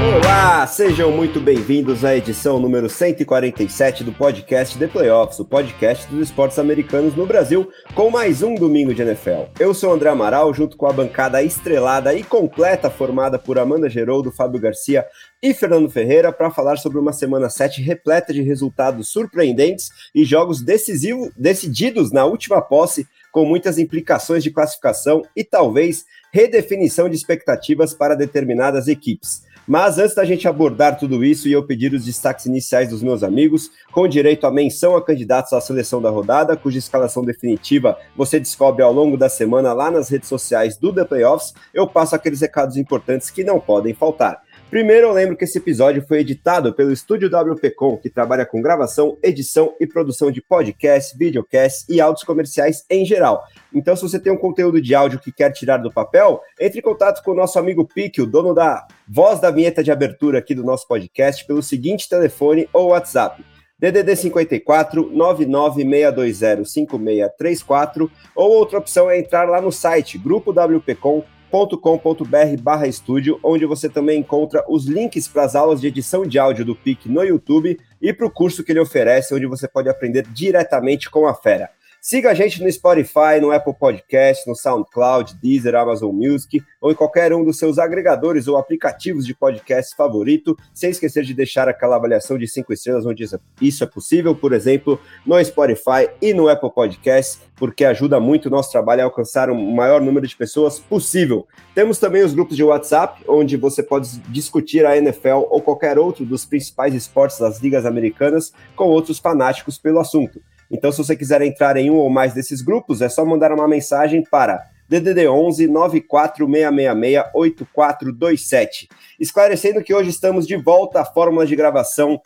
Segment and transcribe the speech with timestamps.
[0.00, 6.28] Olá, sejam muito bem-vindos à edição número 147 do podcast The Playoffs, o podcast dos
[6.28, 9.50] esportes americanos no Brasil, com mais um domingo de NFL.
[9.58, 14.32] Eu sou André Amaral, junto com a bancada estrelada e completa formada por Amanda Geroldo,
[14.32, 15.04] Fábio Garcia
[15.42, 20.62] e Fernando Ferreira para falar sobre uma semana 7 repleta de resultados surpreendentes e jogos
[20.62, 27.92] decisivos, decididos na última posse, com muitas implicações de classificação e talvez redefinição de expectativas
[27.92, 29.42] para determinadas equipes.
[29.70, 33.22] Mas antes da gente abordar tudo isso e eu pedir os destaques iniciais dos meus
[33.22, 38.40] amigos, com direito à menção a candidatos à seleção da rodada, cuja escalação definitiva você
[38.40, 42.40] descobre ao longo da semana lá nas redes sociais do The Playoffs, eu passo aqueles
[42.40, 44.42] recados importantes que não podem faltar.
[44.70, 49.18] Primeiro, eu lembro que esse episódio foi editado pelo Estúdio WPcom, que trabalha com gravação,
[49.20, 53.42] edição e produção de podcasts, videocasts e áudios comerciais em geral.
[53.74, 56.82] Então, se você tem um conteúdo de áudio que quer tirar do papel, entre em
[56.82, 60.54] contato com o nosso amigo Pique, o dono da voz da vinheta de abertura aqui
[60.54, 63.44] do nosso podcast, pelo seguinte telefone ou WhatsApp.
[63.76, 72.62] DDD 54 99620 5634 ou outra opção é entrar lá no site grupo WPcom com.br
[72.62, 76.64] barra estúdio, onde você também encontra os links para as aulas de edição de áudio
[76.64, 80.26] do PIC no YouTube e para o curso que ele oferece, onde você pode aprender
[80.28, 81.70] diretamente com a fera.
[82.02, 86.94] Siga a gente no Spotify, no Apple Podcast, no SoundCloud, Deezer, Amazon Music ou em
[86.94, 91.96] qualquer um dos seus agregadores ou aplicativos de podcast favorito, sem esquecer de deixar aquela
[91.96, 93.26] avaliação de cinco estrelas onde
[93.60, 98.50] isso é possível, por exemplo, no Spotify e no Apple Podcast, porque ajuda muito o
[98.50, 101.46] nosso trabalho a alcançar o maior número de pessoas possível.
[101.74, 106.24] Temos também os grupos de WhatsApp, onde você pode discutir a NFL ou qualquer outro
[106.24, 110.40] dos principais esportes das ligas americanas com outros fanáticos pelo assunto.
[110.70, 113.66] Então, se você quiser entrar em um ou mais desses grupos, é só mandar uma
[113.66, 118.88] mensagem para DDD 11 94666 8427.
[119.18, 122.20] Esclarecendo que hoje estamos de volta à fórmula de gravação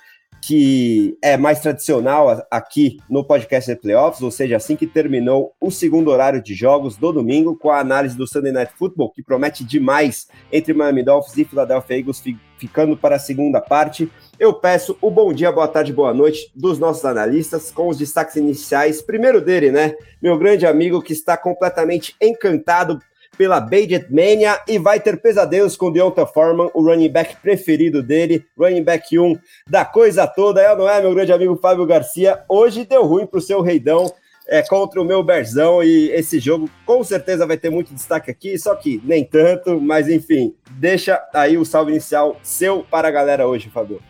[0.47, 5.71] que é mais tradicional aqui no podcast de Playoffs, ou seja, assim que terminou o
[5.71, 9.65] segundo horário de jogos do domingo, com a análise do Sunday Night Football, que promete
[9.65, 12.22] demais entre Miami Dolphins e Philadelphia Eagles,
[12.59, 14.10] ficando para a segunda parte.
[14.38, 18.37] Eu peço o bom dia, boa tarde, boa noite dos nossos analistas, com os destaques
[18.37, 19.00] iniciais.
[19.00, 19.94] Primeiro dele, né?
[20.21, 22.99] Meu grande amigo que está completamente encantado
[23.37, 28.45] pela Bajet Mania e vai ter pesadelos com Deonta Foreman, o running back preferido dele,
[28.59, 29.37] running back 1
[29.69, 32.43] da coisa toda, é não é, meu grande amigo Fábio Garcia?
[32.49, 34.12] Hoje deu ruim para o seu Reidão
[34.47, 38.59] é, contra o meu Berzão e esse jogo com certeza vai ter muito destaque aqui,
[38.59, 43.47] só que nem tanto, mas enfim, deixa aí o salve inicial seu para a galera
[43.47, 44.01] hoje, Fábio.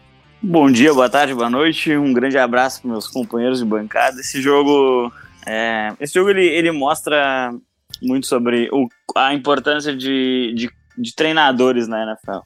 [0.43, 1.97] Bom dia, boa tarde, boa noite.
[1.97, 4.21] Um grande abraço para meus companheiros de bancada.
[4.21, 5.11] Esse jogo,
[5.47, 7.51] é, esse jogo ele, ele mostra
[8.07, 12.41] muito sobre o, a importância de, de, de, treinadores na NFL.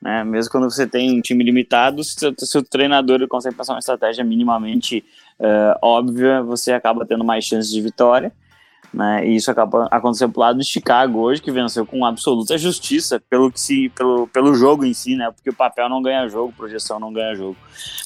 [0.00, 0.24] Né?
[0.24, 4.24] Mesmo quando você tem um time limitado, se, se o treinador consegue passar uma estratégia
[4.24, 5.04] minimamente
[5.40, 8.32] uh, óbvia, você acaba tendo mais chances de vitória.
[8.92, 9.26] Né?
[9.26, 13.52] E isso acaba acontecendo pro lado de Chicago hoje, que venceu com absoluta justiça pelo,
[13.52, 15.30] que se, pelo, pelo jogo em si, né?
[15.30, 17.56] Porque o papel não ganha jogo, projeção não ganha jogo.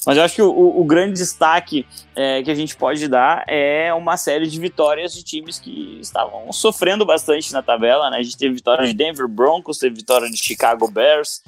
[0.05, 3.95] Mas eu acho que o, o grande destaque é, que a gente pode dar é
[3.95, 8.19] uma série de vitórias de times que estavam sofrendo bastante na tabela, né?
[8.19, 11.43] A gente teve vitória de Denver Broncos, teve vitória de Chicago Bears.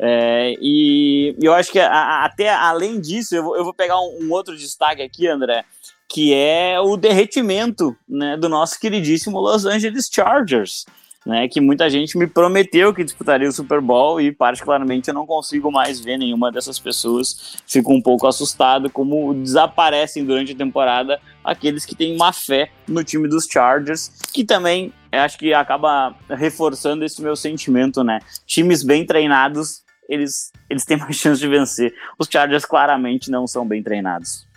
[0.00, 4.18] É, e eu acho que a, até além disso, eu vou, eu vou pegar um,
[4.22, 5.64] um outro destaque aqui, André
[6.10, 10.84] que é o derretimento né, do nosso queridíssimo Los Angeles Chargers,
[11.24, 15.24] né, que muita gente me prometeu que disputaria o Super Bowl e particularmente eu não
[15.24, 17.56] consigo mais ver nenhuma dessas pessoas.
[17.64, 23.04] Fico um pouco assustado como desaparecem durante a temporada aqueles que têm má fé no
[23.04, 28.18] time dos Chargers, que também acho que acaba reforçando esse meu sentimento, né?
[28.46, 31.94] Times bem treinados, eles, eles têm mais chance de vencer.
[32.18, 34.49] Os Chargers claramente não são bem treinados.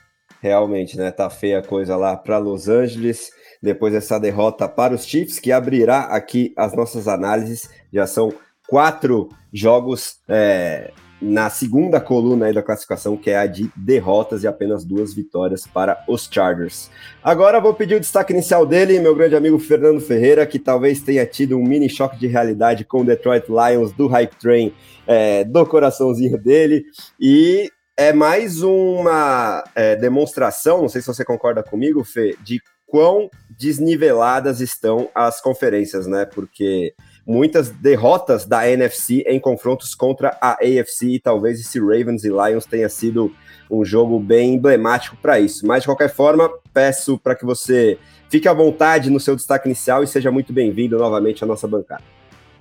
[0.44, 1.10] Realmente, né?
[1.10, 3.32] Tá feia a coisa lá para Los Angeles.
[3.62, 7.70] Depois dessa derrota para os Chiefs, que abrirá aqui as nossas análises.
[7.94, 8.34] Já são
[8.68, 10.92] quatro jogos é,
[11.22, 16.04] na segunda coluna da classificação, que é a de derrotas e apenas duas vitórias para
[16.10, 16.92] os Chargers.
[17.24, 21.26] Agora vou pedir o destaque inicial dele, meu grande amigo Fernando Ferreira, que talvez tenha
[21.26, 24.74] tido um mini choque de realidade com o Detroit Lions do Hype Train
[25.08, 26.84] é, do coraçãozinho dele.
[27.18, 33.30] E é mais uma é, demonstração, não sei se você concorda comigo, Fê, de quão
[33.58, 36.26] desniveladas estão as conferências, né?
[36.26, 36.94] Porque
[37.26, 42.66] muitas derrotas da NFC em confrontos contra a AFC e talvez esse Ravens e Lions
[42.66, 43.34] tenha sido
[43.70, 45.66] um jogo bem emblemático para isso.
[45.66, 47.98] Mas de qualquer forma, peço para que você
[48.30, 52.04] fique à vontade no seu destaque inicial e seja muito bem-vindo novamente à nossa bancada.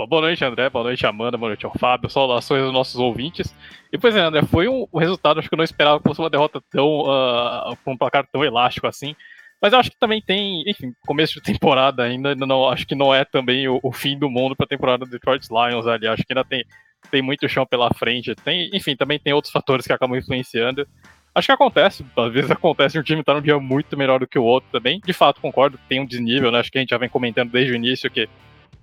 [0.06, 0.68] Boa noite, André.
[0.70, 1.36] Boa noite, Amanda.
[1.36, 2.10] Boa noite ao Fábio.
[2.10, 3.54] Saudações aos nossos ouvintes.
[3.92, 6.30] E pois é, André, foi um resultado, acho que eu não esperava que fosse uma
[6.30, 7.00] derrota tão.
[7.00, 9.14] Uh, com um placar tão elástico assim.
[9.60, 13.14] Mas eu acho que também tem, enfim, começo de temporada ainda, não, acho que não
[13.14, 16.08] é também o, o fim do mundo para a temporada do Detroit Lions ali.
[16.08, 16.64] Acho que ainda tem,
[17.10, 18.34] tem muito chão pela frente.
[18.34, 20.86] Tem, enfim, também tem outros fatores que acabam influenciando.
[21.34, 24.26] Acho que acontece, às vezes acontece um time estar tá num dia muito melhor do
[24.26, 25.00] que o outro também.
[25.02, 26.58] De fato, concordo, tem um desnível, né?
[26.58, 28.28] Acho que a gente já vem comentando desde o início que,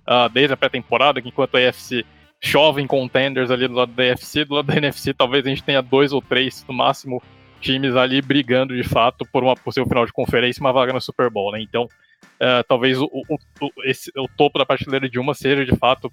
[0.10, 2.04] uh, desde a pré-temporada, que enquanto a AFC
[2.42, 5.64] chove em contenders ali do lado da AFC, do lado da NFC talvez a gente
[5.64, 7.22] tenha dois ou três, no máximo,
[7.62, 11.02] times ali brigando de fato por uma possível final de conferência e uma vaga no
[11.02, 11.62] Super Bowl, né?
[11.62, 15.76] Então, uh, talvez o, o, o, esse, o topo da prateleira de uma seja de
[15.76, 16.12] fato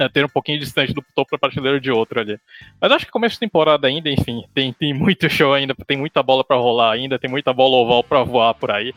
[0.00, 2.38] uh, ter um pouquinho distante do topo da prateleira de outra ali.
[2.80, 6.22] Mas acho que começo de temporada ainda, enfim, tem, tem muito show ainda, tem muita
[6.22, 8.94] bola para rolar ainda, tem muita bola oval para voar por aí.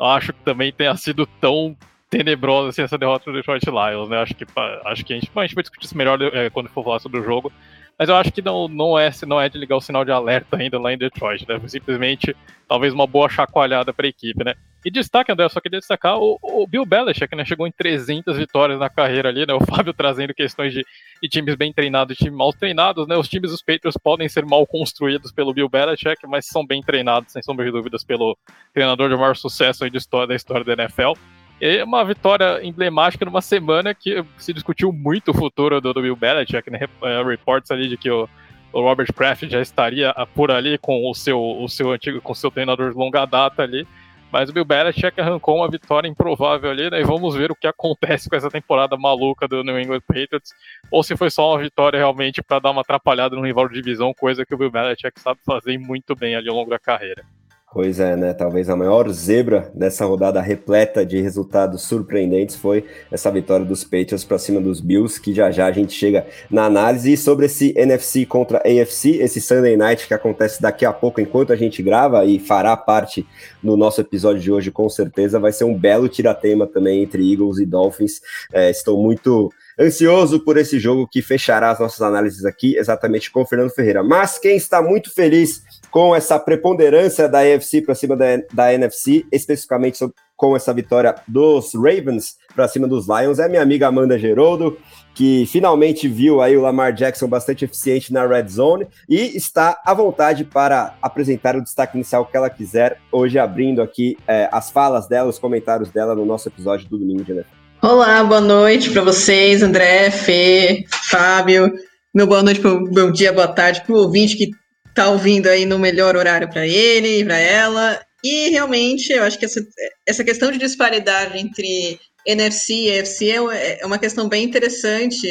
[0.00, 1.76] Acho que também tenha sido tão
[2.10, 4.18] tenebrosa assim, essa derrota do Detroit Lions, né?
[4.18, 4.46] Acho que,
[4.84, 7.20] acho que a gente, a gente vai discutir isso melhor é, quando for falar sobre
[7.20, 7.52] o jogo.
[7.98, 10.56] Mas eu acho que não, não, é, não é de ligar o sinal de alerta
[10.56, 11.60] ainda lá em Detroit, né?
[11.66, 12.34] Simplesmente,
[12.68, 14.54] talvez uma boa chacoalhada para a equipe, né?
[14.84, 17.44] E destaque, André, eu só queria destacar o, o Bill Belichick, né?
[17.44, 19.52] Chegou em 300 vitórias na carreira ali, né?
[19.52, 20.86] O Fábio trazendo questões de,
[21.20, 23.16] de times bem treinados e times mal treinados, né?
[23.16, 27.32] Os times dos Patriots podem ser mal construídos pelo Bill Belichick, mas são bem treinados,
[27.32, 28.38] sem sombra de dúvidas, pelo
[28.72, 31.14] treinador de maior sucesso aí de história, da história da NFL.
[31.60, 36.14] E uma vitória emblemática numa semana que se discutiu muito o futuro do, do Bill
[36.14, 36.80] Belichick, né?
[37.02, 38.28] É, reports ali de que o,
[38.72, 42.50] o Robert Kraft já estaria por ali com o seu, o seu antigo, com seu
[42.50, 43.86] treinador de longa data ali.
[44.30, 47.00] Mas o Bill Belichick arrancou uma vitória improvável ali, né?
[47.00, 50.52] E vamos ver o que acontece com essa temporada maluca do New England Patriots.
[50.90, 54.12] Ou se foi só uma vitória realmente para dar uma atrapalhada no rival de divisão,
[54.14, 57.24] coisa que o Bill Belichick sabe fazer muito bem ali ao longo da carreira.
[57.70, 58.32] Pois é, né?
[58.32, 64.24] Talvez a maior zebra dessa rodada repleta de resultados surpreendentes foi essa vitória dos Patriots
[64.24, 67.12] para cima dos Bills, que já já a gente chega na análise.
[67.12, 71.52] E sobre esse NFC contra AFC, esse Sunday Night que acontece daqui a pouco, enquanto
[71.52, 73.26] a gente grava e fará parte
[73.62, 77.58] no nosso episódio de hoje, com certeza, vai ser um belo tiratema também entre Eagles
[77.58, 78.22] e Dolphins.
[78.50, 83.42] É, estou muito ansioso por esse jogo que fechará as nossas análises aqui, exatamente com
[83.42, 84.02] o Fernando Ferreira.
[84.02, 89.24] Mas quem está muito feliz com essa preponderância da AFC para cima da, da NFC,
[89.30, 90.04] especificamente
[90.36, 94.78] com essa vitória dos Ravens para cima dos Lions, é minha amiga Amanda Geroldo,
[95.14, 99.92] que finalmente viu aí o Lamar Jackson bastante eficiente na red zone e está à
[99.92, 105.08] vontade para apresentar o destaque inicial que ela quiser, hoje abrindo aqui é, as falas
[105.08, 107.57] dela, os comentários dela no nosso episódio do Domingo de NFL.
[107.80, 111.72] Olá, boa noite para vocês, André, Fê, Fábio.
[112.12, 114.50] Meu boa noite, meu dia, boa tarde para o ouvinte que
[114.92, 118.00] tá ouvindo aí no melhor horário para ele, para ela.
[118.24, 119.64] E realmente, eu acho que essa,
[120.04, 125.30] essa questão de disparidade entre NFC e AFC é, é uma questão bem interessante.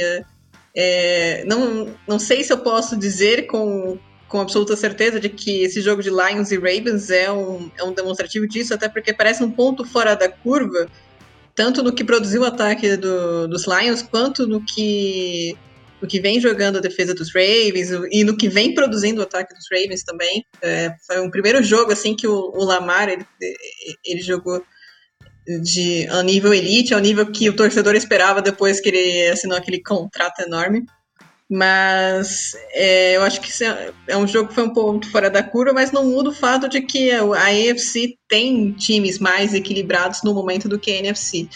[0.74, 5.82] É, não, não sei se eu posso dizer com, com absoluta certeza de que esse
[5.82, 9.52] jogo de Lions e Ravens é um, é um demonstrativo disso, até porque parece um
[9.52, 10.88] ponto fora da curva,
[11.58, 15.58] tanto no que produziu o ataque do, dos Lions, quanto no que
[16.00, 19.56] no que vem jogando a defesa dos Ravens e no que vem produzindo o ataque
[19.56, 20.46] dos Ravens também.
[20.62, 23.26] É, foi um primeiro jogo assim que o, o Lamar ele,
[24.06, 24.64] ele jogou
[25.64, 29.82] de a nível elite, ao nível que o torcedor esperava depois que ele assinou aquele
[29.82, 30.86] contrato enorme.
[31.50, 35.42] Mas é, eu acho que é, é um jogo que foi um ponto fora da
[35.42, 40.34] curva, mas não muda o fato de que a AFC tem times mais equilibrados no
[40.34, 41.48] momento do que a NFC.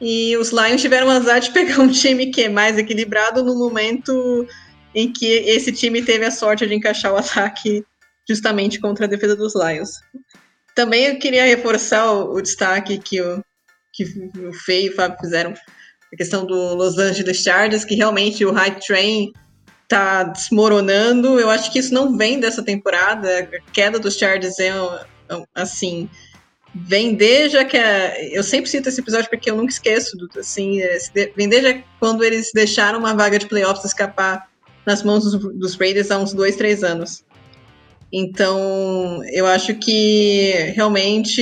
[0.00, 4.46] E os Lions tiveram azar de pegar um time que é mais equilibrado no momento
[4.94, 7.84] em que esse time teve a sorte de encaixar o ataque
[8.28, 9.90] justamente contra a defesa dos Lions.
[10.74, 13.42] Também eu queria reforçar o, o destaque que o,
[13.92, 14.04] que
[14.38, 15.54] o Fê e o Fábio fizeram,
[16.12, 19.32] a questão do Los Angeles Chargers, que realmente o High Train
[19.88, 21.38] tá desmoronando.
[21.38, 23.40] Eu acho que isso não vem dessa temporada.
[23.40, 24.72] A queda dos Chargers é
[25.54, 26.08] assim
[26.74, 30.98] vem desde que a, eu sempre cito esse episódio porque eu nunca esqueço assim é,
[31.34, 34.46] vem desde quando eles deixaram uma vaga de playoffs escapar
[34.84, 37.24] nas mãos dos, dos Raiders há uns dois três anos
[38.12, 41.40] então eu acho que realmente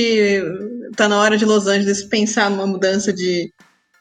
[0.89, 3.51] está na hora de Los Angeles pensar numa mudança de,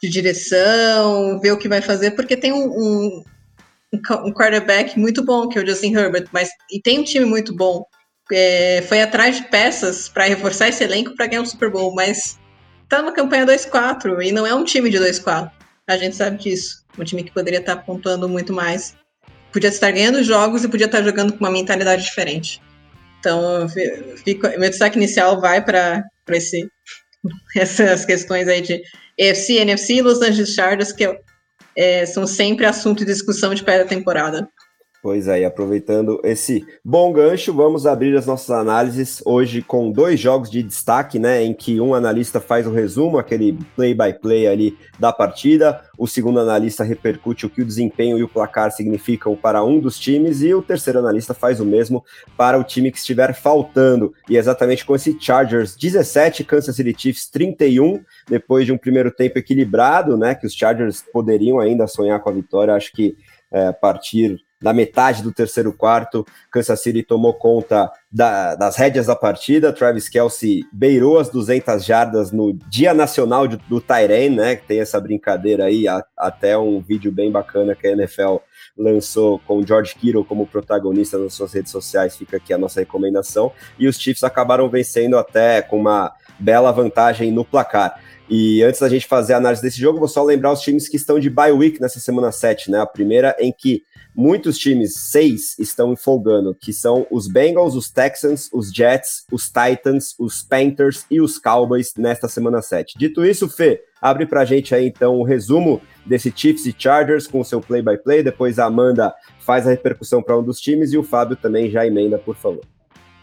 [0.06, 3.24] de direção ver o que vai fazer porque tem um, um
[4.24, 7.54] um quarterback muito bom que é o Justin Herbert mas e tem um time muito
[7.54, 7.84] bom
[8.32, 12.38] é, foi atrás de peças para reforçar esse elenco para ganhar um Super Bowl, mas
[12.88, 15.50] tá numa campanha 2-4 e não é um time de 2-4.
[15.86, 16.84] A gente sabe disso.
[16.98, 18.96] Um time que poderia estar tá pontuando muito mais.
[19.52, 22.60] Podia estar ganhando jogos e podia estar tá jogando com uma mentalidade diferente.
[23.20, 23.68] Então,
[24.24, 26.02] fico, meu destaque inicial vai para
[27.56, 28.82] essas questões aí de
[29.18, 31.18] EFC, NFC e Los Angeles Chargers, que
[31.76, 34.48] é, são sempre assunto de discussão de pré-temporada.
[35.04, 40.50] Pois é, aproveitando esse bom gancho, vamos abrir as nossas análises hoje com dois jogos
[40.50, 41.44] de destaque, né?
[41.44, 46.40] Em que um analista faz o resumo, aquele play-by-play -play ali da partida, o segundo
[46.40, 50.54] analista repercute o que o desempenho e o placar significam para um dos times, e
[50.54, 52.02] o terceiro analista faz o mesmo
[52.34, 54.14] para o time que estiver faltando.
[54.26, 59.38] E exatamente com esse Chargers 17, Kansas City Chiefs 31, depois de um primeiro tempo
[59.38, 60.34] equilibrado, né?
[60.34, 63.14] Que os Chargers poderiam ainda sonhar com a vitória, acho que
[63.52, 69.14] é, partir da metade do terceiro quarto, Kansas City tomou conta da, das rédeas da
[69.14, 69.74] partida.
[69.74, 74.56] Travis Kelsey beirou as 200 jardas no Dia Nacional de, do Tyrene, né?
[74.56, 78.36] Que tem essa brincadeira aí, a, até um vídeo bem bacana que a NFL
[78.74, 82.16] lançou com George Kittle como protagonista nas suas redes sociais.
[82.16, 83.52] Fica aqui a nossa recomendação.
[83.78, 88.00] E os Chiefs acabaram vencendo até com uma bela vantagem no placar.
[88.30, 90.96] E antes da gente fazer a análise desse jogo, vou só lembrar os times que
[90.96, 92.80] estão de bye week nessa semana 7, né?
[92.80, 93.82] A primeira em que
[94.14, 100.14] muitos times, seis, estão folgando, que são os Bengals, os Texans, os Jets, os Titans,
[100.18, 102.94] os Panthers e os Cowboys nesta semana 7.
[102.96, 107.40] Dito isso, Fê, abre pra gente aí então o resumo desse Chiefs e Chargers com
[107.40, 108.24] o seu play-by-play, -play.
[108.24, 111.86] depois a Amanda faz a repercussão para um dos times e o Fábio também já
[111.86, 112.73] emenda, por favor.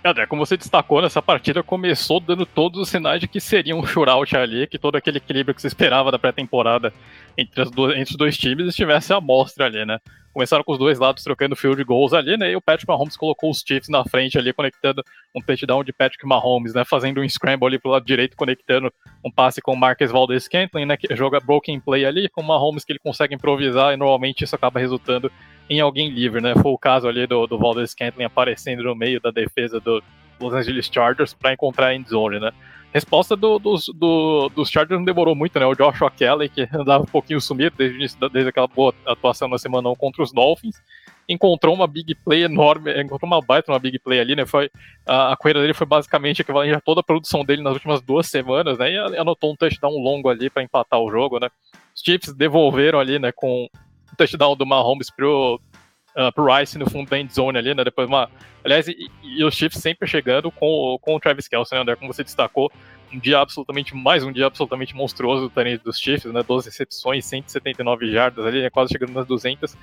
[0.04, 3.86] André, como você destacou, nessa partida começou dando todos os sinais de que seria um
[3.86, 6.92] shootout ali, que todo aquele equilíbrio que se esperava da pré-temporada
[7.38, 10.00] entre, entre, os dois times estivesse à mostra ali, né?
[10.34, 12.52] Começaram com os dois lados trocando field goals ali, né?
[12.52, 15.04] E o Patrick Mahomes colocou os Chiefs na frente ali, conectando
[15.36, 16.84] um touchdown de Patrick Mahomes, né?
[16.84, 18.92] Fazendo um scramble ali pro lado direito, conectando
[19.24, 20.98] um passe com o Marcus Valdez Scantling, né?
[20.98, 24.56] Que joga broken play ali, com o Mahomes que ele consegue improvisar e normalmente isso
[24.56, 25.32] acaba resultando
[25.72, 26.54] em alguém livre, né?
[26.54, 30.04] Foi o caso ali do, do Valdez Scantling aparecendo no meio da defesa do
[30.38, 32.52] Los Angeles Chargers para encontrar a endzone, né?
[32.94, 35.66] Resposta do, dos, do, dos Chargers não demorou muito, né?
[35.66, 39.88] O Joshua Kelly, que andava um pouquinho sumido desde, desde aquela boa atuação na semana
[39.88, 40.76] 1 contra os Dolphins,
[41.30, 44.46] encontrou uma big play enorme, encontrou uma baita, uma big play ali, né?
[44.46, 44.70] Foi,
[45.08, 48.28] a, a corrida dele foi basicamente equivalente a toda a produção dele nas últimas duas
[48.28, 48.92] semanas, né?
[48.92, 51.48] E anotou um touchdown longo ali para empatar o jogo, né?
[51.96, 53.70] Os Chiefs devolveram ali, né, com
[54.18, 55.60] touchdown do Mahomes pro,
[56.16, 57.84] uh, pro Rice no fundo da end zone ali, né?
[57.84, 58.30] Depois uma.
[58.64, 61.96] Aliás, e, e os Chiefs sempre chegando com, com o Travis Kelce, né, André?
[61.96, 62.72] Como você destacou,
[63.12, 66.44] um dia absolutamente, mais um dia absolutamente monstruoso do dos Chiefs, né?
[66.44, 69.76] 12 recepções, 179 jardas ali, né, quase chegando nas 200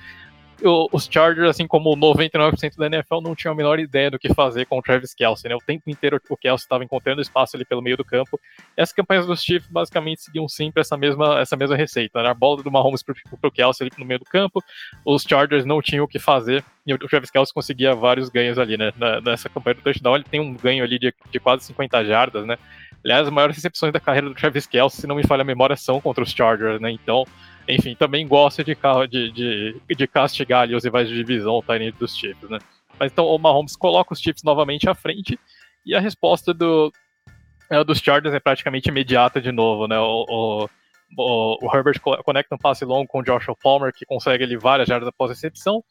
[0.63, 4.65] os Chargers, assim como 99% da NFL, não tinham a menor ideia do que fazer
[4.65, 5.55] com o Travis Kelsey, né?
[5.55, 8.39] O tempo inteiro o Kelsey estava encontrando espaço ali pelo meio do campo.
[8.77, 12.29] E as campanhas dos Chiefs basicamente seguiam sempre essa mesma, essa mesma receita, né?
[12.29, 14.63] A bola do Mahomes pro, pro Kelsey ali no meio do campo,
[15.05, 18.77] os Chargers não tinham o que fazer e o Travis Kelsey conseguia vários ganhos ali,
[18.77, 18.91] né?
[19.23, 22.57] Nessa campanha do touchdown ele tem um ganho ali de, de quase 50 jardas, né?
[23.03, 25.75] Aliás, as maiores recepções da carreira do Travis Kelsey, se não me falha a memória,
[25.75, 26.91] são contra os Chargers, né?
[26.91, 27.25] Então,
[27.69, 28.75] enfim, também gosta de,
[29.09, 32.59] de, de, de castigar ali os rivais de divisão, tá dos Chiefs, né?
[32.99, 35.39] Mas então o Mahomes coloca os Chiefs novamente à frente
[35.85, 36.91] e a resposta do,
[37.69, 39.97] é, dos Chargers é praticamente imediata de novo, né?
[39.99, 40.69] O, o,
[41.17, 44.87] o, o Herbert conecta um passe longo com o Joshua Palmer, que consegue ali várias
[44.87, 45.83] jardas após a recepção,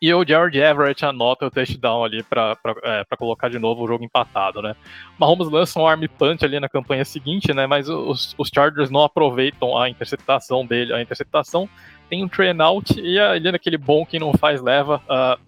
[0.00, 4.04] e o Jared Everett anota o touchdown ali para é, colocar de novo o jogo
[4.04, 4.76] empatado, né?
[5.18, 7.66] Mahomes lança um arm punch ali na campanha seguinte, né?
[7.66, 10.92] Mas os, os Chargers não aproveitam a interceptação dele.
[10.92, 11.68] A interceptação
[12.08, 15.40] tem um train out e ali naquele bom que não faz leva, uh,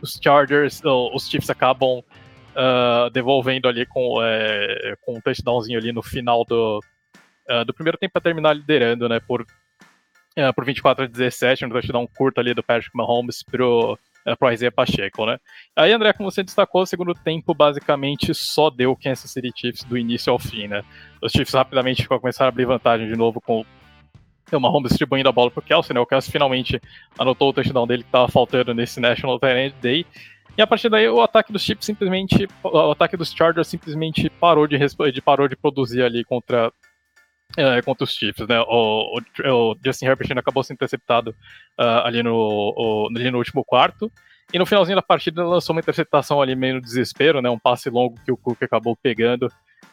[0.00, 5.92] os Chargers, uh, os Chiefs acabam uh, devolvendo ali com, é, com um touchdownzinho ali
[5.92, 6.80] no final do,
[7.50, 9.18] ah, do primeiro tempo para terminar liderando, né?
[9.18, 9.44] Por
[10.38, 14.52] uh, por 24 a 17, um touchdown curto ali do Patrick Mahomes pro, uh, pro
[14.52, 15.38] Isaiah Pacheco, né?
[15.76, 19.96] Aí, André, como você destacou, o segundo tempo basicamente só deu Kansas City Chiefs do
[19.96, 20.82] início ao fim, né?
[21.22, 23.64] Os Chiefs rapidamente começaram a abrir vantagem de novo com
[24.52, 26.00] o Mahomes distribuindo a bola pro Kelsey, né?
[26.00, 26.80] O Kelsey finalmente
[27.18, 30.04] anotou o touchdown dele que estava faltando nesse National Talent Day.
[30.58, 34.66] E a partir daí o ataque dos Chiefs simplesmente, o ataque dos Chargers simplesmente parou
[34.66, 34.76] de,
[35.12, 36.72] de parou de produzir ali contra
[37.56, 38.60] é, contra os Chiefs, né?
[38.60, 41.30] O, o, o Justin Herbert acabou sendo interceptado
[41.78, 44.10] uh, ali, no, o, ali no último quarto.
[44.52, 47.48] E no finalzinho da partida lançou uma interceptação ali meio no desespero, né?
[47.48, 49.46] Um passe longo que o Cook acabou pegando.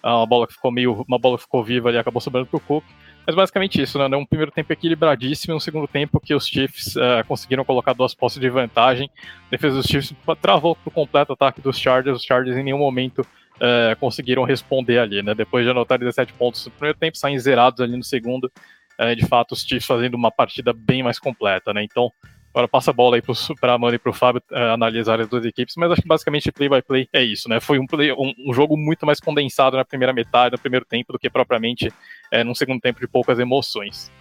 [0.03, 1.05] Uh, uma bola que ficou meio.
[1.07, 2.83] Uma bola ficou viva ali, acabou sobrando pro Cook.
[3.25, 4.15] Mas basicamente isso, né?
[4.15, 8.39] Um primeiro tempo equilibradíssimo um segundo tempo que os Chiefs uh, conseguiram colocar duas posses
[8.39, 9.09] de vantagem.
[9.47, 12.17] A defesa dos Chiefs travou por completo o ataque dos Chargers.
[12.17, 13.25] Os Chargers em nenhum momento
[13.59, 15.33] é, conseguiram responder ali, né?
[15.33, 18.51] Depois de anotar 17 pontos no primeiro tempo, saem zerados ali no segundo.
[18.97, 21.83] É, de fato, os Chiefs fazendo uma partida bem mais completa, né?
[21.83, 22.11] Então,
[22.51, 23.21] agora passa a bola aí
[23.59, 26.07] para a Amanda e para o Fábio é, analisar as duas equipes, mas acho que
[26.07, 27.59] basicamente play by play é isso, né?
[27.59, 31.13] Foi um, play, um, um jogo muito mais condensado na primeira metade, no primeiro tempo,
[31.13, 31.93] do que propriamente
[32.31, 34.11] é, num segundo tempo de poucas emoções.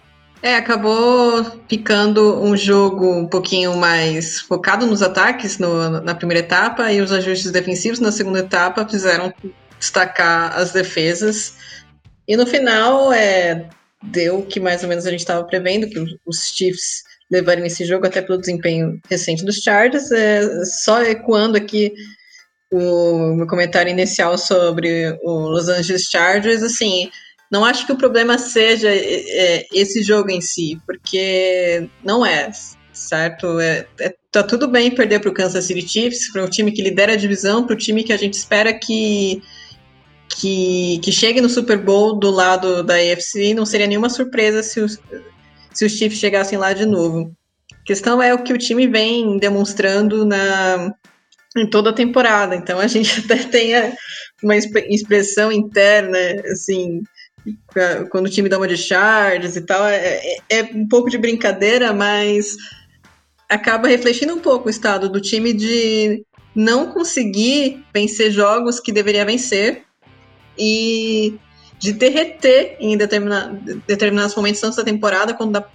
[0.41, 6.91] É, acabou ficando um jogo um pouquinho mais focado nos ataques no, na primeira etapa
[6.91, 9.33] e os ajustes defensivos na segunda etapa fizeram
[9.79, 11.55] destacar as defesas.
[12.27, 13.67] E no final, é,
[14.03, 18.05] deu que mais ou menos a gente estava prevendo, que os Chiefs levariam esse jogo
[18.05, 20.11] até pelo desempenho recente dos Chargers.
[20.11, 21.93] É, só ecoando aqui
[22.71, 27.09] o meu comentário inicial sobre o Los Angeles Chargers, assim,
[27.51, 32.51] não acho que o problema seja é, é, esse jogo em si, porque não é,
[32.93, 33.59] certo?
[33.59, 36.81] É, é tá tudo bem perder para o Kansas City Chiefs, para o time que
[36.81, 39.41] lidera a divisão, para o time que a gente espera que,
[40.29, 43.53] que, que chegue no Super Bowl do lado da AFC.
[43.53, 44.99] Não seria nenhuma surpresa se os,
[45.73, 47.33] se os Chiefs chegassem lá de novo.
[47.73, 50.93] A questão é o que o time vem demonstrando na,
[51.55, 52.55] em toda a temporada.
[52.55, 53.71] Então a gente até tem
[54.43, 56.17] uma expressão interna,
[56.51, 57.01] assim,
[58.09, 61.17] quando o time dá uma de charges e tal, é, é, é, um pouco de
[61.17, 62.55] brincadeira, mas
[63.49, 66.25] acaba refletindo um pouco o estado do time de
[66.55, 69.83] não conseguir vencer jogos que deveria vencer
[70.57, 71.37] e
[71.79, 75.65] de derreter em determina, determinados momentos tanto da temporada quanto da,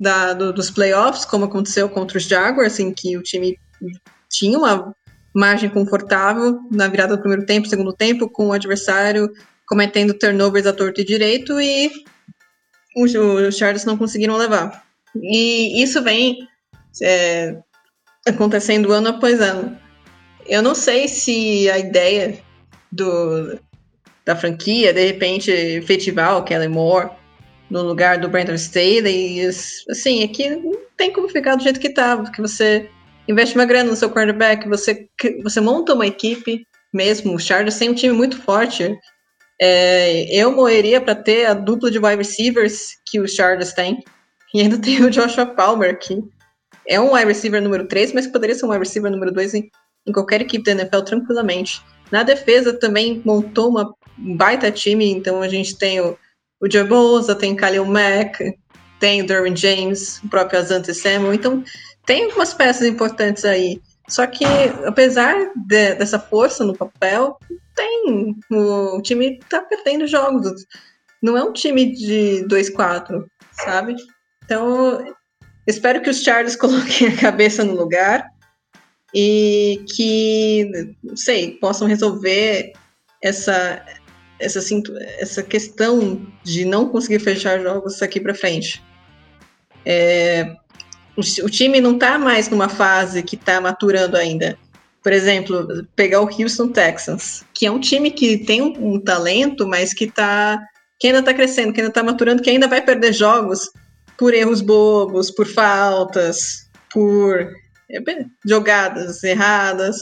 [0.00, 3.58] da do, dos playoffs, como aconteceu contra os Jaguars, em que o time
[4.30, 4.94] tinha uma
[5.34, 9.30] margem confortável na virada do primeiro tempo, segundo tempo, com o adversário
[9.66, 11.90] cometendo turnovers a torto e direito e
[12.96, 13.12] os,
[13.56, 14.84] Chargers não conseguiram levar.
[15.16, 16.46] E isso vem
[17.02, 17.56] é,
[18.26, 19.78] acontecendo ano após ano.
[20.46, 22.38] Eu não sei se a ideia
[22.92, 23.58] do,
[24.24, 27.10] da franquia, de repente, efetivar o Kellen Moore
[27.70, 29.40] no lugar do Brandon Staley,
[29.90, 32.88] assim, aqui é não tem como ficar do jeito que tá, porque você
[33.26, 35.08] investe uma grana no seu quarterback, você,
[35.42, 38.96] você monta uma equipe mesmo, o Chargers tem um time muito forte,
[39.60, 44.02] é, eu morreria para ter a dupla de wide receivers que os Chargers têm.
[44.52, 46.22] E ainda tem o Joshua Palmer, que
[46.86, 49.70] é um wide receiver número 3, mas poderia ser um wide receiver número 2 em,
[50.06, 51.82] em qualquer equipe da NFL tranquilamente.
[52.10, 56.16] Na defesa também montou uma baita time, então a gente tem o,
[56.60, 58.38] o Joe Bosa, tem o Khalil Mack,
[59.00, 61.64] tem o Derwin James, o próprio Asante Samuel, então
[62.06, 63.80] tem algumas peças importantes aí.
[64.08, 64.44] Só que,
[64.86, 67.38] apesar de, dessa força no papel,
[67.74, 68.36] tem.
[68.50, 70.66] O time tá perdendo jogos.
[71.22, 73.96] Não é um time de 2-4, sabe?
[74.44, 75.02] Então,
[75.66, 78.28] espero que os Chargers coloquem a cabeça no lugar
[79.14, 82.72] e que, não sei, possam resolver
[83.22, 83.82] essa,
[84.38, 84.60] essa,
[85.18, 88.82] essa questão de não conseguir fechar jogos aqui para frente.
[89.86, 90.54] É,
[91.16, 94.58] o, time não está mais numa fase que está maturando ainda
[95.04, 99.68] por exemplo, pegar o Houston Texans, que é um time que tem um, um talento,
[99.68, 100.58] mas que tá
[100.98, 103.70] que ainda está crescendo, que ainda está maturando, que ainda vai perder jogos
[104.16, 107.52] por erros bobos, por faltas, por
[107.90, 109.98] é, jogadas erradas.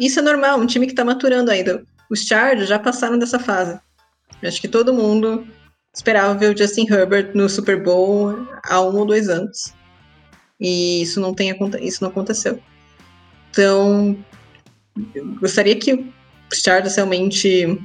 [0.00, 1.84] Isso é normal, um time que está maturando ainda.
[2.10, 3.78] Os Chargers já passaram dessa fase.
[4.42, 5.46] acho que todo mundo
[5.94, 9.72] esperava ver o Justin Herbert no Super Bowl há um ou dois anos.
[10.64, 12.58] E isso não, tem, isso não aconteceu.
[13.50, 14.16] Então,
[15.38, 15.92] gostaria que
[16.50, 17.78] os Chargers realmente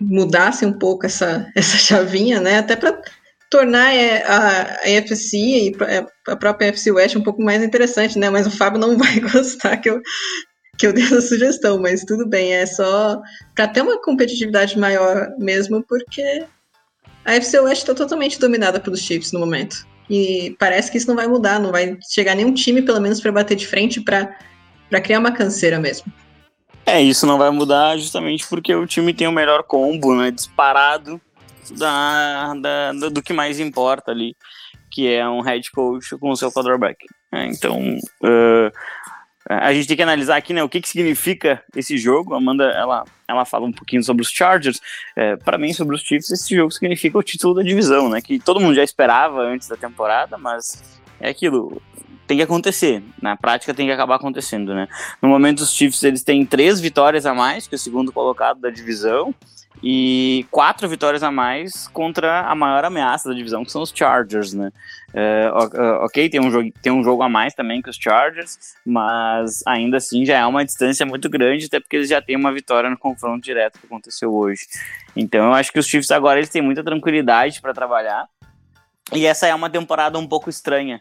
[0.00, 2.58] mudassem um pouco essa, essa chavinha, né?
[2.58, 3.00] Até para
[3.48, 8.18] tornar é, a, a EFC e é, a própria EFC West um pouco mais interessante,
[8.18, 8.28] né?
[8.30, 10.02] Mas o Fábio não vai gostar que eu,
[10.76, 13.22] que eu dê essa sugestão, mas tudo bem, é só
[13.54, 16.44] para ter uma competitividade maior mesmo, porque
[17.24, 19.86] a EFC West está totalmente dominada pelos Chiefs no momento.
[20.08, 23.32] E parece que isso não vai mudar, não vai chegar nenhum time, pelo menos, para
[23.32, 24.34] bater de frente para
[25.02, 26.12] criar uma canseira mesmo.
[26.86, 30.30] É, isso não vai mudar justamente porque o time tem o melhor combo, né?
[30.30, 31.20] Disparado
[31.76, 34.34] da, da, do que mais importa ali,
[34.90, 36.96] que é um head coach com o seu quarterback.
[37.30, 38.72] É, então, uh,
[39.48, 42.34] a gente tem que analisar aqui né, o que, que significa esse jogo.
[42.34, 44.80] Amanda ela, ela fala um pouquinho sobre os Chargers.
[45.16, 48.20] É, para mim, sobre os Chiefs, esse jogo significa o título da divisão, né?
[48.20, 50.82] Que todo mundo já esperava antes da temporada, mas
[51.18, 51.80] é aquilo.
[52.26, 53.02] Tem que acontecer.
[53.22, 54.86] Na prática, tem que acabar acontecendo, né?
[55.22, 58.68] No momento, os Chiefs eles têm três vitórias a mais que o segundo colocado da
[58.68, 59.34] divisão.
[59.82, 64.52] E quatro vitórias a mais contra a maior ameaça da divisão, que são os Chargers,
[64.52, 64.70] né?
[65.14, 65.50] É,
[66.02, 69.96] ok, tem um, jogo, tem um jogo a mais também que os Chargers, mas ainda
[69.96, 72.98] assim já é uma distância muito grande, até porque eles já têm uma vitória no
[72.98, 74.62] confronto direto que aconteceu hoje.
[75.16, 78.26] Então eu acho que os Chiefs agora eles têm muita tranquilidade para trabalhar,
[79.12, 81.00] e essa é uma temporada um pouco estranha,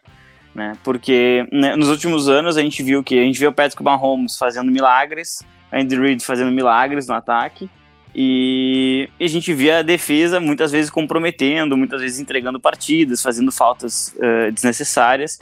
[0.56, 0.74] né?
[0.84, 4.38] Porque né, nos últimos anos a gente viu que a gente viu o Patrick Mahomes
[4.38, 7.70] fazendo milagres, Andy Reid fazendo milagres no ataque,
[8.20, 14.16] e, a gente via a defesa muitas vezes comprometendo, muitas vezes entregando partidas, fazendo faltas
[14.18, 15.38] uh, desnecessárias.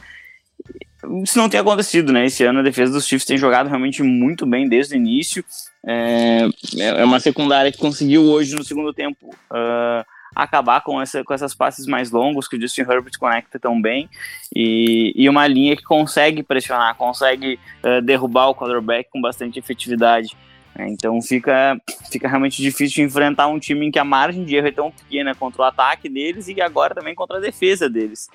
[1.24, 2.26] Isso não tem acontecido, né?
[2.26, 5.46] Esse ano a defesa dos Chiefs tem jogado realmente muito bem desde o início.
[5.88, 10.04] É, é uma secundária que conseguiu hoje no segundo tempo uh,
[10.36, 14.10] acabar com, essa, com essas passes mais longos que o Justin Herbert conecta tão bem
[14.54, 20.36] e, e uma linha que consegue pressionar, consegue uh, derrubar o quarterback com bastante efetividade.
[20.78, 21.80] É, então fica,
[22.12, 25.34] fica realmente difícil enfrentar um time em que a margem de erro é tão pequena
[25.34, 28.28] contra o ataque deles e agora também contra a defesa deles.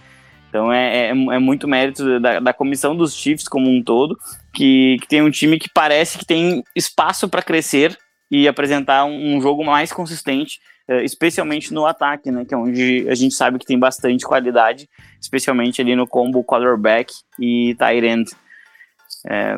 [0.49, 4.19] Então é, é, é muito mérito da, da, comissão dos Chiefs como um todo,
[4.53, 7.97] que, que tem um time que parece que tem espaço para crescer
[8.31, 13.07] e apresentar um, um, jogo mais consistente, é, especialmente no ataque, né, que é onde
[13.09, 14.89] a gente sabe que tem bastante qualidade,
[15.21, 18.31] especialmente ali no combo quarterback e tight end.
[19.29, 19.57] É,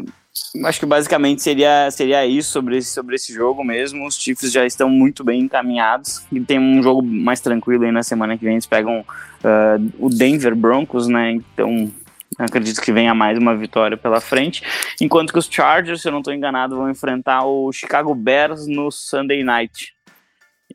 [0.65, 4.07] acho que basicamente seria, seria isso sobre esse, sobre esse jogo mesmo.
[4.07, 6.25] Os Chiefs já estão muito bem encaminhados.
[6.33, 8.55] E tem um jogo mais tranquilo aí na semana que vem.
[8.55, 11.33] Eles pegam uh, o Denver Broncos, né?
[11.33, 11.91] Então
[12.39, 14.63] acredito que venha mais uma vitória pela frente.
[15.01, 18.91] Enquanto que os Chargers, se eu não estou enganado, vão enfrentar o Chicago Bears no
[18.91, 19.95] Sunday Night.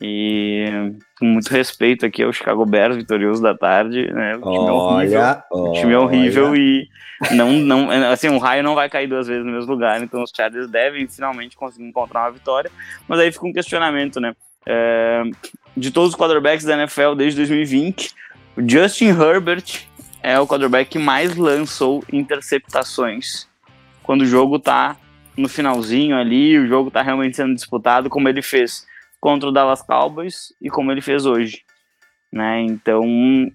[0.00, 4.36] E com muito respeito aqui ao Chicago Bears, vitorioso da tarde, né?
[4.36, 5.72] O time olha, é horrível.
[5.72, 6.88] Time é horrível e
[7.32, 10.30] não, não, assim, um raio não vai cair duas vezes no mesmo lugar, então os
[10.34, 12.70] Chargers devem finalmente conseguir encontrar uma vitória.
[13.08, 14.34] Mas aí fica um questionamento, né?
[14.64, 15.22] É,
[15.76, 18.14] de todos os quarterbacks da NFL desde 2020,
[18.56, 19.86] o Justin Herbert
[20.22, 23.48] é o quarterback que mais lançou interceptações
[24.02, 24.96] quando o jogo tá
[25.36, 28.87] no finalzinho ali, o jogo tá realmente sendo disputado, como ele fez
[29.20, 31.62] contra o Dallas Cowboys e como ele fez hoje.
[32.32, 32.62] Né?
[32.62, 33.04] Então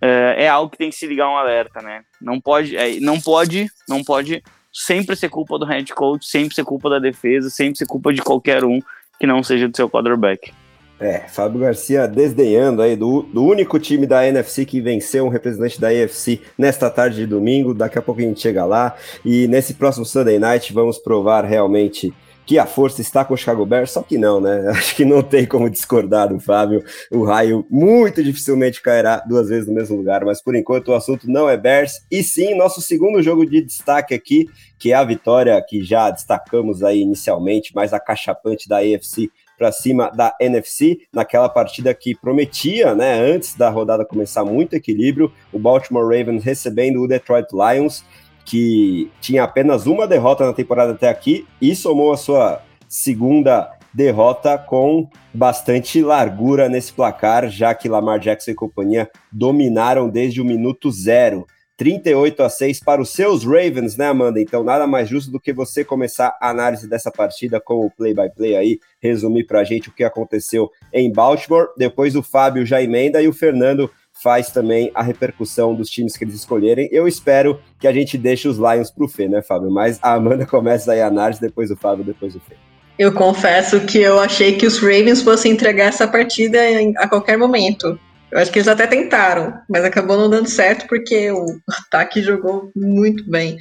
[0.01, 2.03] é, é algo que tem que se ligar um alerta, né?
[2.19, 6.63] Não pode, é, não pode, não pode sempre ser culpa do head coach, sempre ser
[6.63, 8.79] culpa da defesa, sempre ser culpa de qualquer um
[9.19, 10.51] que não seja do seu quarterback.
[10.99, 15.79] É, Fábio Garcia desdenhando aí do, do único time da NFC que venceu um representante
[15.79, 17.73] da AFC nesta tarde de domingo.
[17.73, 18.95] Daqui a pouco a gente chega lá.
[19.25, 22.13] E nesse próximo Sunday Night vamos provar realmente
[22.45, 24.69] que a força está com o Chicago Bears, só que não, né?
[24.71, 26.83] Acho que não tem como discordar do Fábio.
[27.11, 31.29] O raio muito dificilmente cairá duas vezes no mesmo lugar, mas por enquanto o assunto
[31.29, 35.63] não é Bears, e sim nosso segundo jogo de destaque aqui, que é a vitória
[35.67, 41.93] que já destacamos aí inicialmente, mais acachapante da AFC para cima da NFC, naquela partida
[41.93, 47.47] que prometia, né, antes da rodada começar, muito equilíbrio, o Baltimore Ravens recebendo o Detroit
[47.53, 48.03] Lions
[48.45, 54.57] que tinha apenas uma derrota na temporada até aqui e somou a sua segunda derrota
[54.57, 60.91] com bastante largura nesse placar, já que Lamar Jackson e companhia dominaram desde o minuto
[60.91, 61.45] zero.
[61.75, 64.39] 38 a 6 para os seus Ravens, né, Amanda?
[64.39, 68.51] Então, nada mais justo do que você começar a análise dessa partida com o play-by-play
[68.51, 71.69] -play aí, resumir para a gente o que aconteceu em Baltimore.
[71.75, 73.89] Depois o Fábio já emenda e o Fernando
[74.23, 76.87] faz também a repercussão dos times que eles escolherem.
[76.93, 79.69] Eu espero que a gente deixe os Lions para o Fê, né, Fábio?
[79.69, 82.55] Mas a Amanda começa aí a análise, depois o Fábio, depois o Fê.
[82.97, 86.59] Eu confesso que eu achei que os Ravens fossem entregar essa partida
[86.97, 87.99] a qualquer momento.
[88.31, 91.45] Eu acho que eles até tentaram, mas acabou não dando certo porque o
[91.85, 93.57] ataque jogou muito bem.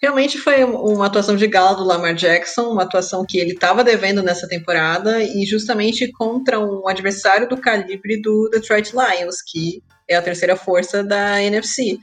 [0.00, 4.22] Realmente foi uma atuação de gala do Lamar Jackson, uma atuação que ele estava devendo
[4.22, 10.22] nessa temporada e justamente contra um adversário do calibre do Detroit Lions, que é a
[10.22, 11.98] terceira força da NFC.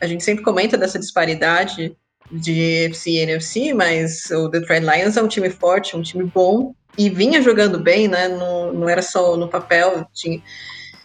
[0.00, 1.96] A gente sempre comenta dessa disparidade
[2.30, 6.72] de NFC e NFC, mas o Detroit Lions é um time forte, um time bom
[6.96, 8.28] e vinha jogando bem, né?
[8.28, 10.40] Não, não era só no papel, tinha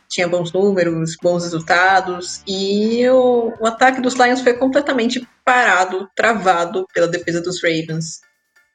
[0.10, 6.86] tinha bons números, bons resultados, e o, o, ataque dos Lions foi completamente parado, travado
[6.94, 8.22] pela defesa dos Ravens.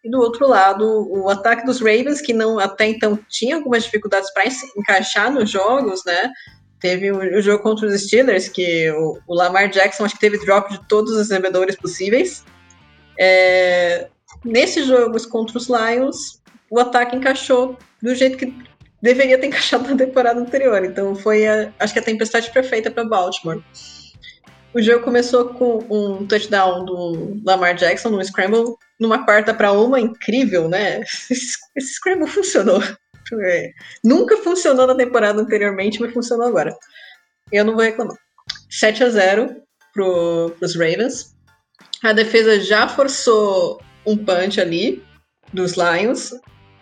[0.02, 4.28] E do outro lado, o ataque dos Ravens, que não até então tinha algumas dificuldades
[4.34, 4.42] para
[4.76, 6.32] encaixar nos jogos, né?
[6.80, 10.44] Teve o, o, jogo contra os Steelers, que o, o, Lamar Jackson acho que teve
[10.44, 12.42] drop de todos os recebedores possíveis.
[13.20, 14.08] É,
[14.44, 18.52] nesses jogos contra os Lions, o ataque encaixou do jeito que
[19.00, 20.84] deveria ter encaixado na temporada anterior.
[20.84, 23.62] Então foi, a, acho que a tempestade perfeita para Baltimore.
[24.74, 30.00] O jogo começou com um touchdown do Lamar Jackson no scramble, numa quarta para uma,
[30.00, 31.00] incrível, né?
[31.30, 31.56] Esse,
[31.94, 32.82] scramble funcionou.
[33.40, 33.70] É,
[34.02, 36.76] nunca funcionou na temporada anteriormente, mas funcionou agora.
[37.52, 38.16] Eu não vou reclamar.
[38.68, 41.34] 7 a 0 pro, pros Ravens.
[42.02, 45.04] A defesa já forçou um punch ali
[45.52, 46.32] dos Lions.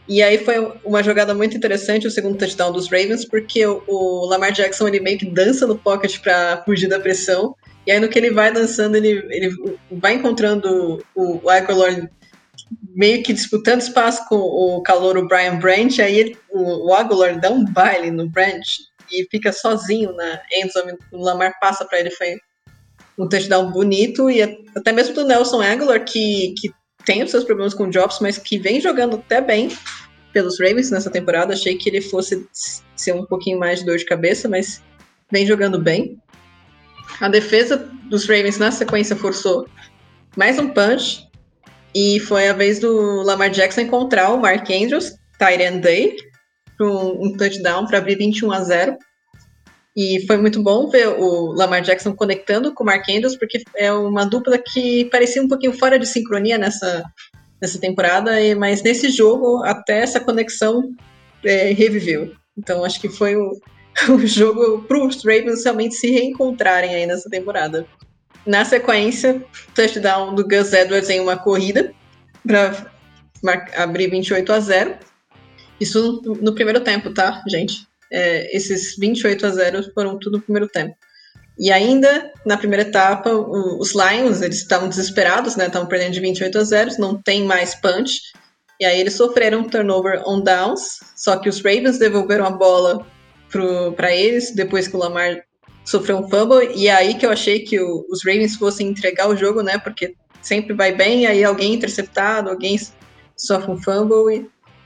[0.09, 4.27] E aí foi uma jogada muito interessante, o segundo touchdown dos Ravens, porque o, o
[4.27, 7.55] Lamar Jackson ele meio que dança no pocket para fugir da pressão.
[7.87, 11.51] E aí no que ele vai dançando, ele, ele vai encontrando o, o
[12.95, 17.41] meio que disputando espaço com o calor o Brian Branch, aí ele, o, o Aguilar
[17.41, 18.67] dá um baile no Branch
[19.11, 22.37] e fica sozinho na endzone, o Lamar passa para ele, foi
[23.19, 24.43] um touchdown bonito, e
[24.75, 26.71] até mesmo do Nelson Aguilar, que, que
[27.05, 29.71] tem os seus problemas com Jobs, mas que vem jogando até bem
[30.33, 32.47] pelos Ravens nessa temporada, achei que ele fosse
[32.97, 34.83] ser um pouquinho mais de dor de cabeça, mas
[35.31, 36.19] vem jogando bem.
[37.21, 39.67] A defesa dos Ravens na sequência forçou
[40.37, 41.29] mais um punch,
[41.95, 46.17] e foi a vez do Lamar Jackson encontrar o Mark Andrews, Tyrion Day,
[46.81, 48.97] um, um touchdown para abrir 21 a 0.
[49.95, 53.93] E foi muito bom ver o Lamar Jackson conectando com o Mark Andrews, porque é
[53.93, 57.05] uma dupla que parecia um pouquinho fora de sincronia nessa,
[57.61, 60.83] nessa temporada, mas nesse jogo até essa conexão
[61.45, 62.33] é, reviveu.
[62.57, 63.51] Então acho que foi o,
[64.09, 67.87] o jogo para os Ravens realmente se reencontrarem aí nessa temporada.
[68.47, 71.93] Na sequência, touchdown do Gus Edwards em uma corrida
[72.47, 72.91] para
[73.77, 74.95] abrir 28 a 0.
[75.81, 77.87] Isso no, no, primeiro tempo, tá, gente?
[78.11, 80.95] É, esses 28 a 0 foram tudo no primeiro tempo.
[81.59, 85.67] E ainda na primeira etapa, o, os Lions eles estavam desesperados, né?
[85.67, 88.21] Estavam perdendo de 28 a 0, não tem mais punch.
[88.81, 93.07] E aí eles sofreram turnover on downs, só que os Ravens devolveram a bola
[93.95, 95.43] para eles depois que o Lamar
[95.85, 99.29] sofreu um fumble, e é aí que eu achei que o, os Ravens fossem entregar
[99.29, 99.79] o jogo, né?
[99.79, 102.79] Porque sempre vai bem, aí alguém interceptado, alguém
[103.37, 104.35] sofre um fumble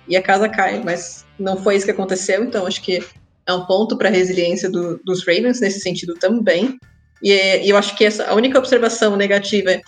[0.09, 0.83] e, e a casa cai.
[0.83, 3.05] Mas não foi isso que aconteceu, então acho que
[3.47, 6.79] é um ponto para a resiliência do, dos Ravens nesse sentido também.
[7.23, 9.81] E, e, eu acho que essa, a única observação negativa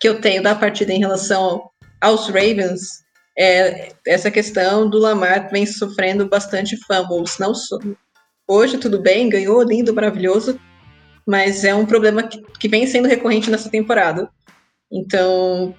[0.00, 1.62] que eu tenho da partida em relação
[2.00, 3.02] aos Ravens
[3.38, 7.78] é essa questão do Lamar vem sofrendo bastante fumbles, não só,
[8.54, 10.60] Hoje tudo bem, ganhou, lindo, maravilhoso,
[11.26, 14.28] mas é um problema que, que vem sendo recorrente nessa temporada.
[14.92, 15.74] Então,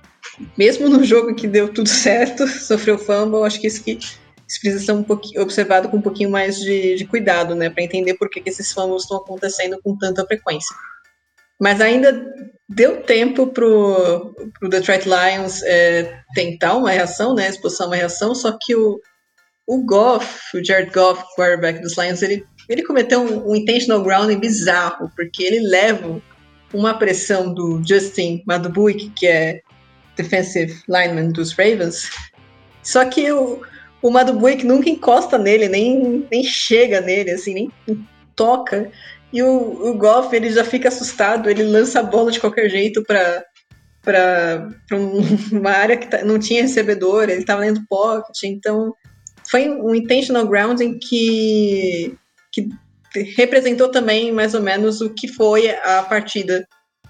[0.58, 4.84] mesmo no jogo que deu tudo certo, sofreu fumble, acho que isso, que, isso precisa
[4.84, 5.06] ser um
[5.40, 8.74] observado com um pouquinho mais de, de cuidado, né, para entender por que, que esses
[8.74, 10.76] fumbles estão acontecendo com tanta frequência.
[11.62, 12.26] Mas ainda
[12.68, 18.58] deu tempo pro, pro Detroit Lions é, tentar uma reação, né, expulsar uma reação, só
[18.60, 19.00] que o,
[19.68, 24.40] o Goff, o Jared Goff, quarterback dos Lions, ele ele cometeu um, um intentional grounding
[24.40, 26.22] bizarro, porque ele leva
[26.74, 29.62] uma pressão do Justin Madubuik, que é
[30.16, 32.10] defensive lineman dos Ravens,
[32.84, 33.62] só que o,
[34.02, 37.72] o Madubuik nunca encosta nele, nem, nem chega nele, assim, nem,
[38.36, 38.92] toca.
[39.32, 43.04] E o, o Goff, ele já fica assustado, ele lança a bola de qualquer jeito
[43.04, 43.46] para
[44.04, 45.22] para um,
[45.58, 48.94] uma área que tá, não tinha recebedor, ele estava dentro do pocket, então
[49.50, 52.14] foi um intentional grounding que
[52.54, 52.70] que
[53.36, 56.66] representou também mais ou menos o que foi a partida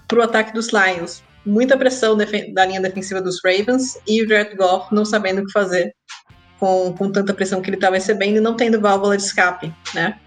[0.08, 1.22] para o ataque dos Lions.
[1.46, 5.52] Muita pressão da linha defensiva dos Ravens e o Jared Goff não sabendo o que
[5.52, 5.94] fazer
[6.58, 10.18] com, com tanta pressão que ele estava recebendo e não tendo válvula de escape, né?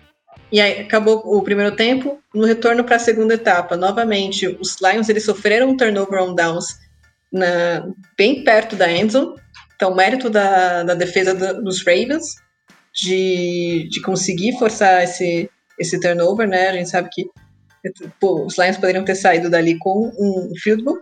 [0.51, 5.10] E aí acabou o primeiro tempo, no retorno para a segunda etapa, novamente os Lions
[5.10, 6.65] eles sofreram um turnover on downs
[7.32, 7.86] na,
[8.17, 9.36] bem perto da endzone,
[9.75, 12.36] então mérito da, da defesa do, dos Ravens,
[12.97, 16.69] de, de conseguir forçar esse, esse turnover, né?
[16.69, 17.29] A gente sabe que
[18.19, 20.97] pô, os Lions poderiam ter saído dali com um field goal,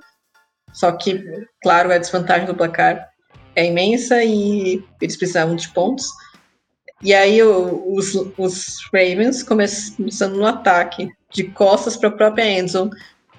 [0.74, 1.24] só que,
[1.62, 3.10] claro, a desvantagem do placar
[3.56, 6.06] é imensa e eles precisavam de pontos.
[7.02, 12.92] E aí os, os Ravens começando no ataque, de costas para a própria endzone,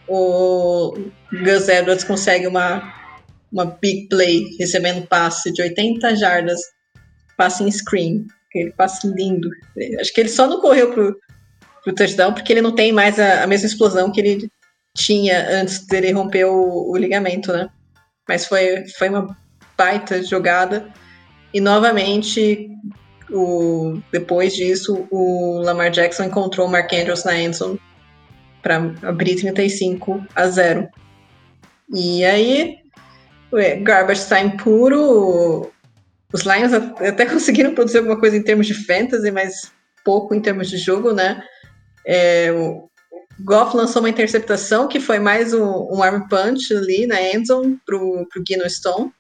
[0.09, 0.95] o
[1.33, 2.95] Gus Edwards consegue uma,
[3.53, 6.61] uma big play, recebendo passe de 80 jardas,
[7.37, 8.27] passe em screen.
[8.57, 9.51] Aquele passe lindo.
[10.01, 11.17] Acho que ele só não correu pro,
[11.85, 14.49] pro touchdown porque ele não tem mais a, a mesma explosão que ele
[14.97, 17.69] tinha antes dele romper o, o ligamento, né?
[18.29, 19.37] Mas foi, foi uma
[19.77, 20.91] baita jogada.
[21.53, 22.69] E novamente,
[23.31, 27.81] o, depois disso, o Lamar Jackson encontrou o Mark Andrews na endzone
[28.63, 30.89] para abrir 35 a 0.
[31.95, 32.79] E aí,
[33.53, 35.71] ué, garbage time puro,
[36.33, 39.73] os Lions até conseguiram produzir alguma coisa em termos de fantasy, mas
[40.05, 41.43] pouco em termos de jogo, né?
[42.07, 42.89] É, o
[43.41, 48.27] Goff lançou uma interceptação que foi mais um, um arm punch ali na endzone pro,
[48.31, 49.13] pro Gino Stone.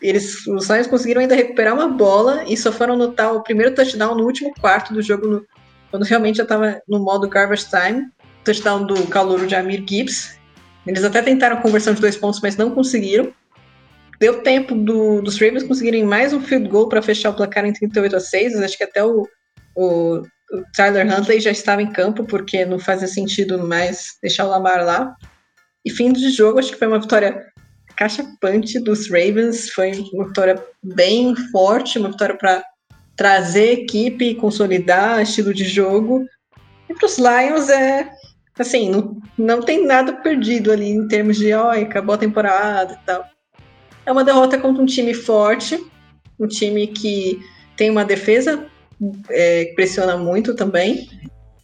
[0.00, 4.14] eles, os Lions conseguiram ainda recuperar uma bola e só foram notar o primeiro touchdown
[4.14, 5.46] no último quarto do jogo, no,
[5.90, 8.06] quando realmente já estava no modo garbage time.
[8.44, 10.38] Touchdown do calouro Amir Gibbs.
[10.86, 13.32] Eles até tentaram conversão de dois pontos, mas não conseguiram.
[14.18, 17.72] Deu tempo do, dos Ravens conseguirem mais um field goal para fechar o placar em
[17.72, 18.60] 38 a 6.
[18.60, 19.26] Acho que até o,
[19.74, 24.50] o, o Tyler Huntley já estava em campo, porque não fazia sentido mais deixar o
[24.50, 25.14] Lamar lá.
[25.84, 27.46] E fim de jogo, acho que foi uma vitória
[27.94, 29.70] cachapante dos Ravens.
[29.70, 32.64] Foi uma vitória bem forte, uma vitória para
[33.16, 36.24] trazer equipe, consolidar estilo de jogo.
[36.88, 38.10] E para os Lions é
[38.58, 43.06] assim, não, não tem nada perdido ali em termos de, ó, acabou a temporada e
[43.06, 43.35] tal.
[44.06, 45.84] É uma derrota contra um time forte,
[46.38, 47.40] um time que
[47.76, 48.64] tem uma defesa
[49.30, 51.08] é, que pressiona muito também.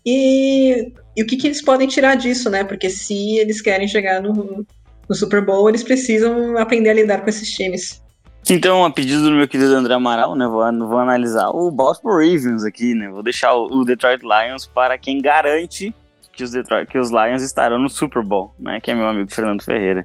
[0.04, 2.64] E, e o que, que, eles podem tirar disso, né?
[2.64, 4.66] Porque se eles querem chegar no,
[5.08, 8.02] no Super Bowl, eles precisam aprender a lidar com esses times.
[8.50, 12.64] Então, a pedido do meu querido André Amaral, né, vou, vou analisar o Baltimore Ravens
[12.64, 15.94] aqui, né, vou deixar o, o, Detroit Lions para quem garante
[16.32, 19.32] que os, Detroit, que os Lions estarão no Super Bowl, né, que é meu amigo
[19.32, 20.04] Fernando Ferreira.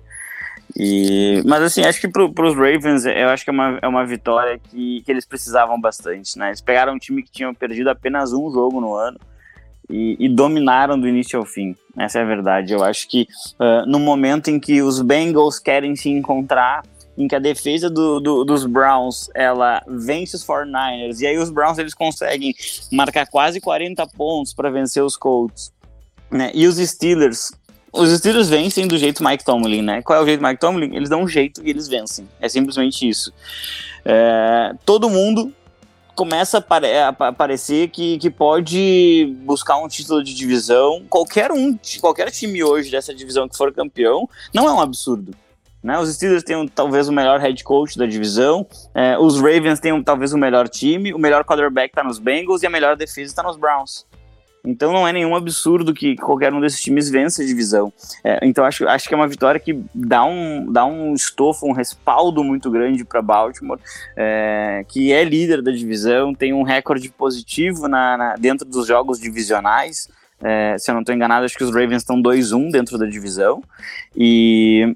[0.76, 4.06] E, mas assim, acho que para os Ravens, eu acho que é uma, é uma
[4.06, 8.34] vitória que, que eles precisavam bastante, né, eles pegaram um time que tinha perdido apenas
[8.34, 9.18] um jogo no ano,
[9.90, 11.74] e, e, dominaram do início ao fim.
[11.98, 12.74] Essa é a verdade.
[12.74, 16.84] Eu acho que uh, no momento em que os Bengals querem se encontrar,
[17.18, 21.50] em que a defesa do, do, dos Browns ela vence os 49ers, e aí os
[21.50, 22.54] Browns eles conseguem
[22.92, 25.72] marcar quase 40 pontos para vencer os Colts.
[26.30, 26.52] Né?
[26.54, 27.52] E os Steelers.
[27.92, 30.02] Os Steelers vencem do jeito Mike Tomlin, né?
[30.02, 30.96] Qual é o jeito Mike Tomlin?
[30.96, 32.28] Eles dão um jeito e eles vencem.
[32.40, 33.34] É simplesmente isso.
[34.04, 35.54] É, todo mundo
[36.18, 41.06] começa a, parecer que, que pode buscar um título de divisão.
[41.08, 45.36] Qualquer um, qualquer time hoje dessa divisão que for campeão, não é um absurdo.
[45.84, 45.98] Né?
[46.00, 50.34] Os Steelers têm talvez o melhor head coach da divisão, é, os Ravens têm talvez
[50.34, 53.56] o melhor time, o melhor quarterback está nos Bengals e a melhor defesa está nos
[53.56, 54.07] Browns.
[54.68, 57.92] Então não é nenhum absurdo que qualquer um desses times vença a divisão.
[58.22, 61.72] É, então acho, acho que é uma vitória que dá um, dá um estofo, um
[61.72, 63.80] respaldo muito grande para Baltimore,
[64.16, 69.20] é, que é líder da divisão, tem um recorde positivo na, na dentro dos jogos
[69.20, 70.10] divisionais.
[70.44, 73.64] É, se eu não estou enganado, acho que os Ravens estão 2-1 dentro da divisão.
[74.16, 74.94] E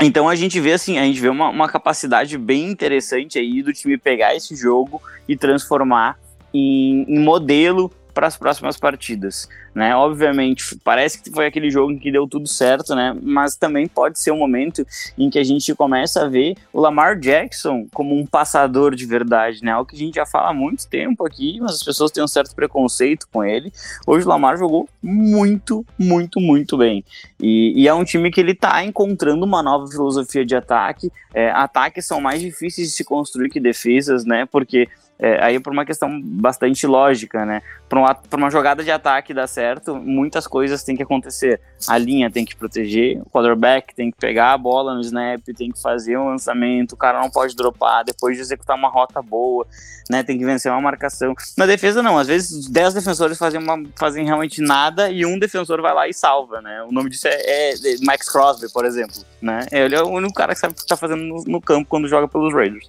[0.00, 3.72] então a gente vê assim, a gente vê uma, uma capacidade bem interessante aí do
[3.72, 6.16] time pegar esse jogo e transformar
[6.54, 9.94] em, em modelo para as próximas partidas, né?
[9.94, 13.14] Obviamente, parece que foi aquele jogo em que deu tudo certo, né?
[13.22, 14.86] Mas também pode ser um momento
[15.18, 19.62] em que a gente começa a ver o Lamar Jackson como um passador de verdade,
[19.62, 19.76] né?
[19.76, 22.26] O que a gente já fala há muito tempo aqui, mas as pessoas têm um
[22.26, 23.70] certo preconceito com ele.
[24.06, 27.04] Hoje o Lamar jogou muito, muito, muito bem.
[27.38, 31.12] E, e é um time que ele está encontrando uma nova filosofia de ataque.
[31.34, 34.46] É, ataques são mais difíceis de se construir que defesas, né?
[34.50, 37.62] Porque é, aí por uma questão bastante lógica, né?
[37.88, 41.60] Para uma, uma jogada de ataque dar certo, muitas coisas têm que acontecer.
[41.88, 45.70] A linha tem que proteger, o quarterback tem que pegar a bola no snap, tem
[45.70, 49.66] que fazer um lançamento, o cara não pode dropar depois de executar uma rota boa,
[50.10, 50.22] né?
[50.22, 51.34] Tem que vencer uma marcação.
[51.56, 52.18] Na defesa, não.
[52.18, 56.14] Às vezes, 10 defensores fazem, uma, fazem realmente nada e um defensor vai lá e
[56.14, 56.82] salva, né?
[56.82, 59.66] O nome disso é, é, é Max Crosby, por exemplo, né?
[59.70, 62.08] Ele é o único cara que sabe o que está fazendo no, no campo quando
[62.08, 62.88] joga pelos Raiders.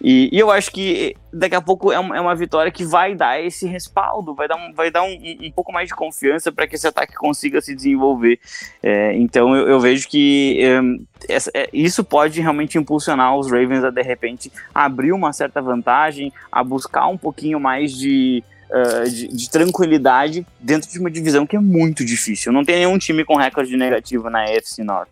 [0.00, 3.14] E, e, eu acho que daqui a pouco é uma, é uma, vitória que vai
[3.14, 6.66] dar esse respaldo, vai dar um, vai dar um, um pouco mais de confiança para
[6.66, 8.21] que esse ataque consiga se desenvolver.
[8.82, 10.80] É, então eu, eu, vejo que é,
[11.34, 16.32] essa, é, isso pode realmente impulsionar os Ravens a de repente abrir uma certa vantagem,
[16.50, 21.56] a buscar um pouquinho mais de, uh, de, de, tranquilidade dentro de uma divisão que
[21.56, 22.52] é muito difícil.
[22.52, 25.08] Não tem nenhum time com recorde negativo na AFC North.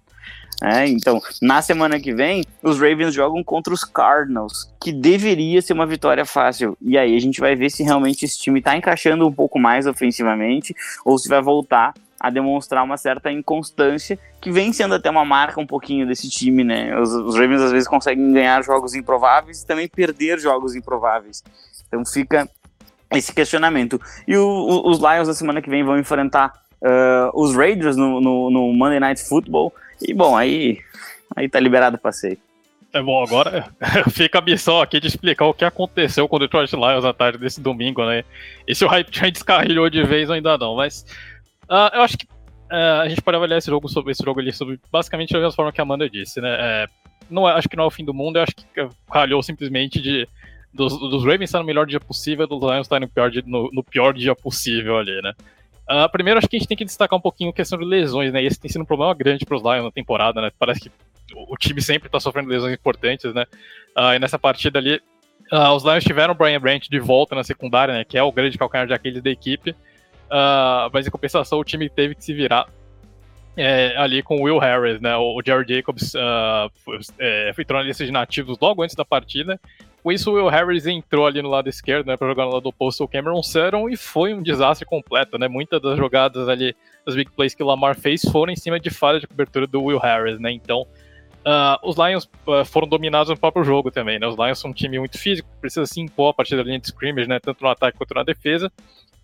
[0.63, 5.73] É, então, na semana que vem, os Ravens jogam contra os Cardinals, que deveria ser
[5.73, 6.77] uma vitória fácil.
[6.83, 9.87] E aí a gente vai ver se realmente esse time está encaixando um pouco mais
[9.87, 15.25] ofensivamente ou se vai voltar a demonstrar uma certa inconstância, que vem sendo até uma
[15.25, 16.95] marca um pouquinho desse time, né?
[17.01, 21.43] Os, os Ravens às vezes conseguem ganhar jogos improváveis e também perder jogos improváveis.
[21.89, 22.47] Então fica
[23.11, 23.99] esse questionamento.
[24.29, 26.53] E o, o, os Lions na semana que vem vão enfrentar
[26.83, 29.73] uh, os Raiders no, no, no Monday Night Football.
[30.07, 30.79] E bom, aí,
[31.35, 32.37] aí tá liberado o passeio.
[32.93, 33.71] É bom, agora
[34.11, 37.39] fica a missão aqui de explicar o que aconteceu com o Detroit Lions na tarde
[37.39, 38.25] desse domingo, né?
[38.67, 41.07] E se o hype já descarrilhou de vez ainda não, mas
[41.71, 44.53] uh, eu acho que uh, a gente pode avaliar esse jogo sobre esse jogo ali,
[44.53, 46.57] sobre basicamente da mesma forma que a Amanda disse, né?
[46.59, 46.87] É,
[47.31, 48.65] não, é, acho que não é o fim do mundo, eu acho que
[49.11, 50.29] calhou simplesmente de
[50.73, 53.71] dos, dos Ravens estar no melhor dia possível, dos Lions estar no pior, dia, no,
[53.73, 55.33] no pior dia possível ali, né?
[55.91, 58.33] Uh, primeiro, acho que a gente tem que destacar um pouquinho a questão de lesões,
[58.33, 58.43] né?
[58.43, 60.51] Esse tem sido um problema grande para os Lions na temporada, né?
[60.57, 60.91] Parece que
[61.35, 63.45] o time sempre está sofrendo lesões importantes, né?
[63.97, 65.01] Uh, e nessa partida ali,
[65.53, 68.05] uh, os Lions tiveram o Brian Branch de volta na secundária, né?
[68.05, 69.75] Que é o grande calcanhar de Aquiles da equipe.
[70.31, 72.69] Uh, mas em compensação, o time teve que se virar
[73.57, 75.17] é, ali com o Will Harris, né?
[75.17, 76.13] O, Jerry Jacobs
[76.85, 79.61] foi, é, entrou na lista de nativos logo antes da partida
[80.03, 82.67] com isso, o Will Harris entrou ali no lado esquerdo, né, para jogar no lado
[82.67, 85.47] oposto ao Cameron Sutton e foi um desastre completo, né?
[85.47, 86.75] Muitas das jogadas ali,
[87.07, 89.83] as big plays que o Lamar fez foram em cima de falha de cobertura do
[89.83, 90.51] Will Harris, né?
[90.53, 90.87] Então,
[91.45, 94.27] uh, os Lions uh, foram dominados no próprio jogo também, né?
[94.27, 96.87] Os Lions são um time muito físico, precisa se impor a partir da linha de
[96.87, 97.39] scrimmage, né?
[97.39, 98.73] Tanto no ataque quanto na defesa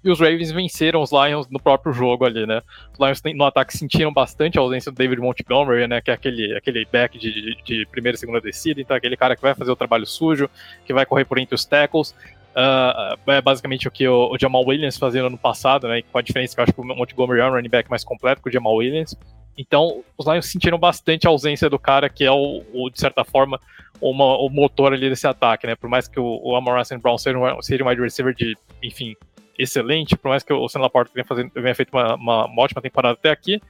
[0.06, 2.62] e os Ravens venceram os Lions no próprio jogo ali, né?
[2.92, 6.00] Os Lions no ataque sentiram bastante a ausência do David Montgomery, né?
[6.00, 9.34] Que é aquele, aquele back de, de, de primeira e segunda descida, então aquele cara
[9.34, 10.48] que vai fazer o trabalho sujo,
[10.84, 12.14] que vai correr por entre os tackles.
[12.54, 16.00] Uh, é basicamente o que o, o, Jamal Williams fazia no ano passado, né?
[16.02, 18.40] Com a diferença que eu acho que o Montgomery é um running back mais completo
[18.40, 19.16] que o Jamal Williams.
[19.58, 23.24] Então, os Lions sentiram bastante a ausência do cara que é o, o de certa
[23.24, 23.58] forma,
[24.00, 25.74] uma, o motor ali desse ataque, né?
[25.74, 29.16] Por mais que o, o Amon Brown seja um, seja um wide receiver de, enfim,
[29.58, 33.14] excelente, por mais que o Sam Laporta tenha, fazendo, feito uma, uma, uma, ótima temporada
[33.14, 33.60] até aqui.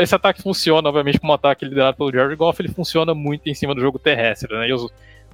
[0.00, 3.54] Esse ataque funciona, obviamente, como um ataque liderado pelo Jared Goff, ele funciona muito em
[3.54, 4.68] cima do jogo terrestre, né?
[4.68, 4.82] E os,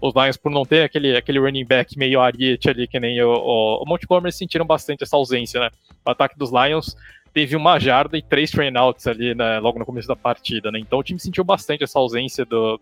[0.01, 3.31] os Lions, por não ter aquele, aquele running back meio ariete ali, que nem o,
[3.31, 5.71] o, o Montgomery, sentiram bastante essa ausência, né?
[6.05, 6.97] O ataque dos Lions
[7.33, 10.79] teve uma jarda e três trainouts ali, né, logo no começo da partida, né?
[10.79, 12.81] Então o time sentiu bastante essa ausência do,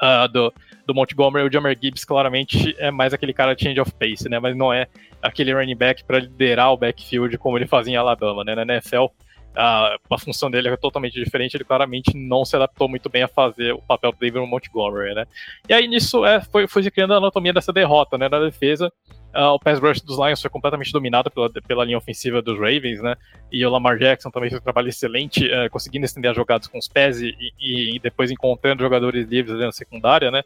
[0.00, 0.52] uh, do,
[0.86, 4.38] do Montgomery, o Jammer Gibbs claramente é mais aquele cara change of pace, né?
[4.38, 4.86] Mas não é
[5.22, 8.54] aquele running back para liderar o backfield como ele fazia em Alabama, né?
[8.54, 9.06] Na NFL,
[9.54, 13.28] a, a, função dele é totalmente diferente, ele claramente não se adaptou muito bem a
[13.28, 15.26] fazer o papel do David Montgomery, né?
[15.68, 18.28] E aí nisso é, foi, foi se criando a anatomia dessa derrota, né?
[18.28, 18.92] Na defesa,
[19.34, 23.00] uh, o pass rush dos Lions foi completamente dominado pela, pela linha ofensiva dos Ravens,
[23.00, 23.16] né?
[23.50, 26.78] E o Lamar Jackson também fez um trabalho excelente, uh, conseguindo estender as jogadas com
[26.78, 30.42] os pés e, e, e depois encontrando jogadores livres na secundária, né?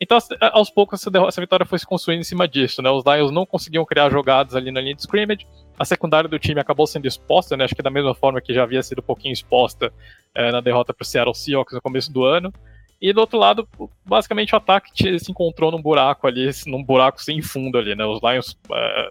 [0.00, 0.18] Então,
[0.52, 2.90] aos poucos, essa, essa, vitória foi se construindo em cima disso, né?
[2.90, 5.46] Os Lions não conseguiam criar jogadas ali na linha de scrimmage,
[5.78, 7.64] a secundária do time acabou sendo exposta, né?
[7.64, 9.92] Acho que da mesma forma que já havia sido um pouquinho exposta
[10.34, 12.52] é, na derrota para o Seattle Seahawks no começo do ano.
[13.04, 13.68] E do outro lado,
[14.02, 18.02] basicamente o ataque se encontrou num buraco ali, num buraco sem fundo ali, né?
[18.06, 18.56] Os Lions.
[18.72, 19.10] É,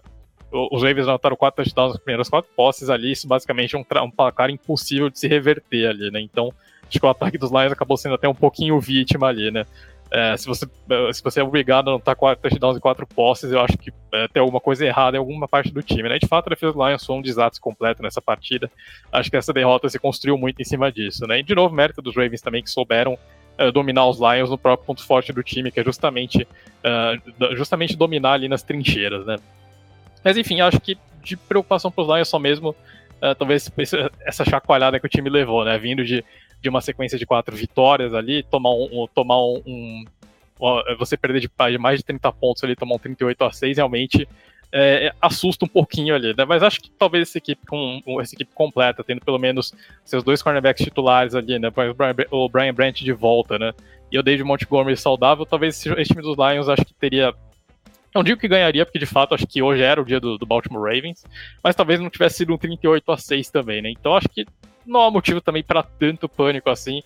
[0.50, 4.10] os Ravens anotaram quatro touchdowns nas primeiras quatro posses ali, isso basicamente é um, um
[4.10, 6.20] placar impossível de se reverter ali, né?
[6.20, 6.52] Então,
[6.88, 9.64] acho que o ataque dos Lions acabou sendo até um pouquinho vítima ali, né?
[10.10, 10.66] É, se, você,
[11.12, 13.92] se você é obrigado a não estar quatro touchdowns em quatro posses, eu acho que
[14.12, 16.18] é, tem alguma coisa errada em alguma parte do time, né?
[16.18, 18.68] De fato, a defesa do Lions foi um desastre completo nessa partida.
[19.12, 21.38] Acho que essa derrota se construiu muito em cima disso, né?
[21.38, 23.16] E de novo, mérito dos Ravens também, que souberam
[23.58, 27.96] uh, dominar os Lions no próprio ponto forte do time, que é justamente, uh, justamente
[27.96, 29.36] dominar ali nas trincheiras, né?
[30.22, 33.70] Mas enfim, acho que de preocupação para os Lions só mesmo, uh, talvez
[34.24, 35.78] essa chacoalhada que o time levou, né?
[35.78, 36.24] Vindo de,
[36.60, 40.04] de uma sequência de quatro vitórias ali, tomar um, tomar um, um
[40.98, 44.26] você perder de mais de 30 pontos ali, tomar um 38 a 6, realmente
[44.76, 46.44] é, assusta um pouquinho ali, né?
[46.44, 49.72] Mas acho que talvez essa equipe com essa equipe completa, tendo pelo menos
[50.04, 51.70] seus dois cornerbacks titulares ali, né?
[52.28, 53.72] O Brian, Branch de volta, né?
[54.10, 57.32] E o David Montgomery saudável, talvez esse time dos Lions acho que teria.
[58.12, 60.44] Não digo que ganharia, porque de fato acho que hoje era o dia do, do
[60.44, 61.24] Baltimore Ravens,
[61.62, 63.90] mas talvez não tivesse sido um 38 a 6 também, né?
[63.90, 64.44] Então acho que
[64.84, 66.98] não há motivo também para tanto pânico assim.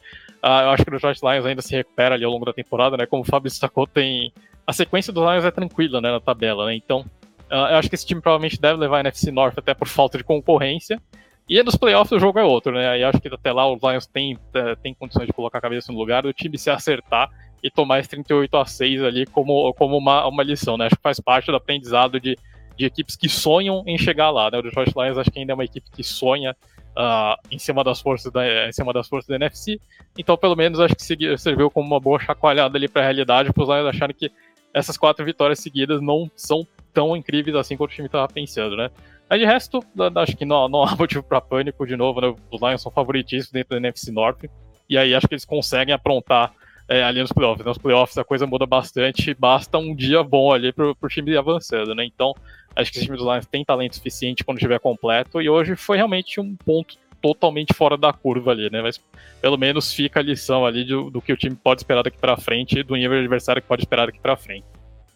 [0.43, 2.97] Uh, eu acho que o Detroit Lions ainda se recupera ali ao longo da temporada,
[2.97, 3.05] né?
[3.05, 4.33] Como o Fábio destacou, tem.
[4.67, 6.75] A sequência dos Lions é tranquila, né, na tabela, né?
[6.75, 7.05] Então,
[7.51, 10.25] eu acho que esse time provavelmente deve levar a NFC North até por falta de
[10.25, 11.01] concorrência.
[11.49, 12.89] E nos playoffs o jogo é outro, né?
[12.89, 15.91] Aí acho que até lá os Lions têm, é, têm condições de colocar a cabeça
[15.91, 17.31] no lugar do time se acertar
[17.63, 20.87] e tomar esse 38 a 6 ali como, como uma, uma lição, né?
[20.87, 22.37] Acho que faz parte do aprendizado de,
[22.77, 24.59] de equipes que sonham em chegar lá, né?
[24.59, 26.55] O Detroit Lions acho que ainda é uma equipe que sonha
[26.91, 29.81] uh, em cima das forças da, em cima das forças da NFC.
[30.19, 33.63] Então, pelo menos acho que serviu como uma boa chacoalhada ali para a realidade para
[33.63, 34.31] os Lions acharem que
[34.75, 36.67] essas quatro vitórias seguidas não são
[36.99, 38.91] tão incríveis assim quanto o time estava pensando, né?
[39.31, 39.81] Mas de resto,
[40.17, 42.35] acho que não, não há motivo para pânico de novo, né?
[42.51, 44.47] Os Lions são favoritíssimos dentro da NFC North,
[44.91, 46.53] e aí acho que eles conseguem aprontar
[46.89, 47.65] é, ali nos playoffs.
[47.65, 51.37] Nos playoffs a coisa muda bastante, basta um dia bom ali para o time ir
[51.37, 52.05] avançando, né?
[52.05, 52.35] Então,
[52.75, 55.99] acho que esse time dos Lions tem talento suficiente quando estiver completo, e hoje foi
[55.99, 58.83] realmente um ponto totalmente fora da curva ali, né?
[58.83, 59.01] Mas
[59.41, 62.37] pelo menos fica a lição ali do, do que o time pode esperar daqui para
[62.37, 64.67] frente, do nível adversário que pode esperar daqui para frente.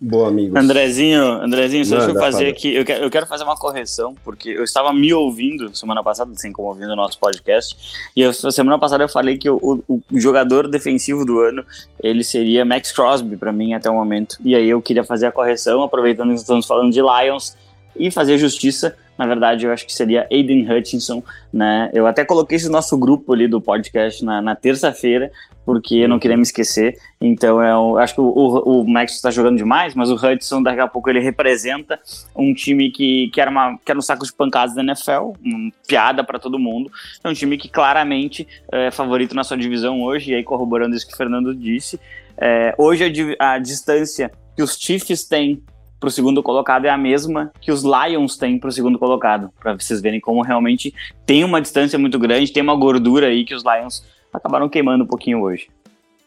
[0.05, 0.59] Boa, amigo.
[0.59, 2.75] Andrezinho, Andrezinho, só deixa eu fazer aqui.
[2.75, 6.51] Eu quero, eu quero fazer uma correção, porque eu estava me ouvindo semana passada, assim
[6.51, 7.77] como ouvindo o nosso podcast.
[8.17, 11.65] E eu, semana passada eu falei que o, o, o, jogador defensivo do ano
[12.03, 14.39] ele seria Max Crosby para mim até o momento.
[14.45, 17.57] E aí eu queria fazer a correção, aproveitando que estamos falando de Lions,
[17.95, 18.97] e fazer justiça.
[19.23, 21.89] Na verdade, eu acho que seria Aiden Hutchinson, né?
[21.93, 25.31] Eu até coloquei esse nosso grupo ali do podcast na, na terça-feira,
[25.65, 26.99] porque eu não queria me esquecer.
[27.21, 30.89] Então, eu acho que o, o, Max está jogando demais, mas o Hudson, daqui a
[30.89, 32.01] pouco, ele representa
[32.35, 35.71] um time que, que, era, uma, que era um saco de pancadas da NFL, uma
[35.87, 36.91] piada para todo mundo.
[37.23, 41.07] É um time que claramente é favorito na sua divisão hoje, e aí corroborando isso
[41.07, 42.01] que o Fernando disse.
[42.37, 45.63] É, hoje a, a distância que os Chiefs têm
[46.03, 49.51] para o segundo colocado é a mesma que os Lions têm para o segundo colocado,
[49.61, 50.93] para vocês verem como realmente
[51.25, 55.07] tem uma distância muito grande, tem uma gordura aí que os Lions acabaram queimando um
[55.07, 55.69] pouquinho hoje.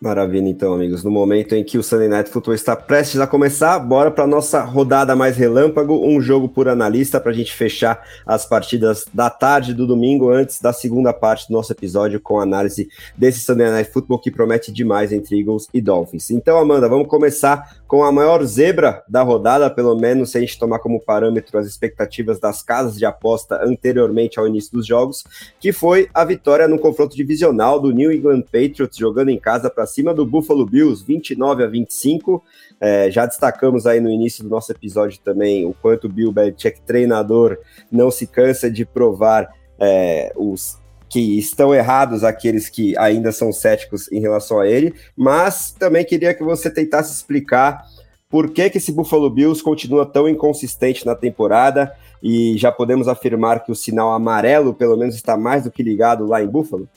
[0.02, 1.06] Maravilha, então, amigos.
[1.06, 4.62] No momento em que o Sunday Night Football está prestes a começar, bora para nossa
[4.62, 9.74] rodada mais relâmpago, um jogo por analista para a gente fechar as partidas da tarde
[9.74, 14.20] do domingo antes da segunda parte do nosso episódio com análise desse Sunday Night Football
[14.20, 16.30] que promete demais entre Eagles e Dolphins.
[16.30, 20.60] Então, Amanda, vamos começar com a maior zebra da rodada, pelo menos se a gente
[20.60, 25.24] tomar como parâmetro as expectativas das casas de aposta anteriormente ao início dos jogos,
[25.58, 29.85] que foi a vitória no confronto divisional do New England Patriots jogando em casa para
[29.86, 32.44] cima do Buffalo Bills, 29 a 25.
[32.80, 36.82] É, já destacamos aí no início do nosso episódio também o quanto o Bill Belichick,
[36.82, 37.58] treinador,
[37.92, 40.78] não se cansa de provar é, os
[41.08, 46.34] que estão errados aqueles que ainda são céticos em relação a ele, mas também queria
[46.34, 47.86] que você tentasse explicar
[48.30, 53.64] por que, que esse Buffalo Bills continua tão inconsistente na temporada e já podemos afirmar
[53.64, 56.90] que o sinal amarelo, pelo menos, está mais do que ligado lá em Buffalo?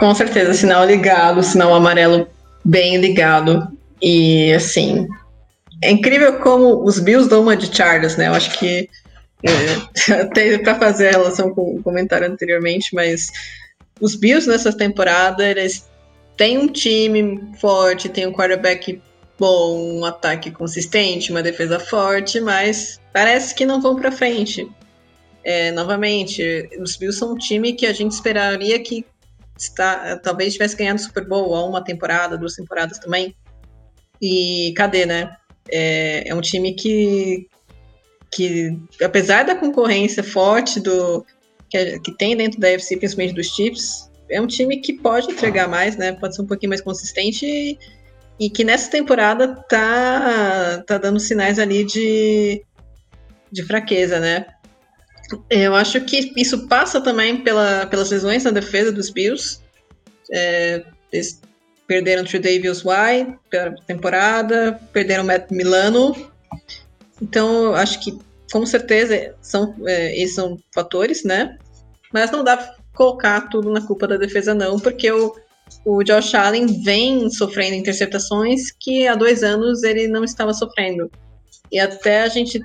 [0.00, 2.26] Com certeza, sinal ligado, sinal amarelo
[2.64, 3.68] bem ligado.
[4.00, 5.06] E assim,
[5.82, 8.28] é incrível como os Bills dão uma de Chargers, né?
[8.28, 8.88] Eu acho que
[9.42, 13.26] é, até para fazer a relação com o comentário anteriormente, mas
[14.00, 15.86] os Bills nessa temporada, eles
[16.34, 19.02] têm um time forte, tem um quarterback
[19.38, 24.66] bom, um ataque consistente, uma defesa forte, mas parece que não vão para frente.
[25.44, 29.04] É, novamente, os Bills são um time que a gente esperaria que
[29.60, 33.34] está, talvez tivesse ganhado o Super Bowl há uma temporada, duas temporadas também.
[34.20, 35.36] E cadê, né?
[35.70, 37.48] É, é um time que,
[38.30, 41.24] que, apesar da concorrência forte do
[41.68, 45.68] que, que tem dentro da UFC, principalmente dos Chiefs, é um time que pode entregar
[45.68, 46.12] mais, né?
[46.12, 47.78] Pode ser um pouquinho mais consistente e,
[48.38, 52.64] e que nessa temporada tá, tá dando sinais ali de,
[53.50, 54.46] de fraqueza, né?
[55.48, 59.60] Eu acho que isso passa também pela, pelas lesões na defesa dos Bills.
[60.32, 61.40] É, eles
[61.86, 66.30] perderam o Davis White pela temporada, perderam o Matt Milano.
[67.20, 68.18] Então, acho que
[68.52, 71.58] com certeza são, é, esses são fatores, né?
[72.12, 75.34] Mas não dá pra colocar tudo na culpa da defesa, não, porque o,
[75.84, 81.10] o Josh Allen vem sofrendo interceptações que há dois anos ele não estava sofrendo.
[81.70, 82.60] E até a gente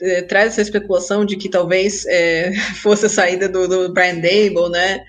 [0.00, 4.70] é, traz essa especulação de que talvez é, fosse a saída do, do, Brian Dable,
[4.70, 5.04] né?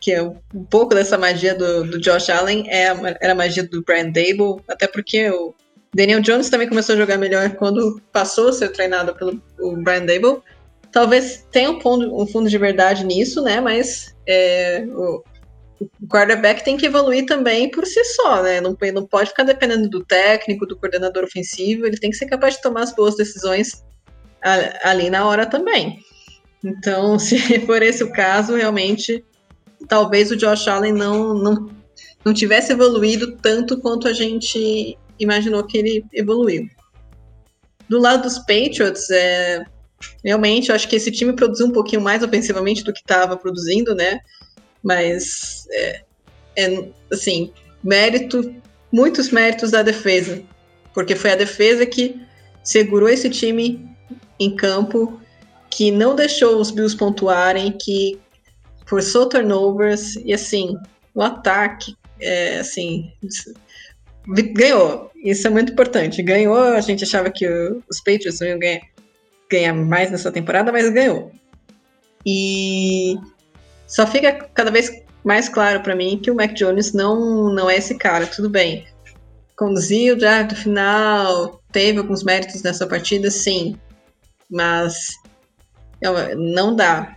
[0.00, 2.86] Que é um pouco dessa magia do, do Josh Allen é,
[3.20, 5.54] era a magia do Brian Dable, até porque o
[5.94, 9.40] Daniel Jones também começou a jogar melhor quando passou a ser treinado pelo
[9.82, 10.42] Brian Dable.
[10.90, 13.60] Talvez tenha um fundo, um fundo de verdade nisso, né?
[13.60, 15.24] Mas é, o,
[15.80, 18.60] o quarterback tem que evoluir também por si só, né?
[18.60, 22.54] Não, não pode ficar dependendo do técnico, do coordenador ofensivo, ele tem que ser capaz
[22.54, 23.84] de tomar as boas decisões
[24.82, 25.98] ali na hora também.
[26.62, 29.24] Então, se for esse o caso, realmente,
[29.88, 31.70] talvez o Josh Allen não, não,
[32.24, 36.68] não tivesse evoluído tanto quanto a gente imaginou que ele evoluiu.
[37.88, 39.64] Do lado dos Patriots, é,
[40.24, 43.94] realmente, eu acho que esse time produziu um pouquinho mais ofensivamente do que estava produzindo,
[43.94, 44.20] né?
[44.82, 46.02] Mas, é,
[46.56, 48.54] é, assim, mérito,
[48.90, 50.42] muitos méritos da defesa,
[50.94, 52.20] porque foi a defesa que
[52.62, 53.93] segurou esse time
[54.44, 55.20] em campo,
[55.70, 58.18] que não deixou os Bills pontuarem, que
[58.86, 60.76] forçou turnovers, e assim,
[61.14, 63.10] o ataque, é, assim,
[64.52, 65.10] ganhou.
[65.24, 66.22] Isso é muito importante.
[66.22, 68.80] Ganhou, a gente achava que os Patriots iam ganhar,
[69.50, 71.32] ganhar mais nessa temporada, mas ganhou.
[72.26, 73.16] E
[73.86, 77.76] só fica cada vez mais claro para mim que o Mac Jones não, não é
[77.76, 78.86] esse cara, tudo bem.
[79.56, 83.76] Conduziu o drive do final, teve alguns méritos nessa partida, sim.
[84.54, 85.20] Mas
[86.36, 87.16] não dá.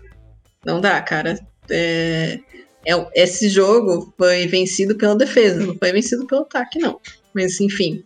[0.66, 1.40] Não dá, cara.
[1.70, 2.40] É,
[2.84, 7.00] é, esse jogo foi vencido pela defesa, não foi vencido pelo ataque, não.
[7.34, 8.04] Mas enfim.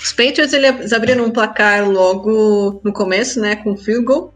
[0.00, 3.56] Os Patriots eles abriram um placar logo no começo, né?
[3.56, 4.34] Com field goal.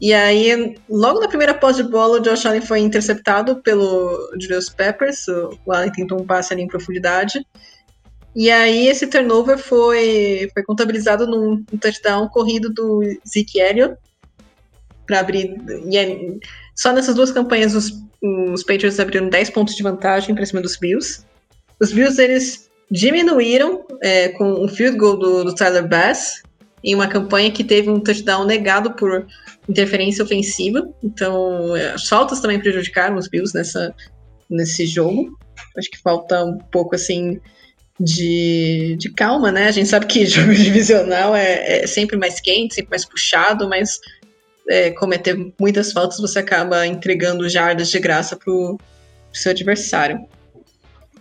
[0.00, 4.68] E aí, logo na primeira posse de bola, o Josh Allen foi interceptado pelo Julius
[4.68, 5.26] Peppers.
[5.28, 7.44] O Allen tentou um passe ali em profundidade.
[8.34, 13.96] E aí esse turnover foi, foi contabilizado num, touchdown corrido do Zeke Elliott.
[15.06, 15.56] para abrir.
[15.86, 16.16] E é,
[16.76, 17.92] só nessas duas campanhas os,
[18.52, 21.24] os Patriots abriram 10 pontos de vantagem para cima dos Bills.
[21.80, 26.42] Os Bills eles diminuíram é, com um field goal do, do Tyler Bass
[26.82, 29.26] em uma campanha que teve um touchdown negado por
[29.68, 30.88] interferência ofensiva.
[31.02, 33.94] Então, é, as faltas também prejudicaram os Bills nessa,
[34.48, 35.36] nesse jogo.
[35.76, 37.40] Acho que falta um pouco assim
[38.00, 39.66] de, de calma, né?
[39.66, 43.98] A gente sabe que jogo divisional é, é sempre mais quente, sempre mais puxado, mas
[44.68, 48.78] é, cometer muitas faltas você acaba entregando jardas de graça para o
[49.32, 50.20] seu adversário.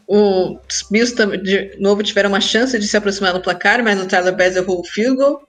[0.08, 1.14] Os Bills
[1.44, 4.80] de novo tiveram uma chance de se aproximar do placar, mas o Tyler Bass errou
[4.80, 5.42] o field goal.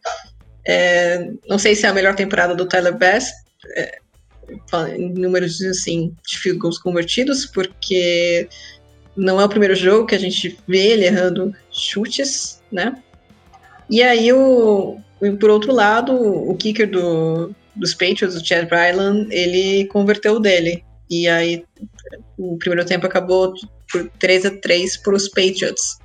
[0.66, 3.30] É, não sei se é a melhor temporada do Tyler Bass,
[3.76, 3.98] é,
[4.96, 8.48] em números assim, de field goals convertidos, porque
[9.18, 13.02] não é o primeiro jogo que a gente vê ele errando chutes, né?
[13.90, 14.98] E aí, o,
[15.40, 20.84] por outro lado, o kicker do, dos Patriots, o Chad Ryland, ele converteu dele.
[21.10, 21.64] E aí,
[22.38, 23.54] o primeiro tempo acabou
[23.90, 25.98] por 3 a 3 para os Patriots.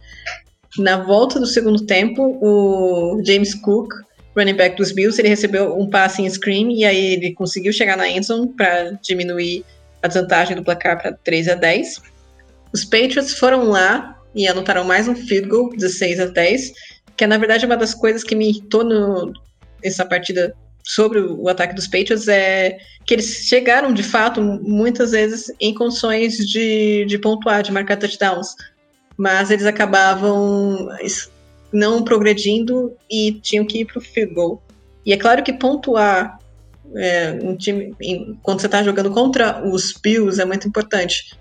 [0.79, 3.93] Na volta do segundo tempo, o James Cook,
[4.35, 7.95] running back dos Bills, ele recebeu um passe em screen e aí ele conseguiu chegar
[7.95, 9.63] na endzone para diminuir
[10.01, 12.12] a desvantagem do placar para 3 a 10.
[12.73, 16.73] Os Patriots foram lá e anotaram mais um field goal, 16 a 10,
[17.15, 18.83] que é na verdade uma das coisas que me irritou
[19.83, 25.51] nessa partida sobre o ataque dos Patriots é que eles chegaram, de fato, muitas vezes
[25.59, 28.55] em condições de, de pontuar, de marcar touchdowns,
[29.15, 30.89] mas eles acabavam
[31.71, 34.63] não progredindo e tinham que ir para o field goal.
[35.05, 36.39] E é claro que pontuar
[36.95, 41.37] é, um time, em, quando você está jogando contra os Bills é muito importante,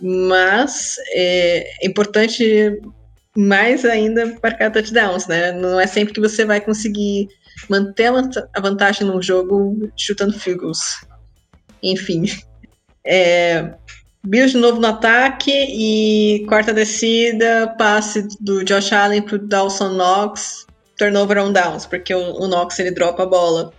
[0.00, 2.80] mas é, é importante
[3.36, 5.52] mais ainda marcar touchdowns, né?
[5.52, 7.28] Não é sempre que você vai conseguir
[7.68, 8.10] manter
[8.54, 10.72] a vantagem no jogo chutando field.
[11.82, 12.24] Enfim.
[13.04, 13.74] É,
[14.22, 20.66] Bills de novo no ataque e quarta descida, passe do Josh Allen pro Dawson Knox,
[20.98, 23.72] turnover on downs, porque o, o Knox ele dropa a bola.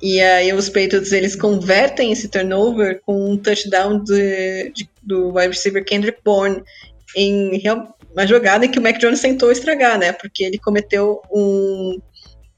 [0.00, 5.48] E aí os Patriots eles convertem esse turnover com um touchdown de, de, do wide
[5.48, 6.62] receiver Kendrick Bourne
[7.16, 7.60] em
[8.12, 10.12] uma jogada em que o Mac Jones tentou estragar, né?
[10.12, 11.98] Porque ele cometeu um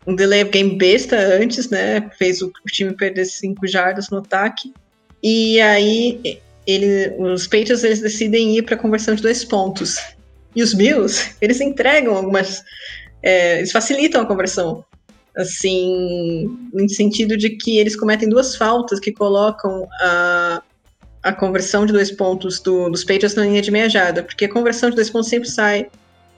[0.06, 2.10] um delay of game besta antes, né?
[2.18, 4.72] Fez o, o time perder cinco jardas no ataque.
[5.22, 9.96] E aí ele, os Patriots eles decidem ir para a conversão de dois pontos.
[10.54, 12.62] E os Bills, eles entregam algumas.
[13.22, 14.84] É, eles facilitam a conversão.
[15.34, 20.62] Assim, no sentido de que eles cometem duas faltas que colocam a,
[21.22, 24.22] a conversão de dois pontos do, dos Patriots na linha de meia jarda.
[24.22, 25.88] Porque a conversão de dois pontos sempre sai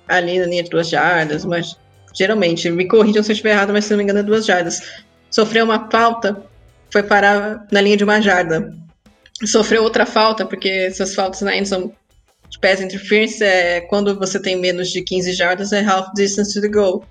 [0.07, 1.76] ali na linha de duas jardas, mas
[2.14, 4.80] geralmente, me corrijam se eu estiver errado, mas se não me engano é duas jardas.
[5.30, 6.45] Sofreu uma falta,
[6.91, 8.72] foi parar na linha de uma jarda.
[9.45, 11.93] Sofreu outra falta, porque essas faltas na end são
[12.49, 16.61] de pass interference, é, quando você tem menos de 15 jardas, é half distance to
[16.61, 17.05] the goal.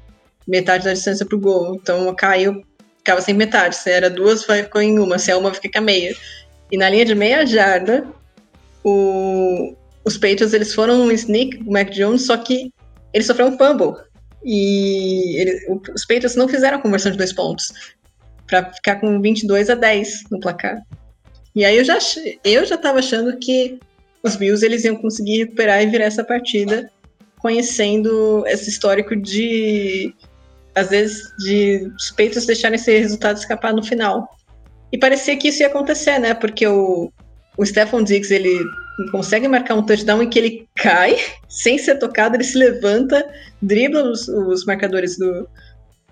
[0.47, 1.75] Metade da distância pro gol.
[1.75, 2.63] Então caiu,
[2.97, 3.75] ficava sem metade.
[3.75, 5.19] Se era duas, ficou em uma.
[5.19, 6.15] Se é uma, fica com a meia.
[6.73, 8.03] E na linha de meia jarda,
[8.83, 12.73] o, os Patriots eles foram um sneak, o Mac Jones, só que
[13.13, 13.93] ele sofreu um fumble.
[14.43, 17.71] E ele, os Patriots não fizeram a conversão de dois pontos
[18.47, 20.81] para ficar com 22 a 10 no placar.
[21.55, 21.99] E aí eu já
[22.43, 23.79] eu já estava achando que
[24.23, 26.89] os Bills eles iam conseguir recuperar e virar essa partida,
[27.37, 30.11] conhecendo esse histórico de
[30.73, 34.27] às vezes de os Patriots deixarem esse resultado escapar no final.
[34.93, 36.35] E parecia que isso ia acontecer, né?
[36.35, 37.11] Porque o,
[37.57, 38.63] o Stephon Diggs ele
[39.11, 41.17] consegue marcar um touchdown em que ele cai
[41.49, 43.27] sem ser tocado, ele se levanta,
[43.59, 45.49] dribla os, os marcadores do,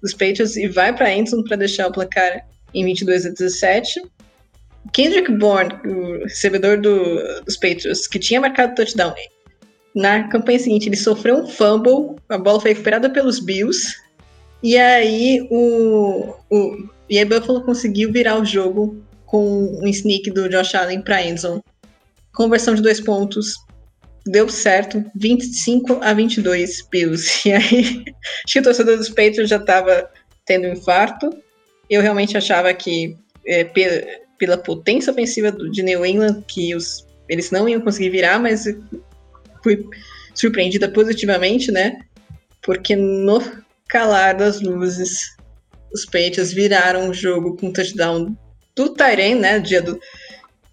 [0.02, 4.02] dos Patriots e vai para Enson para deixar o placar em 22 a 17.
[4.92, 9.14] Kendrick Bourne, o recebedor do, dos Patriots, que tinha marcado touchdown,
[9.96, 13.96] na campanha seguinte ele sofreu um fumble, a bola foi recuperada pelos Bills,
[14.64, 20.50] e aí o, o e aí Buffalo conseguiu virar o jogo com um sneak do
[20.50, 21.62] Josh Allen para Endzone
[22.34, 23.56] conversão de dois pontos,
[24.26, 27.42] deu certo, 25 a 22 Bills.
[27.48, 28.06] E aí,
[28.46, 30.10] acho que o torcedor dos Patriots já estava
[30.46, 31.30] tendo um infarto.
[31.90, 34.02] Eu realmente achava que, é, pela,
[34.38, 38.66] pela, potência ofensiva do, de New England, que os, eles não iam conseguir virar, mas
[39.64, 39.86] fui
[40.34, 42.00] surpreendida positivamente, né?
[42.62, 43.42] Porque no
[43.88, 45.36] calar das luzes,
[45.94, 48.36] os Patriots viraram o jogo com touchdown
[48.76, 49.60] do Tyren, né?
[49.60, 50.00] Dia do,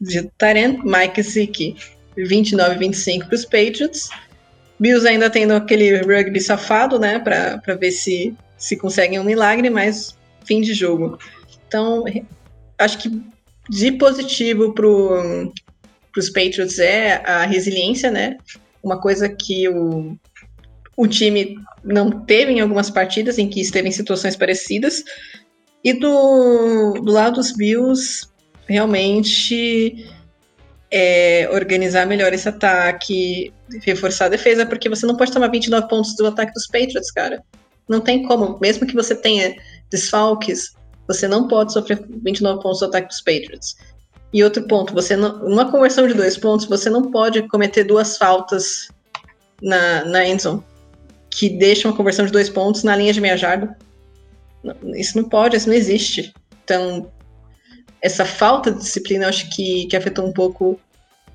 [0.01, 1.77] de Tarent, Mike Zick
[2.16, 4.09] 29-25 para os Patriots.
[4.79, 10.16] Bills ainda tendo aquele rugby safado, né, para ver se, se conseguem um milagre, mas
[10.45, 11.19] fim de jogo.
[11.66, 12.05] Então,
[12.79, 13.21] acho que
[13.69, 18.39] de positivo para os Patriots é a resiliência, né?
[18.83, 20.16] Uma coisa que o,
[20.99, 25.05] o time não teve em algumas partidas em que esteve em situações parecidas.
[25.85, 28.27] E do, do lado dos Bills,
[28.67, 30.11] realmente
[30.91, 36.17] é, organizar melhor esse ataque, reforçar a defesa, porque você não pode tomar 29 pontos
[36.17, 37.45] do ataque dos Patriots, cara.
[37.89, 38.59] Não tem como.
[38.61, 39.55] Mesmo que você tenha
[39.89, 40.75] desfalques,
[41.07, 43.77] você não pode sofrer 29 pontos do ataque dos Patriots.
[44.33, 48.19] E outro ponto, você não, uma conversão de dois pontos, você não pode cometer duas
[48.19, 48.89] faltas
[49.63, 50.65] na, na endzone
[51.31, 53.76] que deixam uma conversão de dois pontos na linha de meia jarda.
[54.97, 56.33] Isso não pode, isso não existe.
[56.64, 57.11] Então,
[58.03, 60.79] essa falta de disciplina, acho que, que afetou um pouco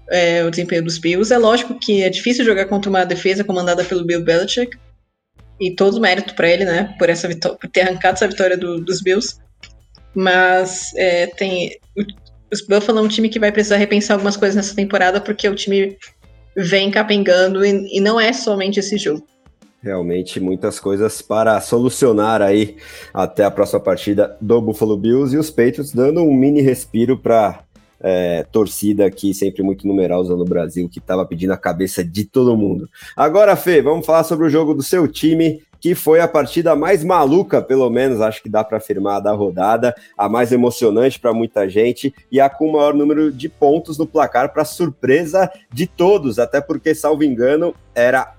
[0.10, 1.34] é, o desempenho dos Bills.
[1.34, 4.78] É lógico que é difícil jogar contra uma defesa comandada pelo Bill Belichick,
[5.60, 8.80] e todo mérito para ele, né, por essa vitória, por ter arrancado essa vitória do,
[8.82, 9.38] dos Bills.
[10.16, 11.80] Mas é, tem
[12.52, 15.56] os Buffalo é um time que vai precisar repensar algumas coisas nessa temporada, porque o
[15.56, 15.98] time
[16.56, 19.26] vem capengando e, e não é somente esse jogo.
[19.84, 22.78] Realmente muitas coisas para solucionar aí
[23.14, 27.60] até a próxima partida do Buffalo Bills e os Patriots dando um mini respiro para
[28.00, 32.56] é, torcida aqui, sempre muito numerosa no Brasil, que estava pedindo a cabeça de todo
[32.56, 32.90] mundo.
[33.14, 37.04] Agora, Fê, vamos falar sobre o jogo do seu time, que foi a partida mais
[37.04, 41.68] maluca, pelo menos, acho que dá para afirmar, da rodada, a mais emocionante para muita
[41.68, 46.40] gente e a com o maior número de pontos no placar, para surpresa de todos,
[46.40, 48.34] até porque, salvo engano, era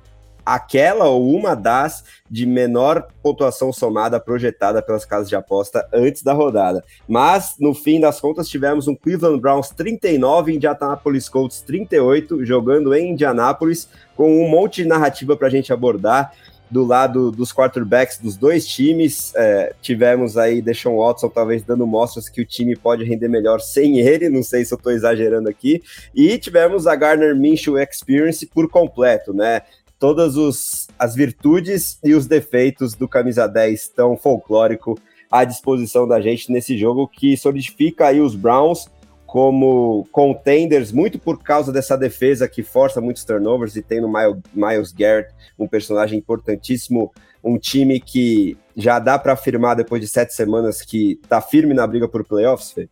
[0.44, 6.32] aquela ou uma das de menor pontuação somada projetada pelas casas de aposta antes da
[6.32, 6.84] rodada.
[7.08, 12.94] Mas, no fim das contas, tivemos um Cleveland Browns 39 e Indianapolis Colts 38, jogando
[12.94, 16.32] em Indianápolis, com um monte de narrativa para a gente abordar.
[16.70, 22.28] Do lado dos quarterbacks dos dois times, é, tivemos aí Deshaun Watson talvez dando mostras
[22.28, 25.82] que o time pode render melhor sem ele, não sei se eu estou exagerando aqui,
[26.12, 29.62] e tivemos a Garner Minshew Experience por completo, né?
[30.04, 34.98] Todas os, as virtudes e os defeitos do camisa 10 tão folclórico
[35.30, 38.86] à disposição da gente nesse jogo que solidifica aí os Browns
[39.24, 44.12] como contenders, muito por causa dessa defesa que força muitos turnovers e tem no
[44.52, 47.10] Miles Garrett um personagem importantíssimo,
[47.42, 51.86] um time que já dá para afirmar depois de sete semanas que tá firme na
[51.86, 52.90] briga por playoffs, Fê?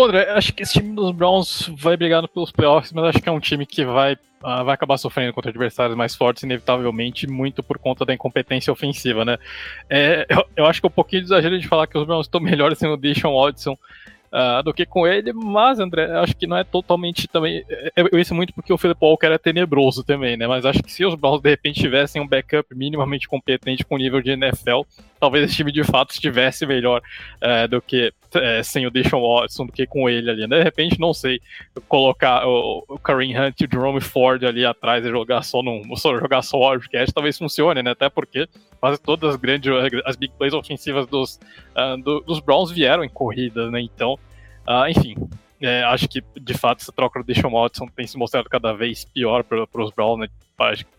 [0.00, 3.28] Pô, André, acho que esse time dos Browns vai brigando pelos playoffs, mas acho que
[3.28, 7.62] é um time que vai, uh, vai acabar sofrendo contra adversários mais fortes, inevitavelmente, muito
[7.62, 9.36] por conta da incompetência ofensiva, né?
[9.90, 12.24] É, eu, eu, acho que é um pouquinho de exagero de falar que os Browns
[12.24, 13.76] estão melhores sem o Deshaun Watson
[14.32, 17.62] uh, do que com ele, mas, André, acho que não é totalmente também.
[17.68, 20.46] É, eu isso muito porque o Philip Walker é tenebroso também, né?
[20.46, 24.22] Mas acho que se os Browns de repente tivessem um backup minimamente competente com nível
[24.22, 24.80] de NFL,
[25.20, 27.02] talvez esse time de fato estivesse melhor
[27.42, 30.46] uh, do que uh, sem o Deshaun Watson, do que com ele ali.
[30.46, 30.58] Né?
[30.58, 31.40] De repente, não sei,
[31.86, 35.94] colocar o, o Kareem Hunt e o Jerome Ford ali atrás e jogar só num,
[35.96, 37.90] só jogar só Wildcat, talvez funcione, né?
[37.90, 38.48] Até porque
[38.80, 39.70] quase todas as grandes,
[40.06, 41.38] as big plays ofensivas dos,
[41.76, 43.80] uh, do, dos Browns vieram em corridas, né?
[43.80, 44.18] Então,
[44.66, 45.14] uh, enfim,
[45.60, 49.04] é, acho que de fato essa troca do Deshaun Watson tem se mostrado cada vez
[49.04, 50.28] pior para os Browns, né?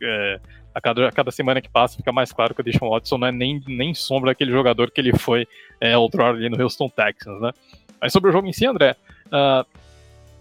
[0.02, 0.40] É,
[0.74, 3.28] a, cada, a cada semana que passa fica mais claro que o Deshaun Watson não
[3.28, 5.48] é nem, nem sombra daquele jogador que ele foi
[5.80, 7.52] é, outrora ali no Houston Texans, né?
[8.00, 8.96] Mas sobre o jogo em si, André,
[9.28, 9.66] uh,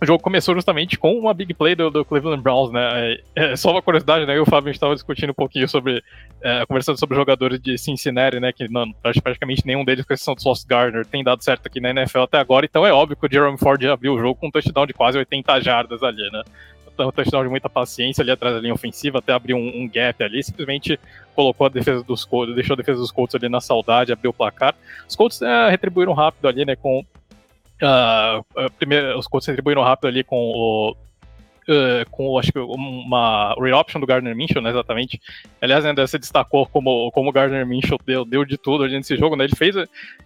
[0.00, 3.12] o jogo começou justamente com uma big play do, do Cleveland Browns, né?
[3.36, 4.32] É, é, só uma curiosidade, né?
[4.32, 6.02] Eu e o Fábio estava discutindo um pouquinho sobre,
[6.40, 8.50] é, conversando sobre jogadores de Cincinnati, né?
[8.50, 8.90] Que não,
[9.22, 12.38] praticamente nenhum deles, com exceção do Sauce Gardner, tem dado certo aqui na NFL até
[12.38, 12.64] agora.
[12.64, 15.18] Então é óbvio que o Jerome Ford abriu o jogo com um touchdown de quase
[15.18, 16.42] 80 jardas ali, né?
[17.06, 20.22] Um touchdown de muita paciência ali atrás da linha ofensiva, até abriu um, um gap
[20.22, 20.98] ali, simplesmente
[21.34, 24.34] colocou a defesa dos Colts, deixou a defesa dos Colts ali na saudade, abriu o
[24.34, 24.74] placar.
[25.08, 26.76] Os Colts é, retribuíram rápido ali, né?
[26.76, 27.04] Com
[27.82, 30.96] Uh, primeiro, os Colts retribuíram rápido ali com o
[31.68, 35.20] uh, com, acho que, uma reoption do Gardner Minshew, né, exatamente.
[35.60, 39.36] Aliás, ainda se destacou como, como o Gardner Minshew deu, deu de tudo nesse jogo,
[39.36, 39.76] né, ele fez,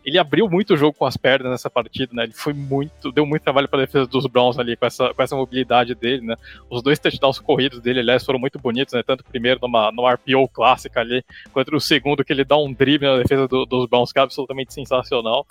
[0.05, 3.27] ele abriu muito o jogo com as pernas nessa partida, né, ele foi muito, deu
[3.27, 6.37] muito trabalho para a defesa dos Browns ali, com essa, com essa mobilidade dele, né,
[6.71, 10.15] os dois touchdowns corridos dele, aliás, foram muito bonitos, né, tanto o primeiro numa, numa
[10.15, 13.89] RPO clássica ali, quanto o segundo que ele dá um drible na defesa do, dos
[13.89, 15.47] Browns, que é absolutamente sensacional,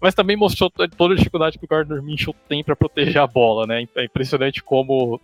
[0.00, 3.66] mas também mostrou toda a dificuldade que o Gardner Minshew tem para proteger a bola,
[3.66, 5.20] né, é impressionante como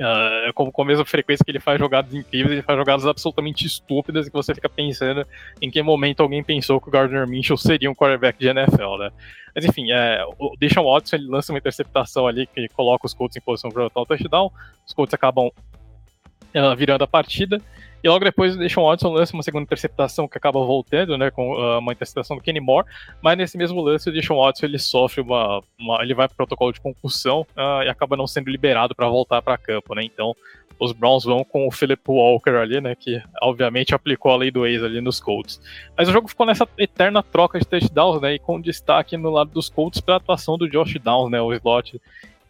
[0.00, 3.66] Uh, com, com a mesma frequência que ele faz jogadas incríveis, ele faz jogadas absolutamente
[3.66, 5.26] estúpidas e que você fica pensando
[5.60, 9.10] em que momento alguém pensou que o Gardner Minshew seria um quarterback de NFL, né?
[9.52, 13.36] Mas enfim, é, o Deshaun Watson ele lança uma interceptação ali que coloca os Colts
[13.36, 14.52] em posição para o touchdown,
[14.86, 17.60] os Colts acabam uh, virando a partida
[18.02, 21.52] E logo depois o Deshaun Watson lança uma segunda interceptação que acaba voltando, né, com
[21.52, 22.86] uh, uma interceptação do Kenny Moore,
[23.20, 26.72] mas nesse mesmo lance o Deshaun Watson ele sofre uma, uma ele vai para protocolo
[26.72, 30.04] de concussão uh, e acaba não sendo liberado para voltar para campo, né?
[30.04, 30.34] Então
[30.78, 34.64] os Browns vão com o Philip Walker ali, né, que obviamente aplicou a lei do
[34.64, 35.60] ex ali nos Colts.
[35.96, 39.50] Mas o jogo ficou nessa eterna troca de touchdowns, né, e com destaque no lado
[39.50, 42.00] dos Colts pela atuação do Josh Downs, né, o slot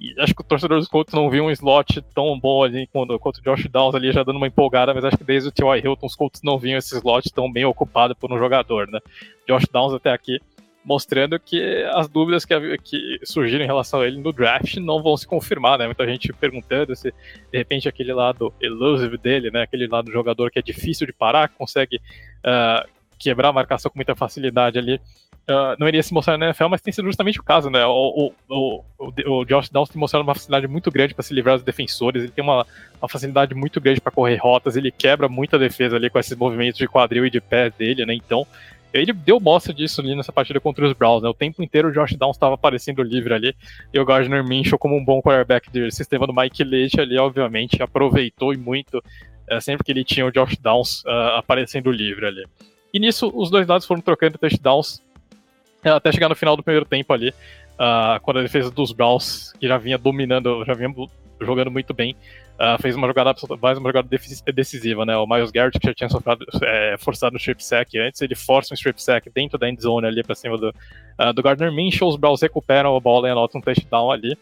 [0.00, 3.18] e acho que o torcedor dos Colts não viu um slot tão bom ali quando,
[3.18, 5.84] quanto o Josh Downs ali já dando uma empolgada, mas acho que desde o T.Y.
[5.84, 9.00] Hilton os Colts não viam esse slot tão bem ocupado por um jogador, né?
[9.46, 10.40] Josh Downs até aqui
[10.84, 15.18] mostrando que as dúvidas que, que, surgiram em relação a ele no draft não vão
[15.18, 15.84] se confirmar, né?
[15.84, 17.12] Muita gente perguntando se
[17.52, 19.62] de repente aquele lado elusive dele, né?
[19.62, 22.88] Aquele lado do jogador que é difícil de parar, que consegue uh,
[23.18, 24.98] quebrar a marcação com muita facilidade ali,
[25.48, 27.84] uh, não iria se mostrar na NFL, mas tem sido justamente o caso, né?
[27.86, 31.56] O, o, o, o Josh Downs tem mostrado uma facilidade muito grande para se livrar
[31.56, 32.66] dos defensores, ele tem uma,
[33.00, 36.78] uma facilidade muito grande para correr rotas, ele quebra muita defesa ali com esses movimentos
[36.78, 38.14] de quadril e de pé dele, né?
[38.14, 38.46] Então
[38.92, 41.28] ele deu mostra disso ali nessa partida contra os Browns, né?
[41.28, 43.54] O tempo inteiro o Josh Downs estava aparecendo livre ali,
[43.92, 47.82] e o Gardner Minshew, como um bom quarterback do sistema do Mike Leite ali, obviamente,
[47.82, 52.44] aproveitou e muito uh, sempre que ele tinha o Josh Downs uh, aparecendo livre ali.
[52.92, 55.02] E nisso, os dois lados foram trocando touchdowns
[55.82, 57.32] até chegar no final do primeiro tempo ali,
[58.22, 60.92] quando a defesa dos Browns, que já vinha dominando, já vinha
[61.40, 62.16] jogando muito bem,
[62.58, 64.08] uh, fez uma jogada mais uma jogada
[64.52, 65.16] decisiva, né?
[65.16, 68.74] O Miles Garrett, que já tinha sofrado, é, forçado o strip sack antes, ele força
[68.74, 72.08] um strip sack dentro da end zone ali para cima do, uh, do Gardner Minshew,
[72.08, 74.36] os Browns recuperam a bola e anotam um touchdown ali.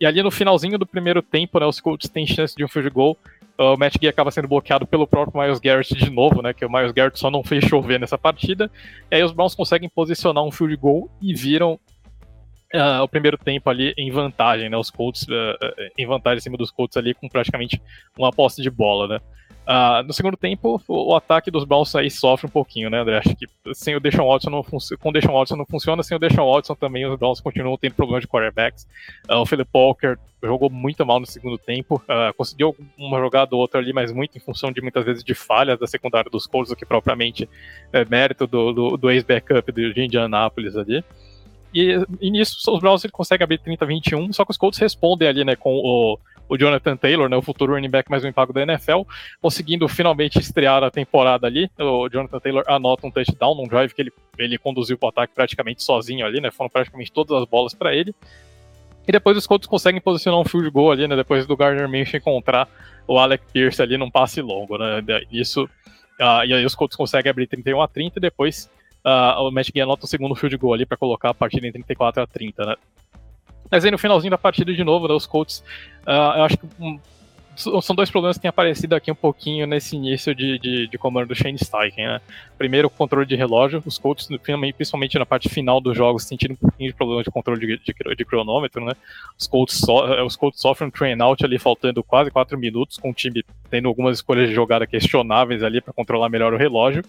[0.00, 2.90] E ali no finalzinho do primeiro tempo, né, os Colts têm chance de um field
[2.90, 3.16] goal.
[3.58, 6.52] O Matt Gay acaba sendo bloqueado pelo próprio Miles Garrett de novo, né?
[6.52, 8.70] Que o Miles Garrett só não fez chover nessa partida.
[9.10, 11.78] E aí os Browns conseguem posicionar um field goal e viram
[12.74, 14.76] uh, o primeiro tempo ali em vantagem, né?
[14.76, 17.80] Os Colts uh, em vantagem em cima dos Colts ali com praticamente
[18.18, 19.20] uma posse de bola, né?
[19.62, 23.18] Uh, no segundo tempo, o, o, ataque dos Browns aí sofre um pouquinho, né, André?
[23.18, 26.20] Acho que sem o Deshaun Watson não com o Deshaun Watson não funciona, sem o
[26.20, 28.88] Deshaun Watson também os Browns continuam tendo problemas de quarterbacks.
[29.30, 33.60] Uh, o Philip Walker jogou muito mal no segundo tempo, uh, conseguiu uma jogada ou
[33.60, 36.70] outra ali, mas muito em função de muitas vezes de falhas da secundária dos Colts
[36.70, 37.48] do que propriamente
[37.92, 41.04] é, mérito do, do, do ex-backup de Indianapolis ali.
[41.72, 45.44] E, e nisso os Browns ele consegue abrir 30-21, só que os Colts respondem ali,
[45.44, 46.18] né, com o,
[46.52, 49.04] o Jonathan Taylor, né, o futuro running back mais bem pago da NFL,
[49.40, 51.70] conseguindo finalmente estrear a temporada ali.
[51.78, 55.82] O Jonathan Taylor anota um touchdown num drive que ele, ele conduziu o ataque praticamente
[55.82, 58.14] sozinho ali, né, foram praticamente todas as bolas para ele.
[59.08, 62.18] E depois os Colts conseguem posicionar um field goal ali, né, depois do Gardner Minshew
[62.18, 62.68] encontrar
[63.08, 67.30] o Alec Pierce ali num passe longo, né, isso, uh, e aí os Colts conseguem
[67.30, 68.70] abrir 31 a 30 e depois
[69.06, 71.72] uh, o Matt Gay anota o segundo field goal ali para colocar a partida em
[71.72, 72.76] 34 a 30, né?
[73.72, 75.64] Mas aí no finalzinho da partida de novo, né, os Colts,
[76.06, 77.00] uh, eu acho que um,
[77.56, 81.28] são dois problemas que têm aparecido aqui um pouquinho nesse início de, de, de comando
[81.28, 82.20] do Shane Steichen, né?
[82.58, 83.82] Primeiro, o controle de relógio.
[83.86, 84.28] Os Colts,
[84.76, 88.14] principalmente na parte final dos jogos, sentindo um pouquinho de problema de controle de, de,
[88.14, 88.92] de cronômetro, né?
[89.38, 92.98] Os Colts, so, eh, os Colts sofrem um train out ali, faltando quase 4 minutos,
[92.98, 97.02] com o time tendo algumas escolhas de jogada questionáveis ali para controlar melhor o relógio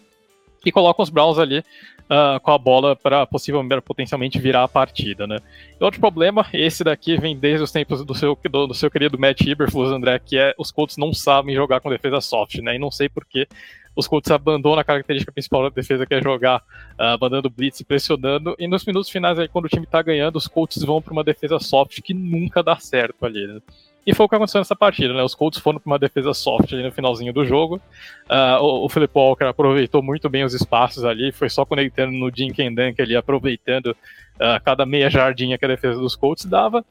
[0.65, 5.27] e colocam os Browns ali uh, com a bola para possivelmente potencialmente virar a partida,
[5.27, 5.37] né?
[5.79, 9.19] E outro problema, esse daqui vem desde os tempos do seu, do, do seu querido
[9.19, 12.75] Matt Eberflus, André, que é os Colts não sabem jogar com defesa soft, né?
[12.75, 13.47] E não sei porquê
[13.95, 17.85] os Colts abandonam a característica principal da defesa, que é jogar uh, mandando blitz e
[17.85, 21.13] pressionando, e nos minutos finais aí, quando o time tá ganhando, os Colts vão para
[21.13, 23.59] uma defesa soft que nunca dá certo ali, né?
[24.05, 25.23] E foi o que aconteceu nessa partida, né?
[25.23, 27.81] Os Colts foram para uma defesa soft ali no finalzinho do jogo.
[28.29, 32.51] Uh, o, Philip Walker aproveitou muito bem os espaços ali, foi só conectando no Jim
[32.51, 36.83] Kendan, que ele aproveitando uh, cada meia jardinha que a defesa dos Colts dava.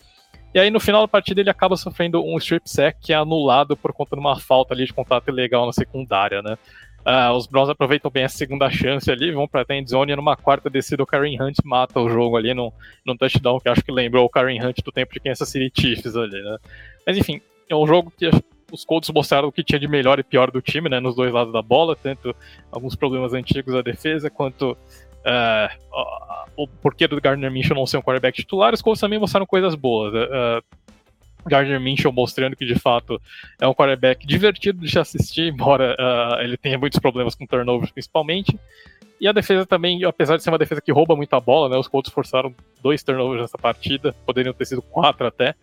[0.55, 3.77] E aí no final da partida ele acaba sofrendo um strip sack que é anulado
[3.77, 6.57] por conta de uma falta ali de contato ilegal na secundária, né?
[7.05, 10.17] Uh, os Browns aproveitam bem a segunda chance ali, vão para a end zone e
[10.17, 12.71] numa quarta descida o Karen Hunt mata o jogo ali num,
[13.05, 16.15] num touchdown que acho que lembrou o Karen Hunt do tempo de Kansas City Chiefs
[16.15, 16.59] ali, né?
[17.07, 18.31] Mas enfim, é um jogo que
[18.73, 20.99] os Colts mostraram o que tinha de melhor e pior do time, né?
[20.99, 22.35] Nos dois lados da bola, tanto
[22.71, 28.03] alguns problemas antigos da defesa, quanto uh, o porquê do Gardner Minshew não ser um
[28.03, 28.73] quarterback titular.
[28.73, 30.13] Os Colts também mostraram coisas boas.
[30.15, 30.65] Uh,
[31.47, 33.21] Gardner Minshew mostrando que de fato
[33.61, 37.91] é um quarterback divertido de se assistir, embora uh, ele tenha muitos problemas com turnovers
[37.91, 38.59] principalmente.
[39.21, 41.87] E a defesa também, apesar de ser uma defesa que rouba muita bola, né, os
[41.87, 45.55] Colts forçaram dois turnovers nessa partida, poderiam ter sido quatro até.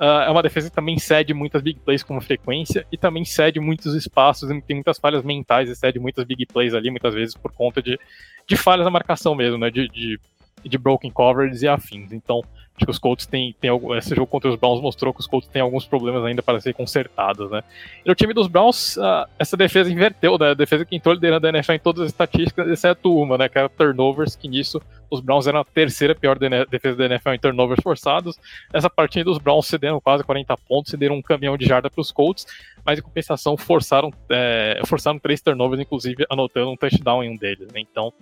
[0.00, 3.60] Uh, é uma defesa que também cede muitas big plays com frequência e também cede
[3.60, 7.52] muitos espaços, tem muitas falhas mentais e cede muitas big plays ali, muitas vezes por
[7.52, 7.98] conta de,
[8.46, 10.18] de falhas na marcação mesmo, né, de, de
[10.64, 12.12] de broken coverage e afins.
[12.12, 12.42] Então,
[12.76, 15.48] Acho que os Colts têm, têm esse jogo contra os Browns mostrou que os Colts
[15.48, 17.62] têm alguns problemas ainda para ser consertados, né?
[18.04, 20.50] E no time dos Browns, uh, essa defesa inverteu, né?
[20.50, 23.48] A defesa que entrou liderando a NFL em todas as estatísticas, exceto uma, né?
[23.48, 27.38] Que era turnovers, que nisso os Browns eram a terceira pior defesa da NFL em
[27.38, 28.36] turnovers forçados.
[28.72, 32.10] Essa partida dos Browns cederam quase 40 pontos, cederam um caminhão de jarda para os
[32.10, 32.44] Colts,
[32.84, 37.68] mas em compensação forçaram, é, forçaram três turnovers, inclusive anotando um touchdown em um deles,
[37.72, 37.78] né?
[37.78, 38.12] Então,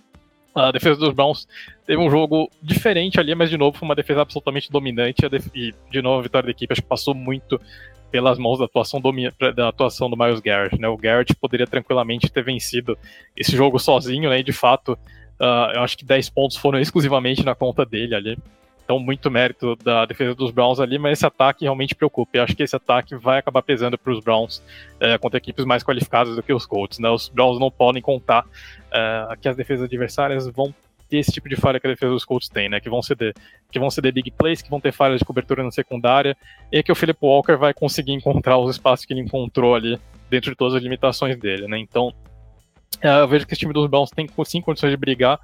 [0.55, 1.49] a defesa dos Browns
[1.87, 5.23] teve um jogo diferente ali, mas de novo foi uma defesa absolutamente dominante.
[5.55, 7.61] E de novo a vitória da equipe acho que passou muito
[8.11, 9.01] pelas mãos da atuação,
[9.57, 10.79] da atuação do Miles Garrett.
[10.79, 10.87] Né?
[10.87, 12.99] O Garrett poderia tranquilamente ter vencido
[13.35, 14.41] esse jogo sozinho, né?
[14.41, 14.93] E de fato,
[15.41, 18.39] uh, eu acho que 10 pontos foram exclusivamente na conta dele ali.
[18.85, 22.31] Então, muito mérito da defesa dos Browns ali, mas esse ataque realmente preocupa.
[22.35, 24.63] Eu acho que esse ataque vai acabar pesando para os Browns
[25.01, 26.99] é, contra equipes mais qualificadas do que os Colts.
[26.99, 27.09] Né?
[27.09, 28.45] Os Browns não podem contar
[28.91, 30.75] é, que as defesas adversárias vão
[31.13, 32.81] ter esse tipo de falha que a defesa dos Colts tem, né?
[32.81, 33.35] Que vão ceder,
[33.71, 36.35] que vão ceder big plays, que vão ter falhas de cobertura na secundária,
[36.73, 40.51] e que o Philip Walker vai conseguir encontrar os espaços que ele encontrou ali dentro
[40.51, 41.79] de todas as limitações dele, né?
[41.79, 42.15] Então,
[43.03, 45.39] é, eu vejo que esse time dos Browns tem sim condições de brigar,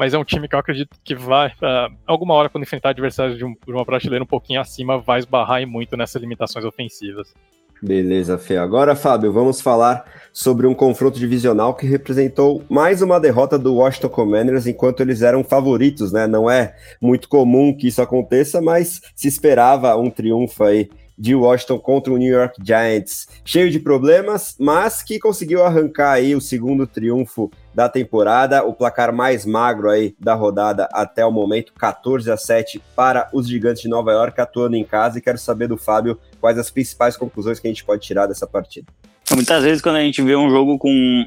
[0.00, 3.36] mas é um time que eu acredito que vai, uh, alguma hora, quando enfrentar adversários
[3.36, 7.34] de, um, de, uma prateleira um pouquinho acima, vai esbarrar muito nessas limitações ofensivas.
[7.82, 8.56] Beleza, Fê.
[8.56, 14.08] Agora, Fábio, vamos falar sobre um confronto divisional que representou mais uma derrota do Washington
[14.08, 16.26] Commanders enquanto eles eram favoritos, né?
[16.26, 20.88] Não é muito comum que isso aconteça, mas se esperava um triunfo aí
[21.20, 26.34] de Washington contra o New York Giants, cheio de problemas, mas que conseguiu arrancar aí
[26.34, 31.74] o segundo triunfo da temporada, o placar mais magro aí da rodada até o momento,
[31.74, 35.68] 14 a 7 para os Gigantes de Nova York atuando em casa e quero saber
[35.68, 38.90] do Fábio quais as principais conclusões que a gente pode tirar dessa partida.
[39.30, 41.26] Muitas vezes quando a gente vê um jogo com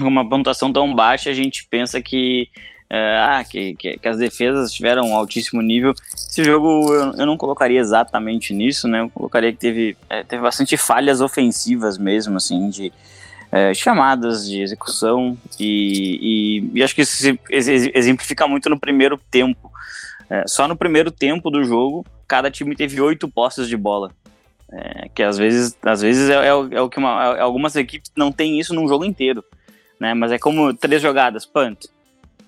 [0.00, 2.48] uma pontuação tão baixa, a gente pensa que
[2.92, 5.94] ah, que, que, que, as defesas tiveram um altíssimo nível.
[6.12, 9.00] Esse jogo eu, eu não colocaria exatamente nisso, né?
[9.00, 12.92] Eu colocaria que teve, é, teve bastante falhas ofensivas mesmo, assim, de
[13.52, 17.38] é, chamadas de execução, e, e, e, acho que isso se
[17.94, 19.70] exemplifica muito no primeiro tempo.
[20.28, 24.12] É, só no primeiro tempo do jogo, cada time teve oito posses de bola.
[24.72, 28.30] É, que às vezes, às vezes é, é, é o que uma, algumas equipes não
[28.30, 29.44] têm isso num jogo inteiro.
[29.98, 30.14] Né?
[30.14, 31.86] Mas é como três jogadas, punt,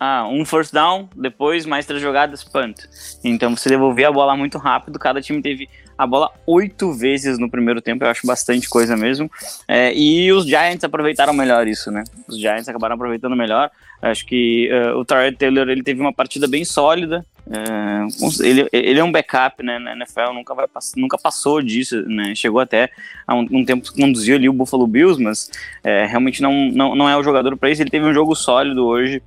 [0.04, 2.76] ah, um first down, depois mais três jogadas, punt.
[3.22, 7.48] Então você devolvia a bola muito rápido, cada time teve a bola oito vezes no
[7.48, 9.30] primeiro tempo, eu acho bastante coisa mesmo.
[9.68, 12.02] É, e os Giants aproveitaram melhor isso, né?
[12.26, 13.70] Os Giants acabaram aproveitando melhor.
[14.00, 17.24] Acho que uh, o Tyrod Taylor ele teve uma partida bem sólida.
[17.46, 22.34] Uh, ele, ele é um backup né, na NFL, nunca, vai, nunca passou disso, né?
[22.34, 22.90] Chegou até
[23.24, 25.48] há um, um tempo que conduziu ali o Buffalo Bills, mas
[25.84, 27.80] uh, realmente não, não, não é o jogador para isso.
[27.80, 29.22] Ele teve um jogo sólido hoje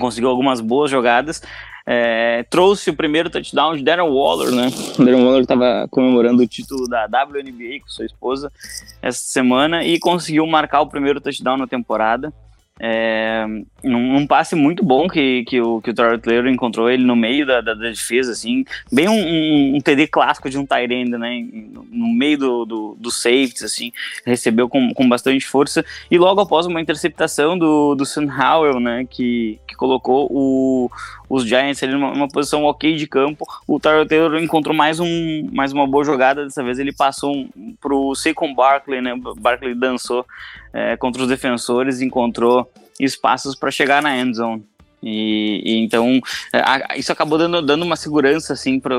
[0.00, 1.40] conseguiu algumas boas jogadas.
[1.86, 4.68] É, trouxe o primeiro touchdown de Darren Waller, né?
[4.98, 8.52] O Darren Waller estava comemorando o título da WNBA com sua esposa
[9.00, 12.32] essa semana e conseguiu marcar o primeiro touchdown na temporada.
[12.82, 13.44] É,
[13.84, 17.60] num, num, passe muito bom que, que o, que o encontrou ele no meio da,
[17.60, 21.46] da, da defesa, assim, bem um, um, um, TD clássico de um Tyrande, né,
[21.90, 23.92] no meio do, do, do safety, assim,
[24.24, 29.06] recebeu com, com bastante força, e logo após uma interceptação do, do Sam Howell, né,
[29.10, 30.90] que, que colocou o,
[31.30, 35.48] os Giants ali numa, numa posição ok de campo, o Tyrell Taylor encontrou mais, um,
[35.52, 40.26] mais uma boa jogada, dessa vez ele passou um, pro Saquon Barkley, né, Barkley dançou
[40.72, 42.68] é, contra os defensores, encontrou
[42.98, 44.64] espaços para chegar na end zone.
[45.02, 46.20] E, e, então
[46.52, 48.96] a, isso acabou dando, dando uma segurança assim para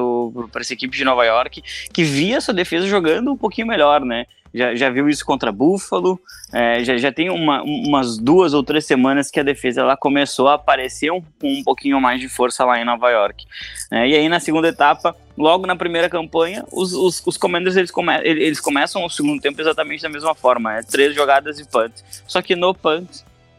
[0.56, 1.62] essa equipe de Nova York
[1.94, 4.26] que via essa defesa jogando um pouquinho melhor, né?
[4.54, 6.20] Já, já viu isso contra Buffalo,
[6.52, 10.48] é, já, já tem uma, umas duas ou três semanas que a defesa ela começou
[10.50, 13.46] a aparecer um, um pouquinho mais de força lá em Nova York.
[13.90, 17.92] É, e aí na segunda etapa, logo na primeira campanha, os, os, os Commanders eles,
[17.92, 21.94] come, eles começam o segundo tempo exatamente da mesma forma, é três jogadas e punt.
[22.28, 23.08] Só que no punt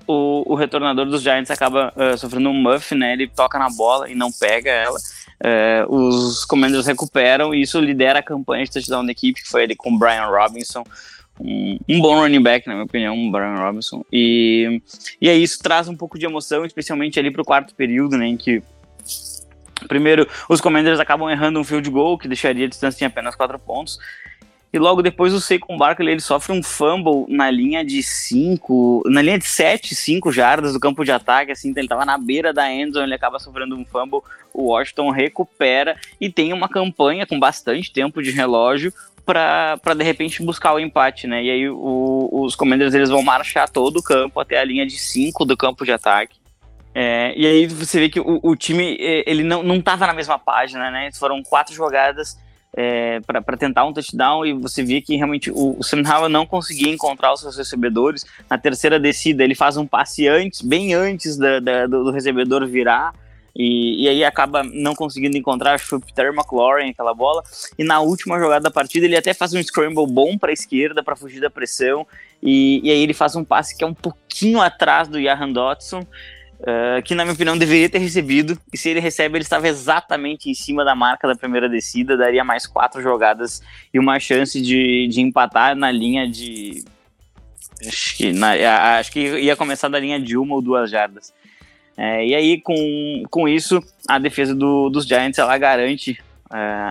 [0.06, 3.12] o, o retornador dos Giants acaba uh, sofrendo um muff, né?
[3.12, 4.98] Ele toca na bola e não pega ela.
[5.42, 9.64] Uh, os Commanders recuperam e isso lidera a campanha de touchdown da equipe, que foi
[9.64, 10.84] ele com o Brian Robinson.
[11.40, 14.04] Um, um, bom running back, na minha opinião, um Brian Robinson.
[14.12, 14.80] E,
[15.20, 18.26] e aí isso traz um pouco de emoção, especialmente ali pro quarto período, né?
[18.26, 18.62] Em que
[19.88, 23.58] Primeiro, os Commanders acabam errando um field goal, que deixaria a distância em apenas 4
[23.58, 23.98] pontos.
[24.72, 29.20] E logo depois o Saquon Barkley ele sofre um fumble na linha de 5, na
[29.20, 32.54] linha de 7, 5 jardas do campo de ataque, assim, então ele estava na beira
[32.54, 34.20] da endzone, ele acaba sofrendo um fumble,
[34.54, 38.92] o Washington recupera e tem uma campanha com bastante tempo de relógio
[39.26, 41.44] para de repente buscar o empate, né?
[41.44, 44.98] E aí o, os Commanders eles vão marchar todo o campo até a linha de
[44.98, 46.40] 5 do campo de ataque
[46.94, 50.38] É, e aí você vê que o, o time ele não, não tava na mesma
[50.38, 51.10] página, né?
[51.12, 52.38] Foram quatro jogadas
[52.74, 56.46] é, para tentar um touchdown e você via que realmente o, o Sam Howell não
[56.46, 58.24] conseguia encontrar os seus recebedores.
[58.48, 62.66] Na terceira descida, ele faz um passe antes, bem antes da, da, do, do, recebedor
[62.66, 63.14] virar.
[63.54, 67.42] E, e, aí acaba não conseguindo encontrar, acho que foi o Peter McLaurin aquela bola.
[67.78, 71.02] E na última jogada da partida, ele até faz um scramble bom para a esquerda
[71.02, 72.06] para fugir da pressão.
[72.42, 76.06] E, e, aí ele faz um passe que é um pouquinho atrás do Jahan Dotson
[76.62, 80.48] uh, que na minha opinião deveria ter recebido, e se ele recebe, ele estava exatamente
[80.48, 85.06] em cima da marca da primeira descida, daria mais quatro jogadas e uma chance de,
[85.08, 86.84] de empatar na linha de.
[87.86, 91.32] Acho que, na, acho que ia começar da linha de uma ou duas jardas.
[91.96, 96.18] É, e aí, com, com isso, a defesa do, dos Giants ela garante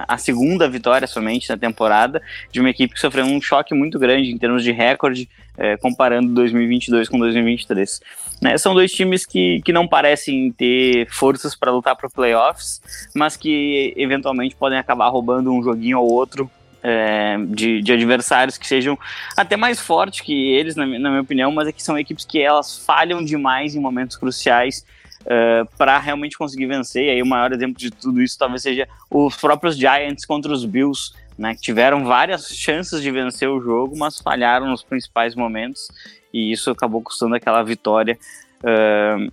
[0.08, 4.32] a segunda vitória somente na temporada de uma equipe que sofreu um choque muito grande
[4.32, 8.02] em termos de recorde, uh, comparando 2022 com 2023.
[8.42, 12.82] Né, são dois times que, que não parecem ter forças para lutar para playoffs,
[13.16, 16.50] mas que eventualmente podem acabar roubando um joguinho ou outro
[16.84, 18.98] é, de, de, adversários que sejam
[19.38, 22.42] até mais fortes que eles, na, na, minha opinião, mas é que são equipes que
[22.42, 24.84] elas falham demais em momentos cruciais
[25.22, 27.06] uh, para realmente conseguir vencer.
[27.06, 30.66] E aí o maior exemplo de tudo isso talvez seja os próprios Giants contra os
[30.66, 35.88] Bills, né, que tiveram várias chances de vencer o jogo, mas falharam nos principais momentos
[36.34, 38.18] e isso acabou custando aquela vitória
[38.64, 39.32] uh,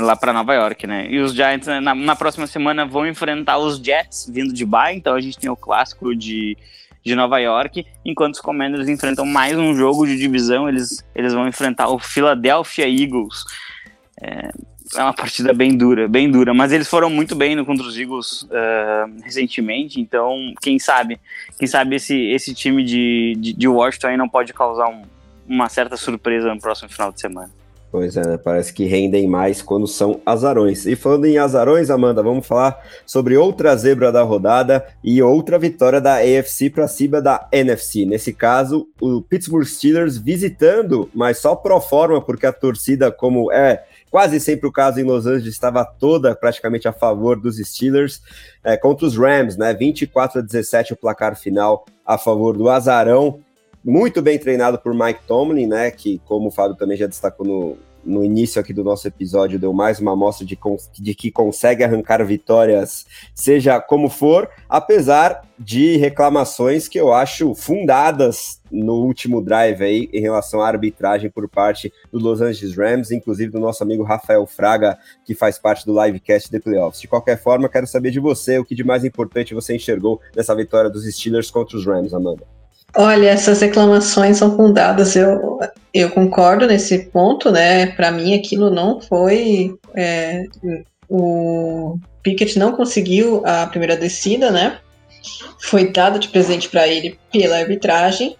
[0.00, 1.06] lá para Nova York, né?
[1.10, 4.94] E os Giants né, na, na, próxima semana vão enfrentar os Jets vindo de bye,
[4.94, 6.56] então a gente tem o clássico de,
[7.02, 11.48] de Nova York, enquanto os Commanders enfrentam mais um jogo de divisão, eles, eles vão
[11.48, 13.44] enfrentar o Philadelphia Eagles.
[14.20, 14.50] É,
[14.96, 17.98] é uma partida bem dura, bem dura, mas eles foram muito bem no contra os
[17.98, 21.20] Eagles uh, recentemente, então quem sabe,
[21.58, 25.02] quem sabe esse, esse time de, de, de Washington aí não pode causar um,
[25.46, 27.50] uma certa surpresa no próximo final de semana.
[27.90, 28.36] Pois é, né?
[28.36, 30.84] parece que rendem mais quando são azarões.
[30.84, 35.98] E falando em azarões, Amanda, vamos falar sobre outra zebra da rodada e outra vitória
[35.98, 38.04] da AFC para cima da NFC.
[38.04, 43.82] Nesse caso, o Pittsburgh Steelers visitando, mas só pro forma, porque a torcida, como é
[44.10, 48.22] quase sempre o caso em Los Angeles, estava toda praticamente a favor dos Steelers
[48.64, 49.74] é, contra os Rams, né?
[49.74, 53.40] 24 a 17 o placar final a favor do Azarão
[53.84, 55.90] muito bem treinado por Mike Tomlin, né?
[55.90, 57.78] Que, como o Fábio também já destacou no,
[58.08, 60.58] no início aqui do nosso episódio, deu mais uma amostra de,
[60.98, 68.60] de que consegue arrancar vitórias, seja como for, apesar de reclamações que eu acho fundadas
[68.70, 73.50] no último drive aí em relação à arbitragem por parte do Los Angeles Rams, inclusive
[73.50, 77.00] do nosso amigo Rafael Fraga, que faz parte do livecast de playoffs.
[77.00, 80.54] De qualquer forma, quero saber de você o que de mais importante você enxergou nessa
[80.54, 82.57] vitória dos Steelers contra os Rams, Amanda.
[82.96, 85.60] Olha, essas reclamações são fundadas, eu,
[85.92, 87.86] eu concordo nesse ponto, né?
[87.92, 89.76] Para mim, aquilo não foi.
[89.94, 90.44] É,
[91.08, 94.80] o Pickett não conseguiu a primeira descida, né?
[95.60, 98.36] Foi dado de presente para ele pela arbitragem,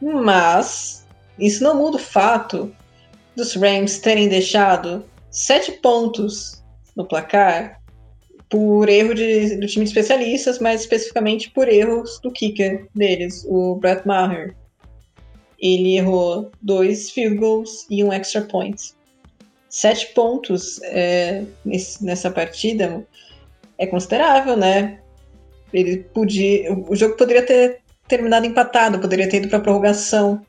[0.00, 1.06] mas
[1.38, 2.72] isso não muda o fato
[3.36, 6.62] dos Rams terem deixado sete pontos
[6.96, 7.77] no placar
[8.48, 13.76] por erro de, do time de especialistas, mas especificamente por erros do kicker deles, o
[13.76, 14.54] Brett Maher.
[15.58, 18.94] Ele errou dois field goals e um extra point.
[19.68, 23.06] Sete pontos é, nesse, nessa partida
[23.76, 25.00] é considerável, né?
[25.72, 30.40] Ele podia, o jogo poderia ter terminado empatado, poderia ter ido para prorrogação.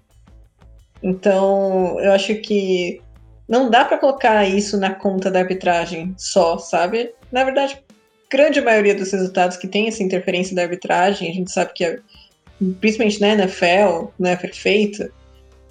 [1.04, 3.02] Então, eu acho que
[3.48, 7.14] não dá para colocar isso na conta da arbitragem só, sabe?
[7.32, 7.84] Na verdade,
[8.32, 12.00] grande maioria dos resultados que tem essa interferência da arbitragem, a gente sabe que, é,
[12.80, 15.12] principalmente na NFL, não é perfeita,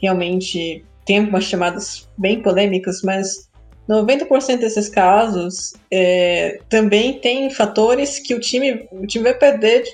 [0.01, 3.49] realmente tem umas chamadas bem polêmicas, mas
[3.89, 9.85] 90% desses casos é, também tem fatores que o time, o time vai perder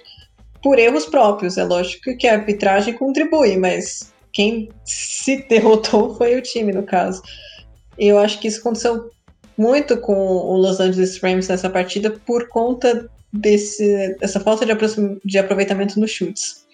[0.62, 1.57] por erros próprios.
[1.57, 7.23] É lógico que a arbitragem contribui, mas quem se derrotou foi o time, no caso.
[7.97, 9.11] Eu acho que isso aconteceu
[9.56, 14.72] muito com o Los Angeles Rams nessa partida por conta desse, dessa falta de,
[15.24, 16.64] de aproveitamento nos chutes.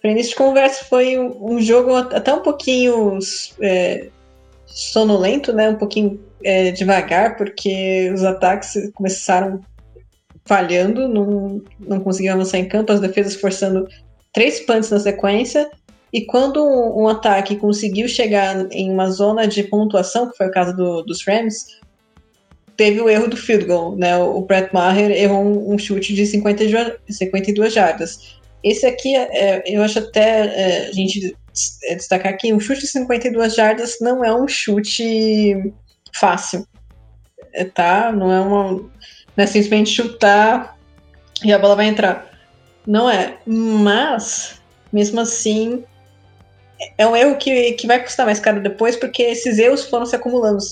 [0.00, 3.18] Para início de conversa, foi um, jogo até um pouquinho
[3.60, 4.08] é,
[4.66, 5.70] sonolento, né?
[5.70, 9.60] um pouquinho é, devagar, porque os ataques começaram
[10.44, 13.86] falhando, não, não conseguiam avançar em campo, as defesas forçando
[14.32, 15.68] três punts na sequência,
[16.12, 20.50] e quando um, um, ataque conseguiu chegar em uma zona de pontuação, que foi o
[20.50, 21.78] caso do, dos Rams,
[22.76, 24.16] teve o erro do field goal, né?
[24.16, 28.38] O Brett Maher errou um, um chute de 52, 52 jardas.
[28.62, 31.36] Esse aqui, é, eu acho até é, a gente
[31.84, 35.72] é, destacar que um chute de 52 jardas não é um chute
[36.14, 36.66] fácil.
[37.52, 38.12] é, tá?
[38.12, 38.72] Não é uma.
[38.72, 40.76] Não é simplesmente chutar
[41.44, 42.30] e a bola vai entrar.
[42.86, 43.38] Não é.
[43.46, 44.60] Mas,
[44.92, 45.84] mesmo assim,
[46.96, 50.16] é um erro que, que vai custar mais caro depois, porque esses erros foram se
[50.16, 50.62] acumulando.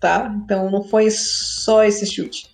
[0.00, 0.32] Tá?
[0.44, 2.46] Então não foi só esse chute.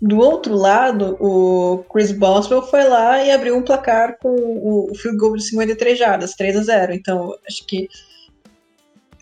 [0.00, 5.18] Do outro lado, o Chris Boswell foi lá e abriu um placar com o field
[5.18, 6.94] goal de 53 jardas, 3 a 0.
[6.94, 7.88] Então, acho que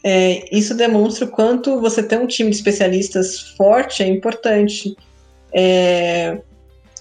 [0.04, 4.94] é, isso demonstra o quanto você ter um time de especialistas forte é importante.
[5.52, 6.40] É,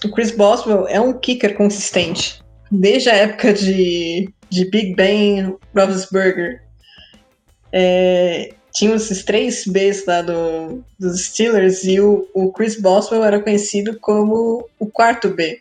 [0.04, 2.40] o Chris Boswell é um kicker consistente.
[2.70, 6.62] Desde a época de, de Big Ben Roethlisberger.
[7.72, 13.40] É, tinha esses três Bs lá do, dos Steelers e o, o Chris Boswell era
[13.40, 15.60] conhecido como o quarto B.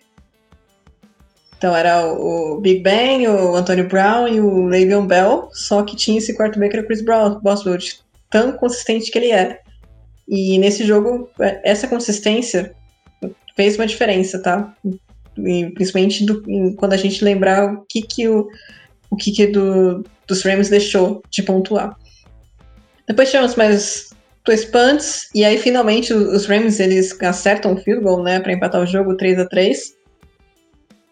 [1.58, 5.96] Então era o, o Big Ben, o Antonio Brown e o Le'Veon Bell, só que
[5.96, 7.78] tinha esse quarto B que era o Chris Boswell,
[8.30, 9.60] tão consistente que ele era.
[10.28, 11.30] E nesse jogo,
[11.64, 12.76] essa consistência
[13.56, 14.76] fez uma diferença, tá?
[15.36, 16.42] Principalmente do,
[16.76, 18.48] quando a gente lembrar o que que o,
[19.10, 21.98] o que que do, dos Rams deixou de pontuar.
[23.08, 24.10] Depois tivemos mais
[24.46, 28.82] dois punts, e aí finalmente os Rams eles acertam o field goal, né, para empatar
[28.82, 29.96] o jogo 3 a 3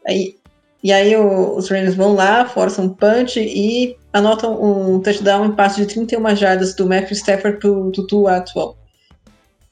[0.08, 0.36] aí,
[0.84, 5.56] E aí o, os Rams vão lá, forçam um punch e anotam um touchdown em
[5.56, 8.76] passe de 31 jardas do Matthew Stafford pro Tutu Atwell.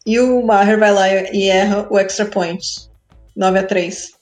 [0.05, 2.65] E o Maher vai lá e erra o extra point.
[3.35, 4.20] 9 a 3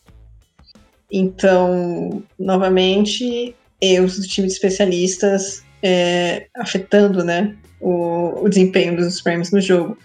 [1.11, 9.51] Então, novamente, erros do time de especialistas é, afetando né, o, o desempenho dos Rams
[9.51, 9.97] no jogo.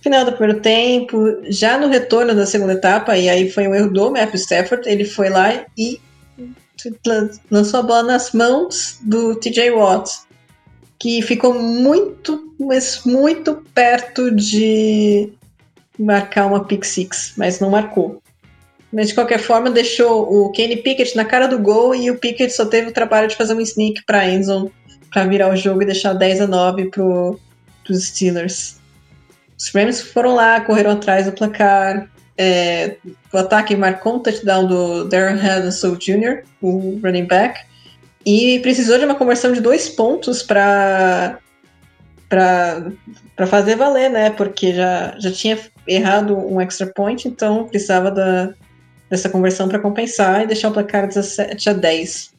[0.00, 1.16] Final do primeiro tempo,
[1.48, 5.04] já no retorno da segunda etapa, e aí foi um erro do Matthew Stafford, ele
[5.04, 5.98] foi lá e
[7.50, 10.10] lançou a bola nas mãos do TJ Watt,
[10.98, 15.32] que ficou muito, mas muito perto de
[15.98, 18.22] marcar uma pick six, mas não marcou.
[18.94, 22.52] Mas de qualquer forma, deixou o Kenny Pickett na cara do gol e o Pickett
[22.52, 24.70] só teve o trabalho de fazer um sneak para Enzo
[25.12, 27.38] para virar o jogo e deixar 10 a 9 pro,
[27.84, 28.76] pros Steelers.
[29.58, 32.08] Os Rams foram lá, correram atrás do placar.
[32.38, 32.96] É,
[33.32, 37.60] o ataque marcou um touchdown do Darren Henderson Jr., o running back,
[38.24, 41.38] e precisou de uma conversão de dois pontos para
[42.28, 44.30] para fazer valer, né?
[44.30, 45.56] Porque já, já tinha
[45.86, 48.52] errado um extra point, então precisava da,
[49.14, 52.34] dessa conversão para compensar e deixar o placar 17 a 10.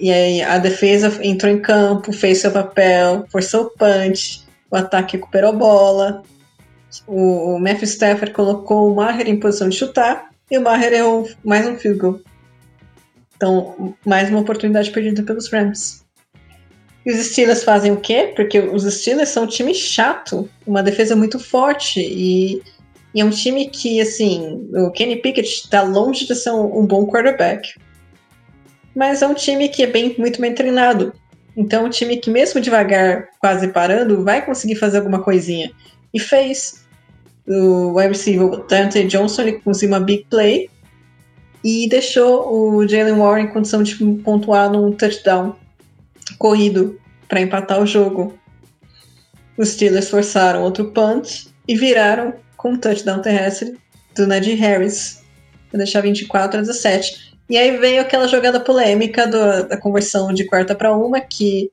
[0.00, 5.16] E aí a defesa entrou em campo, fez seu papel, forçou o punch, o ataque
[5.16, 6.22] recuperou a bola.
[7.06, 11.28] O, o Matthew Stafford colocou o Maher em posição de chutar e o Maher errou
[11.44, 12.20] mais um field goal.
[13.36, 16.04] Então, mais uma oportunidade perdida pelos Rams.
[17.06, 18.32] E os Steelers fazem o quê?
[18.34, 22.62] Porque os Steelers são um time chato, uma defesa muito forte e,
[23.18, 26.86] e é um time que, assim, o Kenny Pickett está longe de ser um, um
[26.86, 27.74] bom quarterback
[28.98, 31.12] mas é um time que é bem, muito bem treinado.
[31.56, 35.70] Então, um time que, mesmo devagar, quase parando, vai conseguir fazer alguma coisinha.
[36.12, 36.84] E fez.
[37.46, 40.68] O wide receiver Dante Johnson ele conseguiu uma big play
[41.64, 45.54] e deixou o Jalen Warren em condição de pontuar num touchdown
[46.36, 48.36] corrido para empatar o jogo.
[49.56, 53.78] Os Steelers forçaram outro punt e viraram com touchdown terrestre
[54.14, 55.22] do Najee Harris
[55.70, 57.28] para deixar 24 a 17.
[57.48, 61.70] E aí veio aquela jogada polêmica do, da conversão de quarta para uma, que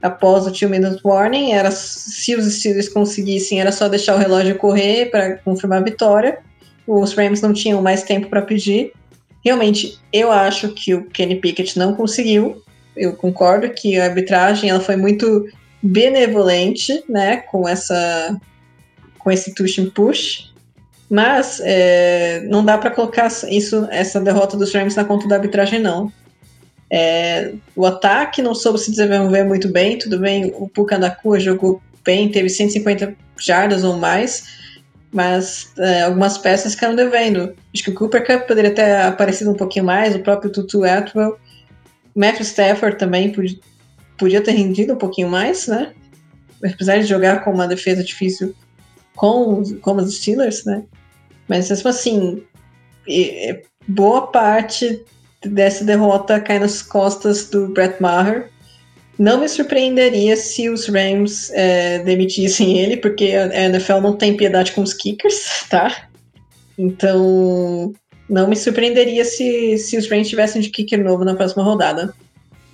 [0.00, 4.56] após o two minute warning, era se os Steelers conseguissem, era só deixar o relógio
[4.56, 6.38] correr para confirmar a vitória.
[6.86, 8.92] Os Rams não tinham mais tempo para pedir.
[9.44, 12.62] Realmente, eu acho que o Kenny Pickett não conseguiu.
[12.96, 15.46] Eu concordo que a arbitragem ela foi muito
[15.82, 18.38] benevolente, né, com essa
[19.20, 20.50] com esse push and push.
[21.08, 25.80] Mas é, não dá para colocar isso, essa derrota dos Rams na conta da arbitragem,
[25.80, 26.12] não.
[26.88, 31.80] É, o ataque não soube se desenvolver muito bem, tudo bem, o Puka Nakua jogou
[32.04, 34.44] bem, teve 150 jardas ou mais,
[35.12, 37.54] mas é, algumas peças ficaram devendo.
[37.74, 41.38] Acho que o Cooper Cup poderia ter aparecido um pouquinho mais, o próprio Tutu Atwell.
[42.14, 43.58] Matthew Stafford também podia,
[44.18, 45.92] podia ter rendido um pouquinho mais, né?
[46.64, 48.54] Apesar de jogar com uma defesa difícil
[49.16, 50.84] com, com os Steelers, né?
[51.48, 52.42] Mas mesmo assim,
[53.86, 55.04] boa parte
[55.44, 58.50] dessa derrota cai nas costas do Brett Maher.
[59.18, 64.72] Não me surpreenderia se os Rams é, demitissem ele, porque a NFL não tem piedade
[64.72, 66.08] com os kickers, tá?
[66.78, 67.92] Então,
[68.28, 72.14] não me surpreenderia se, se os Rams tivessem de kicker novo na próxima rodada.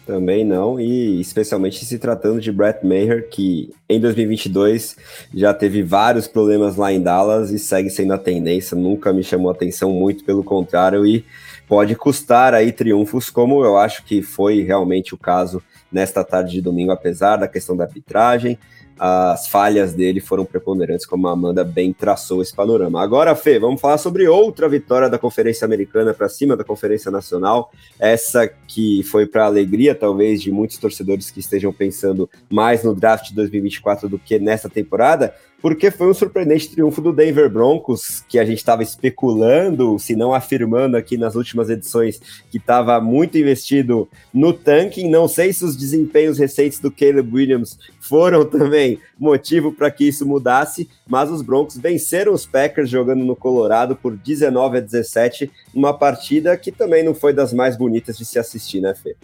[0.06, 4.96] Também não, e especialmente se tratando de Brett Maher, que em 2022
[5.34, 9.50] já teve vários problemas lá em Dallas e segue sendo a tendência, nunca me chamou
[9.50, 11.24] atenção muito, pelo contrário, e
[11.66, 15.60] pode custar aí triunfos, como eu acho que foi realmente o caso
[15.90, 18.56] nesta tarde de domingo, apesar da questão da arbitragem,
[18.98, 23.02] as falhas dele foram preponderantes, como a Amanda bem traçou esse panorama.
[23.02, 27.70] Agora, Fê, vamos falar sobre outra vitória da Conferência Americana para cima da Conferência Nacional,
[27.98, 33.28] essa que foi para alegria, talvez, de muitos torcedores que estejam pensando mais no draft
[33.28, 38.38] de 2024 do que nessa temporada, porque foi um surpreendente triunfo do Denver Broncos, que
[38.38, 42.20] a gente estava especulando, se não afirmando aqui nas últimas edições,
[42.50, 45.08] que estava muito investido no tanking.
[45.08, 50.26] Não sei se os desempenhos recentes do Caleb Williams foram também motivo para que isso
[50.26, 55.92] mudasse, mas os Broncos venceram os Packers jogando no Colorado por 19 a 17, uma
[55.92, 59.16] partida que também não foi das mais bonitas de se assistir, né, Fê?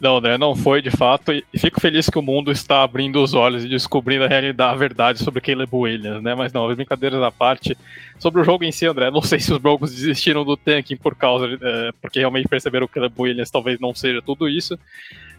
[0.00, 0.38] Não, né?
[0.38, 1.30] Não foi de fato.
[1.30, 4.76] E fico feliz que o mundo está abrindo os olhos e descobrindo a realidade, a
[4.76, 6.34] verdade sobre Caleb Williams, né?
[6.34, 7.76] Mas não, as brincadeiras à parte.
[8.18, 11.14] Sobre o jogo em si, André, não sei se os Broncos desistiram do tanking por
[11.14, 11.46] causa.
[11.60, 14.78] É, porque realmente perceberam que o Caleb Williams talvez não seja tudo isso.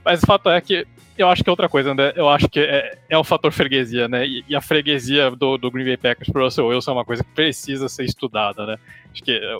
[0.06, 0.86] Mas o fato é que
[1.18, 2.14] eu acho que é outra coisa, André.
[2.16, 4.26] Eu acho que é, é fator freguesia, né?
[4.26, 7.06] E, e a freguesia do, do, Green Bay Packers para o Russell Wilson é uma
[7.06, 8.78] coisa que precisa ser estudada, né?
[9.12, 9.58] Acho que é,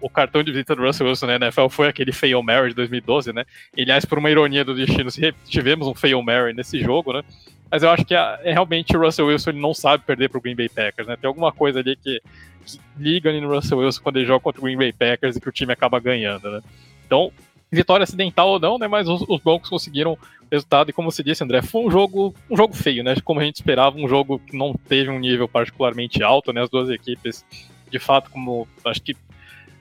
[0.00, 3.32] o, cartão de visita do Russell Wilson na NFL foi aquele Fail Mary de 2012,
[3.32, 3.44] né?
[3.76, 5.10] E, aliás, por uma ironia do destino,
[5.48, 7.22] tivemos um Fail Mary nesse jogo, né?
[7.70, 10.38] Mas eu acho que é, é realmente o Russell Wilson ele não sabe perder para
[10.38, 11.16] o Green Bay Packers, né?
[11.16, 12.20] Tem alguma coisa ali que,
[12.66, 15.40] que liga ali no Russell Wilson quando ele joga contra o Green Bay Packers e
[15.40, 16.60] que o time acaba ganhando, né?
[17.06, 17.32] Então,
[17.70, 18.86] vitória acidental ou não, né?
[18.86, 20.18] Mas os, os Broncos conseguiram
[20.50, 23.14] resultado e como você disse, André, foi um jogo, um jogo feio, né?
[23.24, 26.62] Como a gente esperava, um jogo que não teve um nível particularmente alto, né?
[26.62, 27.42] As duas equipes,
[27.90, 29.16] de fato, como acho que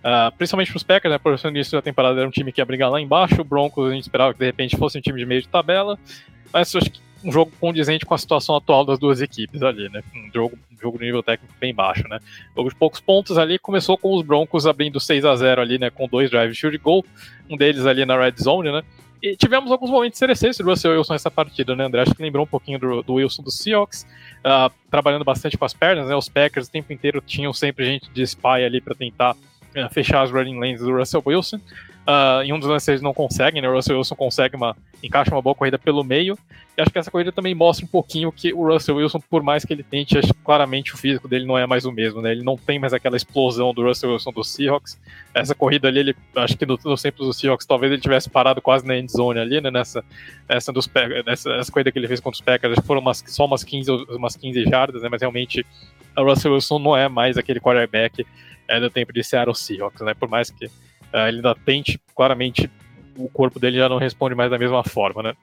[0.02, 1.18] Uh, principalmente para os Packers, né?
[1.20, 3.40] Por ser no início da temporada era um time que ia brigar lá embaixo.
[3.40, 5.98] O Broncos a gente esperava que de repente fosse um time de meio de tabela.
[6.52, 10.02] Mas acho que um jogo condizente com a situação atual das duas equipes ali, né?
[10.16, 12.20] Um jogo, um jogo de nível técnico bem baixo, né?
[12.56, 15.90] Jogo de poucos pontos ali, começou com os Broncos abrindo 6 a 0 ali, né?
[15.90, 17.06] Com dois drives de goal,
[17.50, 18.82] um deles ali na red zone, né?
[19.22, 22.02] E tivemos alguns momentos interessantes do Russell Wilson nessa partida, né, André?
[22.02, 24.08] Acho que lembrou um pouquinho do, do Wilson do Seahawks,
[24.40, 26.16] uh, trabalhando bastante com as pernas, né?
[26.16, 29.36] Os Packers o tempo inteiro tinham sempre gente de spy ali para tentar
[29.92, 31.60] fechar as running lanes do Russell Wilson.
[32.02, 33.70] Uh, em um dos lances eles não conseguem, né?
[33.70, 34.76] O Russell Wilson consegue uma.
[35.04, 36.36] encaixa uma boa corrida pelo meio.
[36.76, 39.64] E acho que essa corrida também mostra um pouquinho que o Russell Wilson, por mais
[39.64, 42.32] que ele tente, acho claramente o físico dele não é mais o mesmo, né?
[42.32, 45.00] Ele não tem mais aquela explosão do Russell Wilson do Seahawks.
[45.32, 48.62] Essa corrida ali, ele, acho que no, no tempos do Seahawks, talvez ele tivesse parado
[48.62, 49.70] quase na end zone ali, né?
[49.70, 50.04] Nessa,
[50.50, 50.90] nessa, dos,
[51.26, 54.36] nessa, nessa corrida que ele fez contra os Packers, foram umas, só umas 15, umas
[54.36, 55.10] 15 jardas, né?
[55.10, 55.64] Mas realmente
[56.18, 58.26] o Russell Wilson não é mais aquele quarterback
[58.68, 60.14] é, do tempo de Seattle Seahawks, né?
[60.14, 60.70] Por mais que
[61.14, 62.70] Uh, ele ainda tente, claramente,
[63.18, 65.34] o corpo dele já não responde mais da mesma forma, né?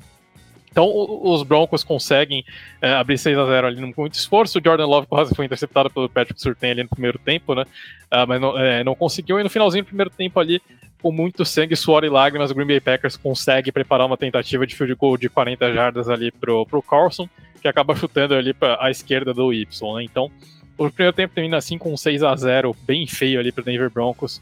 [0.71, 2.45] Então os Broncos conseguem
[2.81, 4.59] é, abrir 6 a 0 ali com muito esforço.
[4.59, 7.63] O Jordan Love quase foi interceptado pelo Patrick Surtain ali no primeiro tempo, né?
[7.63, 9.41] Uh, mas não, é, não, conseguiu.
[9.41, 10.63] E no finalzinho do primeiro tempo ali,
[11.03, 14.77] com muito sangue, suor e lágrimas, o Green Bay Packers consegue preparar uma tentativa de
[14.77, 17.29] field goal de 40 jardas ali pro, pro Carlson,
[17.61, 20.05] que acaba chutando ali para a esquerda do Y, né?
[20.05, 20.31] Então
[20.79, 24.41] o primeiro tempo termina assim com 6 a 0 bem feio ali para Denver Broncos.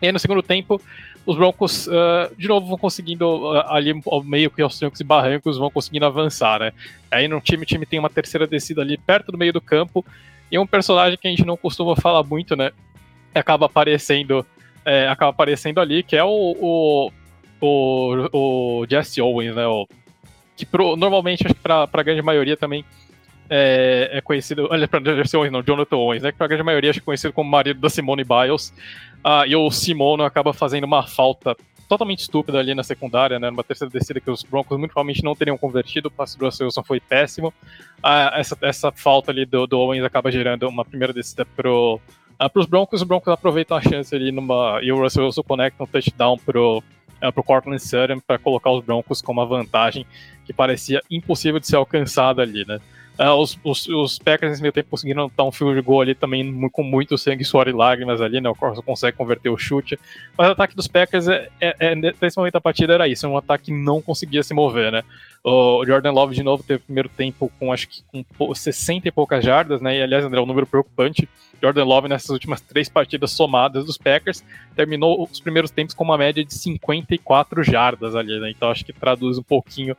[0.00, 0.80] E aí no segundo tempo,
[1.26, 5.04] os Broncos uh, de novo vão conseguindo uh, ali ao meio que aos trancos e
[5.04, 6.72] barrancos vão conseguindo avançar, né?
[7.10, 10.04] Aí no time, o time tem uma terceira descida ali perto do meio do campo
[10.50, 12.72] e um personagem que a gente não costuma falar muito, né?
[13.34, 14.46] Acaba aparecendo,
[14.84, 16.28] é, acaba aparecendo ali, que é o,
[16.60, 17.10] o,
[17.60, 19.66] o, o Jesse Owens, né?
[19.66, 19.86] O,
[20.56, 22.84] que pro, normalmente, acho que para a grande maioria também
[23.48, 24.68] é, é conhecido.
[24.70, 26.32] Olha, para Jesse Owens, não, Jonathan Owens, né?
[26.32, 28.72] Que para a grande maioria é conhecido como marido da Simone Biles.
[29.22, 31.56] Ah, e o Simono acaba fazendo uma falta
[31.88, 33.50] totalmente estúpida ali na secundária, né?
[33.50, 36.08] Numa terceira descida que os Broncos muito provavelmente não teriam convertido.
[36.08, 37.52] O passe do Russell Wilson foi péssimo.
[38.02, 42.00] Ah, essa, essa falta ali do, do Owens acaba gerando uma primeira descida pro,
[42.38, 43.00] ah, pros Broncos.
[43.00, 44.80] Os Broncos aproveitam a chance ali numa.
[44.82, 46.82] E o Russell Wilson conecta um touchdown pro,
[47.22, 50.06] uh, pro Cortland Sutton para colocar os Broncos com uma vantagem
[50.44, 52.80] que parecia impossível de ser alcançada ali, né?
[53.18, 56.68] Uh, os, os, os, Packers nesse meio tempo conseguiram dar um field goal ali também
[56.70, 58.48] com muito sangue, suor e lágrimas ali, né?
[58.48, 59.96] O Corso consegue converter o chute.
[60.36, 63.36] Mas o ataque dos Packers, é, é, é, nesse momento da partida, era isso: um
[63.36, 65.04] ataque que não conseguia se mover, né?
[65.44, 69.12] O Jordan Love de novo teve o primeiro tempo com acho que com 60 e
[69.12, 69.98] poucas jardas, né?
[69.98, 71.28] E aliás, André, é um número preocupante.
[71.62, 74.44] Jordan Love nessas últimas três partidas somadas dos Packers
[74.74, 78.50] terminou os primeiros tempos com uma média de 54 jardas ali, né?
[78.50, 79.96] Então acho que traduz um pouquinho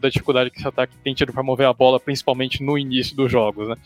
[0.00, 3.30] da dificuldade que esse ataque tem tido para mover a bola, principalmente no início dos
[3.30, 3.76] jogos, né?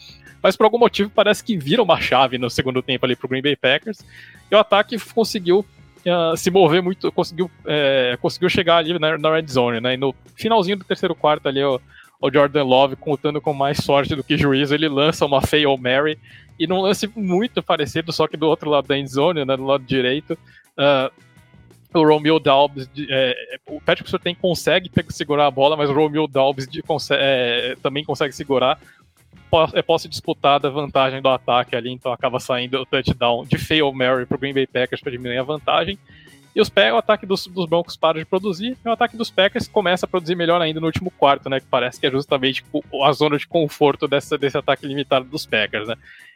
[0.43, 3.29] Mas por algum motivo parece que vira uma chave no segundo tempo ali para o
[3.29, 4.05] Green Bay Packers
[4.51, 9.35] e o ataque conseguiu uh, se mover muito, conseguiu, é, conseguiu chegar ali na, na
[9.35, 9.95] red zone, né?
[9.95, 11.81] E no finalzinho do terceiro quarto ali, o,
[12.21, 16.19] o Jordan Love, contando com mais sorte do que juízo, ele lança uma fail Mary
[16.59, 19.85] e num lance muito parecido, só que do outro lado da endzone, né, do lado
[19.85, 20.37] direito,
[20.77, 21.13] uh,
[21.95, 26.67] o Romeo Dalbs, é, o Patrick Surtain consegue segurar a bola, mas o Romeo Dalbs
[26.67, 26.83] de,
[27.13, 28.79] é, também consegue segurar.
[29.73, 34.27] É posse disputada, vantagem do ataque ali, então acaba saindo o touchdown de Fail Mary
[34.27, 35.99] para o Green Bay Packers para diminuir a vantagem.
[36.59, 39.69] E os, o ataque dos, dos Broncos para de produzir, e o ataque dos Packers
[39.69, 41.61] começa a produzir melhor ainda no último quarto, né?
[41.61, 42.65] Que parece que é justamente
[43.01, 45.95] a zona de conforto dessa, desse ataque limitado dos Packers, né?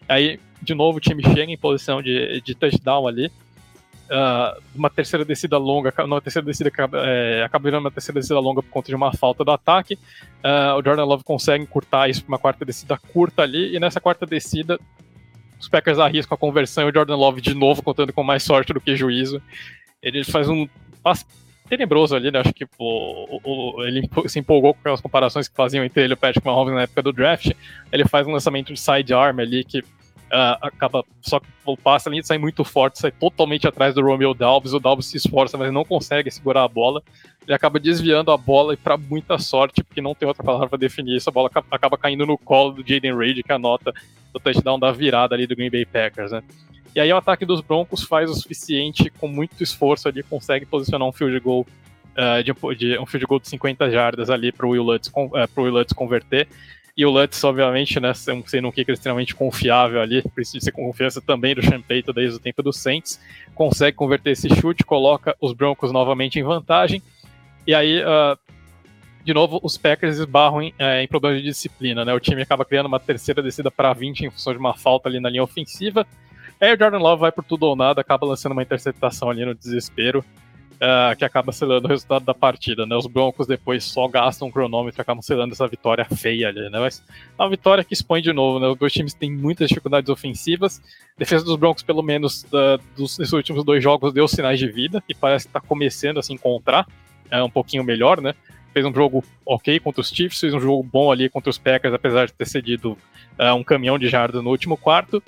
[0.08, 3.26] Aí, de novo, o time chega em posição de, de touchdown ali.
[3.26, 6.70] Uh, uma terceira descida longa, uma terceira descida
[7.04, 9.94] é, acaba virando uma terceira descida longa por conta de uma falta do ataque.
[9.94, 14.00] Uh, o Jordan Love consegue encurtar isso para uma quarta descida curta ali, e nessa
[14.00, 14.78] quarta descida
[15.58, 18.72] os Packers arriscam a conversão e o Jordan Love de novo contando com mais sorte
[18.72, 19.42] do que juízo
[20.02, 20.68] ele faz um
[21.02, 21.24] passe
[21.68, 22.40] tenebroso ali, né?
[22.40, 26.14] Acho que o, o, ele se empolgou com aquelas comparações que faziam entre ele e
[26.14, 27.52] o Patrick Mahomes na época do draft.
[27.90, 29.82] Ele faz um lançamento de sidearm ali que
[30.32, 34.32] uh, acaba só que o passe ali sai muito forte, sai totalmente atrás do Romeo
[34.34, 34.72] Dalves.
[34.72, 37.02] O Dalves se esforça, mas não consegue segurar a bola.
[37.46, 40.78] Ele acaba desviando a bola e, para muita sorte, porque não tem outra palavra para
[40.78, 43.92] definir isso, a bola acaba caindo no colo do Jaden Reid, que anota
[44.32, 46.42] o touchdown da virada ali do Green Bay Packers, né?
[46.94, 51.08] E aí o ataque dos Broncos faz o suficiente, com muito esforço ali, consegue posicionar
[51.08, 51.66] um field goal
[52.16, 54.70] uh, de, de, um field goal de 50 jardas ali para o
[55.52, 56.46] pro Will Lutz converter.
[56.96, 61.54] E o Lutz, obviamente, né, sendo um kicker extremamente confiável ali, precisa ser confiança também
[61.54, 63.18] do Payton desde o tempo do Saints,
[63.54, 67.02] consegue converter esse chute, coloca os Broncos novamente em vantagem.
[67.66, 68.38] E aí, uh,
[69.24, 72.12] de novo, os Packers esbarram em, é, em problemas de disciplina, né?
[72.12, 75.18] O time acaba criando uma terceira descida para 20 em função de uma falta ali
[75.18, 76.06] na linha ofensiva.
[76.60, 79.54] Aí o Jordan Love vai por tudo ou nada, acaba lançando uma interceptação ali no
[79.54, 80.24] desespero,
[80.74, 82.96] uh, que acaba selando o resultado da partida, né?
[82.96, 86.78] Os Broncos depois só gastam um cronômetro e acabam selando essa vitória feia ali, né?
[86.80, 87.02] Mas
[87.38, 88.68] é uma vitória que expõe de novo, né?
[88.68, 90.80] Os dois times têm muitas dificuldades ofensivas.
[91.16, 94.68] A defesa dos Broncos, pelo menos, uh, dos, nesses últimos dois jogos, deu sinais de
[94.68, 96.86] vida e parece que está começando a se encontrar
[97.32, 98.34] uh, um pouquinho melhor, né?
[98.72, 101.92] Fez um jogo ok contra os Chiefs, fez um jogo bom ali contra os Packers,
[101.92, 102.96] apesar de ter cedido
[103.38, 105.22] uh, um caminhão de jarda no último quarto.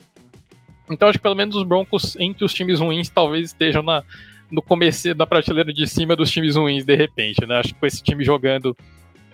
[0.90, 4.02] Então acho que pelo menos os Broncos, entre os times ruins, talvez estejam na,
[4.50, 7.58] no começo da prateleira de cima dos times ruins de repente, né?
[7.58, 8.76] Acho que com esse time jogando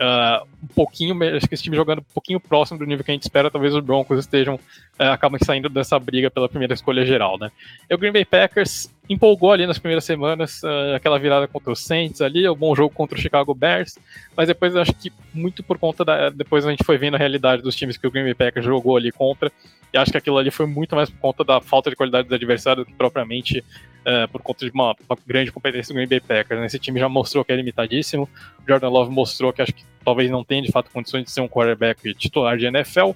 [0.01, 3.15] uh, um pouquinho, acho que esse time jogando um pouquinho próximo do nível que a
[3.15, 7.39] gente espera, talvez os Broncos estejam, uh, acabam saindo dessa briga pela primeira escolha geral,
[7.39, 7.51] né?
[7.89, 11.77] E o Green Bay Packers empolgou ali nas primeiras semanas, uh, aquela virada contra o
[11.77, 13.99] Saints ali, o um bom jogo contra o Chicago Bears,
[14.37, 17.63] mas depois acho que muito por conta da, depois a gente foi vendo a realidade
[17.63, 19.53] dos times que o Green Bay Packers jogou ali contra,
[19.93, 22.35] e acho que aquilo ali foi muito mais por conta da falta de qualidade dos
[22.35, 23.65] adversários do que propriamente
[24.01, 26.61] uh, por conta de uma, uma, grande competência do Green Bay Packers.
[26.61, 26.67] Né?
[26.67, 28.29] Esse time já mostrou que é limitadíssimo,
[28.67, 31.49] Jordan Love mostrou que acho que talvez não tenha de fato condições de ser um
[31.49, 33.13] quarterback titular de NFL,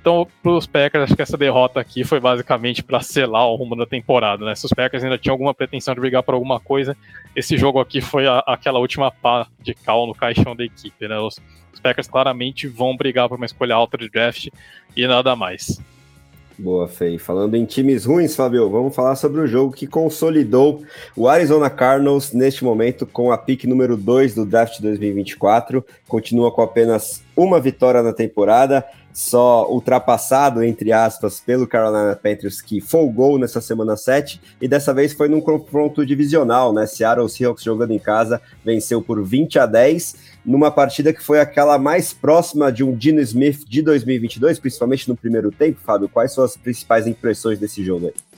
[0.00, 3.74] então, para os Packers, acho que essa derrota aqui foi basicamente para selar o rumo
[3.74, 4.54] da temporada, né?
[4.54, 6.96] Se os Packers ainda tinham alguma pretensão de brigar por alguma coisa,
[7.34, 11.18] esse jogo aqui foi a, aquela última pá de cal no caixão da equipe, né?
[11.18, 11.40] Os,
[11.72, 14.48] os Packers claramente vão brigar por uma escolha alta de draft
[14.94, 15.80] e nada mais.
[16.56, 17.18] Boa, Fei.
[17.18, 20.84] Falando em times ruins, Fabio, vamos falar sobre o jogo que consolidou
[21.16, 25.84] o Arizona Cardinals neste momento com a pick número 2 do draft 2024.
[26.06, 32.80] Continua com apenas uma vitória na temporada só ultrapassado, entre aspas, pelo Carolina Panthers, que
[32.80, 36.84] folgou nessa semana 7, e dessa vez foi num confronto divisional, né?
[36.84, 41.78] Seattle Seahawks jogando em casa, venceu por 20 a 10, numa partida que foi aquela
[41.78, 46.08] mais próxima de um Dino Smith de 2022, principalmente no primeiro tempo, Fábio.
[46.08, 48.33] Quais são as principais impressões desse jogo aí?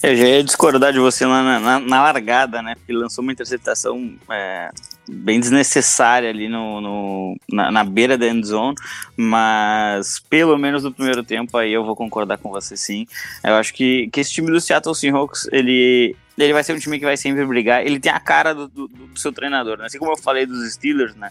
[0.00, 2.76] Eu já ia discordar de você na, na, na largada, né?
[2.76, 4.70] Porque lançou uma interceptação é,
[5.08, 8.76] bem desnecessária ali no, no na, na, beira da end zone,
[9.16, 13.08] mas pelo menos no primeiro tempo aí eu vou concordar com você sim.
[13.42, 17.00] Eu acho que, que esse time do Seattle Seahawks, ele, ele vai ser um time
[17.00, 17.84] que vai sempre brigar.
[17.84, 19.86] Ele tem a cara do, do, do seu treinador, né?
[19.86, 21.30] Assim como eu falei dos Steelers, né?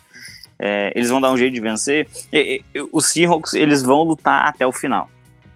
[0.60, 2.06] É, eles vão dar um jeito de vencer.
[2.34, 5.10] E, e, os Seahawks, eles vão lutar até o final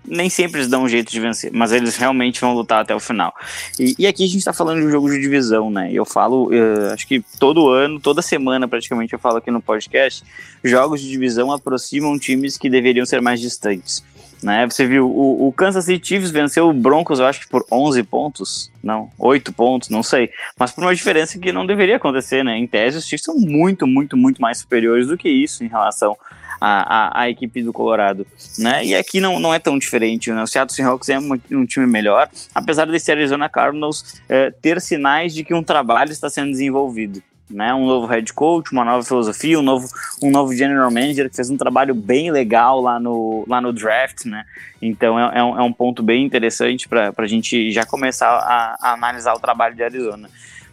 [0.05, 2.99] nem sempre eles dão um jeito de vencer, mas eles realmente vão lutar até o
[2.99, 3.33] final.
[3.79, 5.89] E, e aqui a gente está falando de um jogo de divisão, né?
[5.93, 10.23] Eu falo, eu, acho que todo ano, toda semana praticamente eu falo aqui no podcast,
[10.63, 14.03] jogos de divisão aproximam times que deveriam ser mais distantes.
[14.41, 14.67] Né?
[14.67, 18.01] Você viu, o, o, Kansas City Chiefs venceu o Broncos, eu acho que por 11
[18.03, 22.57] pontos, não, 8 pontos, não sei, mas por uma diferença que não deveria acontecer, né?
[22.57, 26.17] Em tese, os Chiefs são muito, muito, muito mais superiores do que isso em relação
[26.59, 28.25] à, à, à equipe do Colorado,
[28.57, 28.85] né?
[28.85, 30.43] E aqui não, não é tão diferente, né?
[30.43, 35.33] O Seattle Seahawks é um, um time melhor, apesar desse Arizona Cardinals é, ter sinais
[35.33, 37.21] de que um trabalho está sendo desenvolvido
[37.53, 37.73] né?
[37.73, 39.87] Um novo head coach, uma nova filosofia, um novo,
[40.21, 44.25] um novo general manager que fez um trabalho bem legal lá no, lá no draft,
[44.25, 44.45] né?
[44.81, 48.77] Então é, é, um, é um ponto bem interessante para a gente já começar a,
[48.81, 50.29] a, analisar o trabalho de Arizona.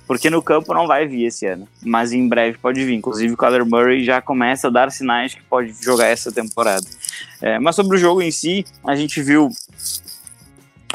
[0.09, 2.94] Porque no campo não vai vir esse ano, mas em breve pode vir.
[2.94, 6.86] Inclusive o Kyler Murray já começa a dar sinais que pode jogar essa temporada.
[7.43, 9.51] É, mas sobre o jogo em si, a gente viu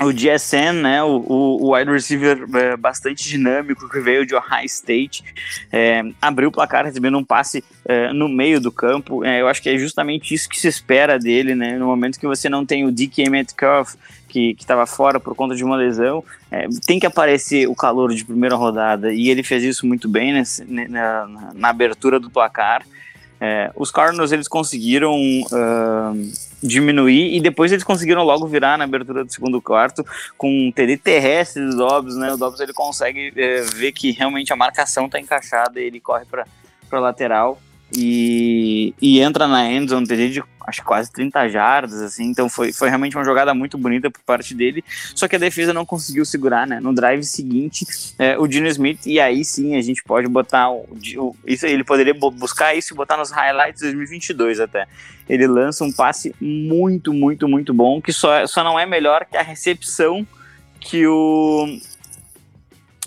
[0.01, 5.23] o GSN, né, o, o, wide receiver é, bastante dinâmico que veio de Ohio State,
[5.71, 9.23] é, abriu o placar recebendo um passe é, no meio do campo.
[9.23, 12.25] É, eu acho que é justamente isso que se espera dele, né, no momento que
[12.25, 13.93] você não tem o DK Metcalf,
[14.27, 18.25] que estava fora por conta de uma lesão, é, tem que aparecer o calor de
[18.25, 20.87] primeira rodada, e ele fez isso muito bem nesse, na,
[21.27, 22.83] na, na abertura do placar.
[23.39, 26.31] É, os Cardinals eles conseguiram uh,
[26.61, 30.05] diminuir e depois eles conseguiram logo virar na abertura do segundo quarto
[30.37, 32.33] com um TD terrestre do Dobbs, né?
[32.33, 36.45] O Dobbs ele consegue é, ver que realmente a marcação está encaixada ele corre para
[36.89, 37.59] para lateral
[37.95, 42.89] e, e entra na endzone, TD de acho quase 30 jardas, assim, então foi, foi
[42.89, 44.83] realmente uma jogada muito bonita por parte dele,
[45.15, 47.85] só que a defesa não conseguiu segurar, né, no drive seguinte,
[48.17, 50.87] é, o Dino Smith, e aí sim a gente pode botar, o,
[51.17, 54.87] o, isso ele poderia buscar isso e botar nos highlights 2022 até,
[55.27, 59.37] ele lança um passe muito, muito, muito bom, que só, só não é melhor que
[59.37, 60.25] a recepção
[60.79, 61.79] que o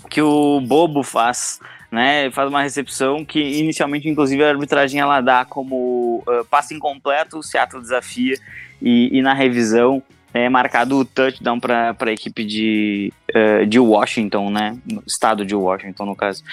[0.09, 1.59] que o Bobo faz,
[1.91, 2.29] né?
[2.31, 7.43] Faz uma recepção que inicialmente, inclusive, a arbitragem ela dá como uh, passe incompleto, o
[7.43, 8.35] Seattle desafia
[8.81, 10.01] e, e na revisão
[10.33, 14.77] é marcado o touchdown para a equipe de, uh, de Washington, né?
[15.05, 16.43] Estado de Washington, no caso.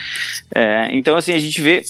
[0.54, 1.82] É, então, assim, a gente vê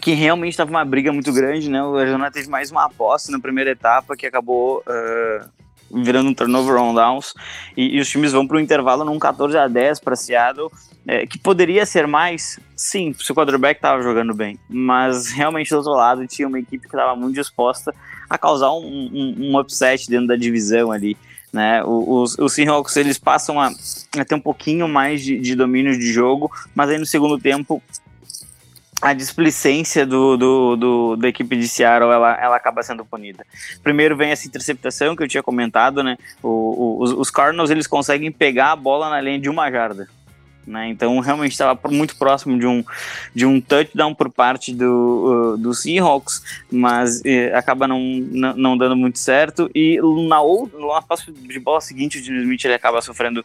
[0.00, 1.82] que realmente estava uma briga muito grande, né?
[1.82, 5.48] O Arizona teve mais uma aposta na primeira etapa que acabou uh,
[6.02, 7.34] virando um turnover on downs
[7.76, 10.70] e, e os times vão para o intervalo num 14 a 10 para Seattle,
[11.08, 15.76] é, que poderia ser mais, sim, se o quarterback estava jogando bem, mas realmente do
[15.78, 17.94] outro lado tinha uma equipe que estava muito disposta
[18.28, 21.16] a causar um, um, um, upset dentro da divisão ali.
[21.50, 21.82] Né?
[21.82, 23.72] Os, os Seahawks eles passam a,
[24.18, 27.82] a ter um pouquinho mais de, de domínio de jogo, mas aí no segundo tempo
[29.00, 33.46] a displicência do, do, do, da equipe de Seattle ela, ela acaba sendo punida.
[33.82, 36.18] Primeiro vem essa interceptação que eu tinha comentado, né?
[36.42, 40.06] O, o, os, os Cardinals eles conseguem pegar a bola na linha de uma jarda.
[40.68, 40.90] Né?
[40.90, 42.84] Então realmente estava muito próximo de um,
[43.34, 48.94] de um touchdown por parte do, uh, do Seahawks, mas uh, acaba não, não, dando
[48.94, 49.70] muito certo.
[49.74, 53.42] E na, outra, na passe de bola seguinte, o Dino Smith ele acaba sofrendo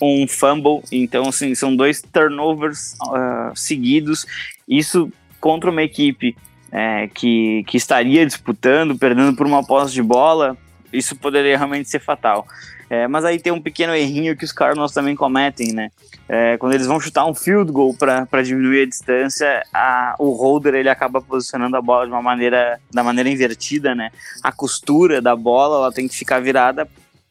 [0.00, 0.82] um fumble.
[0.92, 4.26] Então, assim, são dois turnovers uh, seguidos.
[4.68, 6.36] Isso contra uma equipe
[6.70, 10.58] é, que, que estaria disputando, perdendo por uma posse de bola,
[10.92, 12.46] isso poderia realmente ser fatal.
[12.88, 15.90] É, mas aí tem um pequeno errinho que os Cardinals também cometem, né?
[16.28, 20.74] É, quando eles vão chutar um field goal para diminuir a distância, a, o holder
[20.74, 24.10] ele acaba posicionando a bola de uma maneira da maneira invertida, né?
[24.42, 26.88] A costura da bola ela tem que ficar virada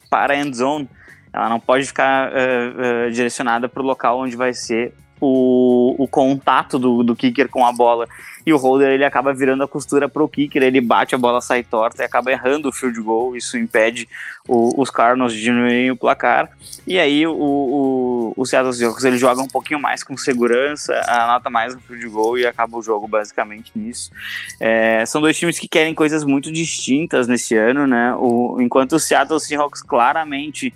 [0.10, 0.90] para a end zone.
[1.32, 6.08] Ela não pode ficar uh, uh, direcionada para o local onde vai ser o, o
[6.08, 8.08] contato do, do kicker com a bola
[8.46, 11.64] e o holder ele acaba virando a costura pro kicker, ele bate a bola sai
[11.64, 14.08] torta e acaba errando o field goal, isso impede
[14.48, 16.50] o, os Cardinals de diminuir o placar,
[16.86, 21.50] e aí o, o, o Seattle Seahawks ele joga um pouquinho mais com segurança, anota
[21.50, 24.12] mais o field goal e acaba o jogo basicamente nisso.
[24.60, 29.00] É, são dois times que querem coisas muito distintas nesse ano, né, o, enquanto o
[29.00, 30.74] Seattle Seahawks claramente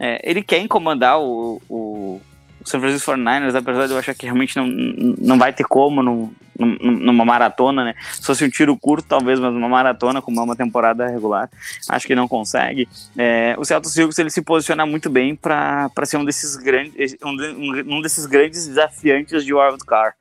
[0.00, 2.20] é, ele quer incomodar o, o
[2.64, 6.00] o San Francisco 49ers, apesar de eu achar que realmente não, não vai ter como
[6.00, 6.32] no,
[6.66, 7.94] numa maratona, né?
[8.12, 11.50] Se fosse um tiro curto, talvez, mas uma maratona, como é uma temporada regular,
[11.88, 12.88] acho que não consegue.
[13.16, 17.96] É, o Seattle Seahawks ele se posiciona muito bem para ser um desses grandes um,
[17.96, 20.16] um, desses grandes desafiantes de wild card.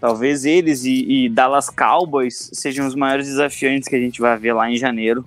[0.00, 4.52] Talvez eles e, e Dallas Cowboys sejam os maiores desafiantes que a gente vai ver
[4.52, 5.24] lá em janeiro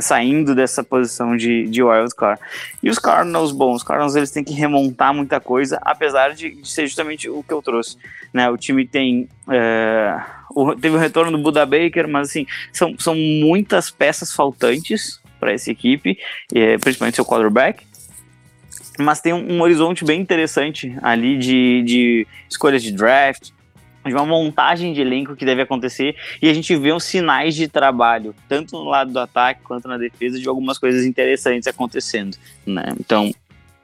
[0.00, 2.40] saindo dessa posição de, de wild card.
[2.82, 6.68] E os Cardinals, bom, os Cardinals eles têm que remontar muita coisa, apesar de, de
[6.68, 7.96] ser justamente o que eu trouxe.
[8.32, 8.48] Né?
[8.48, 9.28] O time tem.
[9.48, 10.20] É,
[10.50, 15.52] o, teve o retorno do Buda Baker, mas assim, são, são muitas peças faltantes para
[15.52, 16.18] essa equipe,
[16.54, 17.84] é, principalmente seu quarterback.
[18.98, 23.50] Mas tem um, um horizonte bem interessante ali de, de escolhas de draft,
[24.10, 27.68] de uma montagem de elenco que deve acontecer e a gente vê uns sinais de
[27.68, 32.92] trabalho, tanto no lado do ataque quanto na defesa, de algumas coisas interessantes acontecendo, né?
[32.98, 33.32] Então,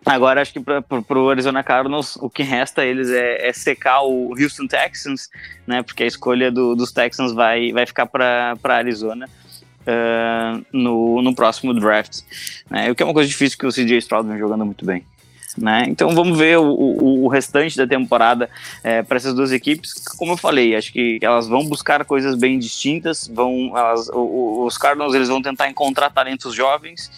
[0.04, 4.02] agora acho que para o Arizona Cardinals o que resta a eles é, é, secar
[4.02, 5.28] o Houston Texans,
[5.66, 5.82] né?
[5.82, 9.28] Porque a escolha do, dos Texans vai, vai ficar para Arizona.
[9.88, 12.22] Uh, no, no próximo draft,
[12.68, 12.90] né?
[12.90, 15.04] o que é uma coisa difícil que o CJ Stroud vem jogando muito bem.
[15.56, 15.86] Né?
[15.88, 18.50] Então vamos ver o, o, o restante da temporada
[18.84, 19.94] é, para essas duas equipes.
[20.18, 23.26] Como eu falei, acho que elas vão buscar coisas bem distintas.
[23.26, 27.10] Vão, elas, o, os Cardinals eles vão tentar encontrar talentos jovens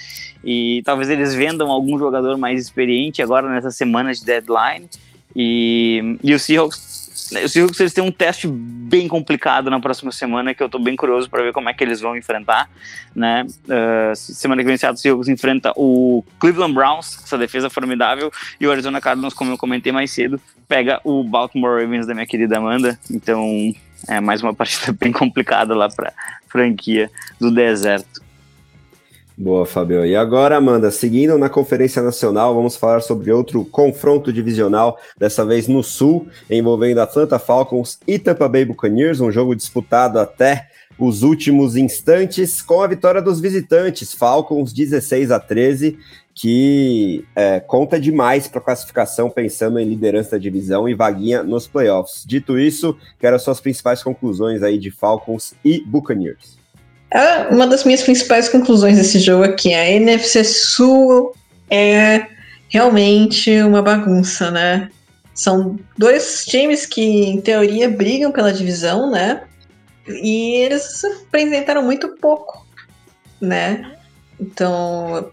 [0.44, 4.88] e talvez eles vendam algum jogador mais experiente agora nessa semana de deadline.
[5.34, 6.97] E, e o Seahawks
[7.44, 10.96] os Seahawks eles têm um teste bem complicado na próxima semana que eu tô bem
[10.96, 12.70] curioso para ver como é que eles vão enfrentar,
[13.14, 13.46] né?
[13.64, 18.70] Uh, semana que vem o Seahawks enfrenta o Cleveland Browns, essa defesa formidável, e o
[18.70, 22.98] Arizona Cardinals, como eu comentei mais cedo, pega o Baltimore Ravens da minha querida Amanda.
[23.10, 23.72] Então,
[24.06, 26.12] é mais uma partida bem complicada lá para
[26.48, 27.10] franquia
[27.40, 28.27] do deserto.
[29.40, 30.04] Boa, Fabio.
[30.04, 35.68] E agora, Amanda, seguindo na Conferência Nacional, vamos falar sobre outro confronto divisional, dessa vez
[35.68, 40.66] no Sul, envolvendo Atlanta Falcons e Tampa Bay Buccaneers, um jogo disputado até
[40.98, 45.96] os últimos instantes, com a vitória dos visitantes, Falcons 16 a 13,
[46.34, 51.68] que é, conta demais para a classificação, pensando em liderança da divisão e vaguinha nos
[51.68, 52.24] playoffs.
[52.26, 56.57] Dito isso, quero as suas principais conclusões aí de Falcons e Buccaneers.
[57.10, 59.72] É uma das minhas principais conclusões desse jogo aqui.
[59.72, 61.34] A NFC Sul
[61.70, 62.26] é
[62.68, 64.90] realmente uma bagunça, né?
[65.34, 69.42] São dois times que, em teoria, brigam pela divisão, né?
[70.06, 72.66] E eles apresentaram muito pouco,
[73.40, 73.96] né?
[74.40, 75.30] Então,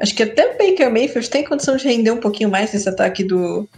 [0.00, 3.68] acho que até Baker Mayfield tem condição de render um pouquinho mais nesse ataque do,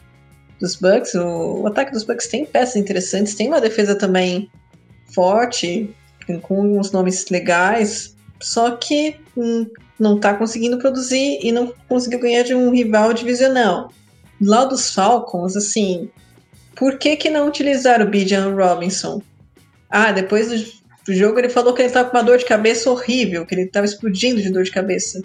[0.60, 1.14] dos Bucks.
[1.14, 4.50] O, o ataque dos Bucks tem peças interessantes, tem uma defesa também
[5.12, 5.92] forte,
[6.38, 9.66] com uns nomes legais, só que hum,
[9.98, 13.92] não está conseguindo produzir e não conseguiu ganhar de um rival divisional.
[14.40, 16.08] Lá dos Falcons, assim,
[16.74, 19.20] por que, que não utilizar o Bijan Robinson?
[19.90, 20.48] Ah, depois
[21.04, 23.62] do, jogo ele falou que ele estava com uma dor de cabeça horrível, que ele
[23.62, 25.22] estava explodindo de dor de cabeça.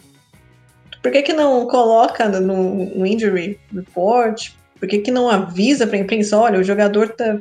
[1.01, 4.51] Por que, que não coloca no, no injury report?
[4.79, 6.37] Por que, que não avisa para a imprensa?
[6.37, 7.37] Olha, o jogador tá,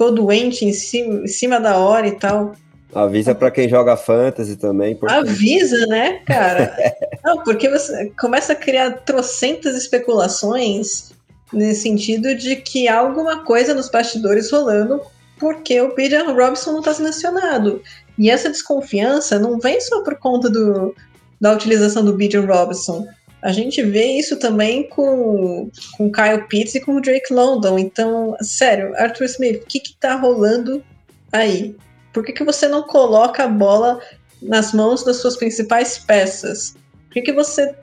[0.00, 2.54] ficou doente em cima, em cima da hora e tal.
[2.94, 4.96] Avisa para quem joga fantasy também.
[4.96, 5.14] Porque...
[5.14, 6.74] Avisa, né, cara?
[7.22, 11.12] Não, porque você começa a criar trocentas especulações
[11.52, 15.02] nesse sentido de que há alguma coisa nos bastidores rolando
[15.38, 17.82] porque o Bijan Robinson não está selecionado.
[18.18, 20.94] E essa desconfiança não vem só por conta do,
[21.40, 23.06] da utilização do Bijan Robinson.
[23.42, 27.78] A gente vê isso também com, com Kyle Pitts e com o Drake London.
[27.78, 30.84] Então, sério, Arthur Smith, o que que tá rolando
[31.32, 31.74] aí?
[32.12, 34.00] Por que, que você não coloca a bola
[34.42, 36.74] nas mãos das suas principais peças?
[37.06, 37.74] Por que, que você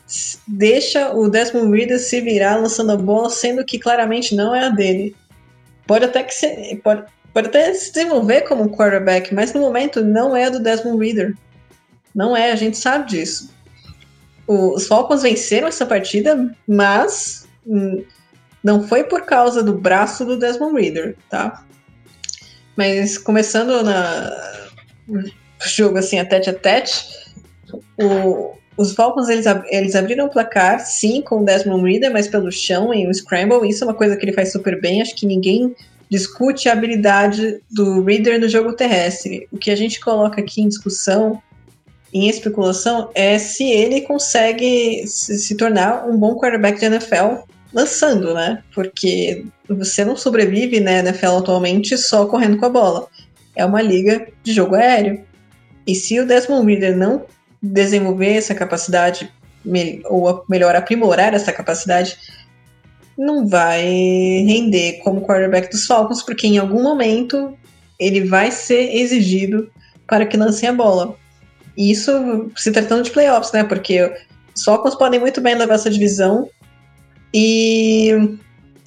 [0.47, 4.69] deixa o Desmond Reader se virar lançando a bola, sendo que claramente não é a
[4.69, 5.15] dele?
[5.87, 7.03] Pode até que se, pode,
[7.33, 11.35] pode até se desenvolver como quarterback, mas no momento não é a do Desmond Reader.
[12.13, 13.56] Não é, a gente sabe disso
[14.47, 18.03] os Falcons venceram essa partida, mas hum,
[18.63, 21.63] não foi por causa do braço do Desmond Reader, tá?
[22.75, 24.31] Mas começando na
[25.65, 27.05] jogo assim, a tete a tete,
[27.99, 32.51] o, os Falcons eles, eles abriram o placar, sim, com o Desmond Reader, mas pelo
[32.51, 33.67] chão, em um scramble.
[33.67, 35.01] Isso é uma coisa que ele faz super bem.
[35.01, 35.75] Acho que ninguém
[36.09, 39.47] discute a habilidade do Reader no jogo terrestre.
[39.51, 41.41] O que a gente coloca aqui em discussão
[42.17, 48.33] em especulação é se ele consegue se, se tornar um bom quarterback de NFL lançando,
[48.33, 48.63] né?
[48.73, 53.07] Porque você não sobrevive na né, NFL atualmente só correndo com a bola.
[53.55, 55.23] É uma liga de jogo aéreo.
[55.85, 57.25] E se o Desmond Reader não
[57.61, 59.31] desenvolver essa capacidade,
[60.05, 62.17] ou melhor, aprimorar essa capacidade,
[63.17, 67.57] não vai render como quarterback dos Falcons, porque em algum momento
[67.99, 69.69] ele vai ser exigido
[70.07, 71.15] para que lancem a bola.
[71.77, 73.63] Isso se tratando de playoffs, né?
[73.63, 74.11] Porque
[74.55, 76.49] os Falcons podem muito bem levar essa divisão.
[77.33, 78.37] E,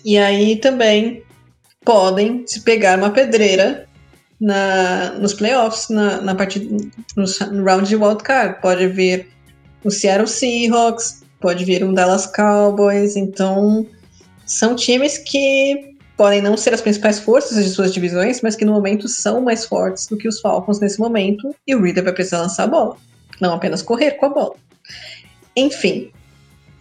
[0.05, 1.23] e aí também
[1.85, 3.87] podem se pegar uma pedreira
[4.41, 6.67] na, nos playoffs, na, na partida,
[7.17, 8.61] no round de wildcard.
[8.61, 9.29] Pode vir
[9.85, 13.15] o Seattle Seahawks, pode vir um Dallas Cowboys.
[13.17, 13.87] Então,
[14.45, 15.90] são times que
[16.21, 19.65] podem não ser as principais forças de suas divisões, mas que no momento são mais
[19.65, 22.99] fortes do que os Falcons nesse momento, e o Reader vai precisar lançar a bola,
[23.41, 24.55] não apenas correr com a bola.
[25.57, 26.11] Enfim,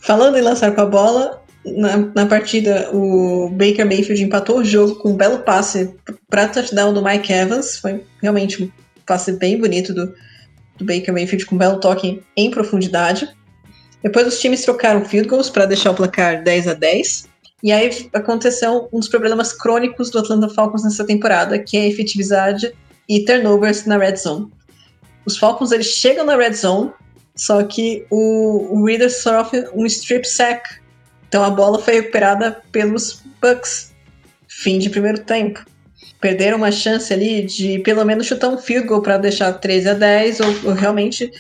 [0.02, 4.95] falando em lançar com a bola, na, na partida, o Baker Mayfield empatou o jogo
[4.95, 5.90] com um belo passe
[6.30, 7.78] para touchdown do Mike Evans.
[7.78, 8.70] Foi realmente um
[9.06, 10.14] passe bem bonito do,
[10.78, 13.34] do Baker Mayfield com um belo toque em profundidade.
[14.03, 17.28] Depois os times trocaram field goals para deixar o placar 10 a 10.
[17.61, 21.88] E aí aconteceu um dos problemas crônicos do Atlanta Falcons nessa temporada, que é a
[21.88, 22.73] efetividade
[23.07, 24.49] e turnovers na red zone.
[25.26, 26.91] Os Falcons eles chegam na red zone,
[27.36, 30.80] só que o, o Reader sofre um strip sack.
[31.27, 33.94] Então a bola foi recuperada pelos Bucks.
[34.48, 35.64] Fim de primeiro tempo.
[36.19, 39.94] Perderam uma chance ali de pelo menos chutar um field goal para deixar 13 a
[39.94, 41.31] 10 ou, ou realmente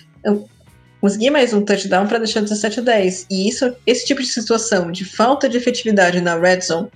[1.01, 3.27] conseguir mais um touchdown para deixar 17 a 10.
[3.29, 6.89] E isso, esse tipo de situação de falta de efetividade na red zone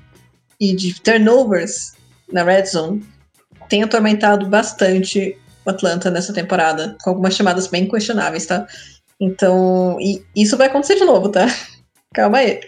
[0.60, 1.94] e de turnovers
[2.32, 3.04] na red zone
[3.70, 8.68] tem atormentado bastante o Atlanta nessa temporada, com algumas chamadas bem questionáveis, tá?
[9.20, 9.98] Então,
[10.36, 11.48] isso vai acontecer de novo, tá?
[12.14, 12.60] Calma aí.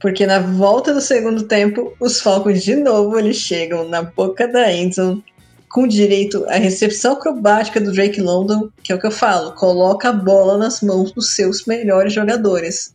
[0.00, 4.72] Porque na volta do segundo tempo, os Falcons de novo eles chegam na boca da
[4.72, 5.24] endzone
[5.70, 10.08] com direito à recepção acrobática do Drake London, que é o que eu falo, coloca
[10.08, 12.92] a bola nas mãos dos seus melhores jogadores.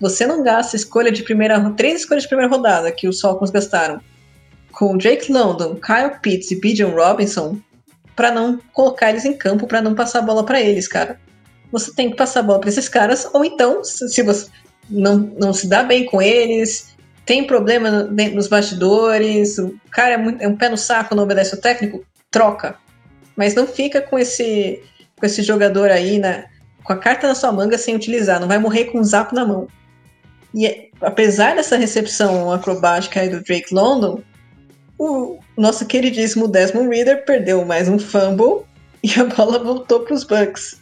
[0.00, 4.00] Você não gasta escolha de primeira, três escolhas de primeira rodada que os Falcons gastaram
[4.70, 7.58] com Drake London, Kyle Pitts e Bijan Robinson
[8.14, 11.18] para não colocar eles em campo, para não passar a bola para eles, cara.
[11.72, 14.48] Você tem que passar a bola para esses caras, ou então, se você
[14.88, 16.95] não, não se dá bem com eles,
[17.26, 21.54] tem problema nos bastidores, o cara é, muito, é, um pé no saco, não obedece
[21.56, 22.76] o técnico, troca.
[23.36, 24.80] Mas não fica com esse,
[25.18, 26.46] com esse jogador aí, né,
[26.84, 29.44] com a carta na sua manga sem utilizar, não vai morrer com um zap na
[29.44, 29.66] mão.
[30.54, 34.22] E apesar dessa recepção acrobática aí do Drake London,
[34.96, 38.64] o nosso queridíssimo Desmond Reader perdeu mais um fumble
[39.02, 40.80] e a bola voltou para os Bucks.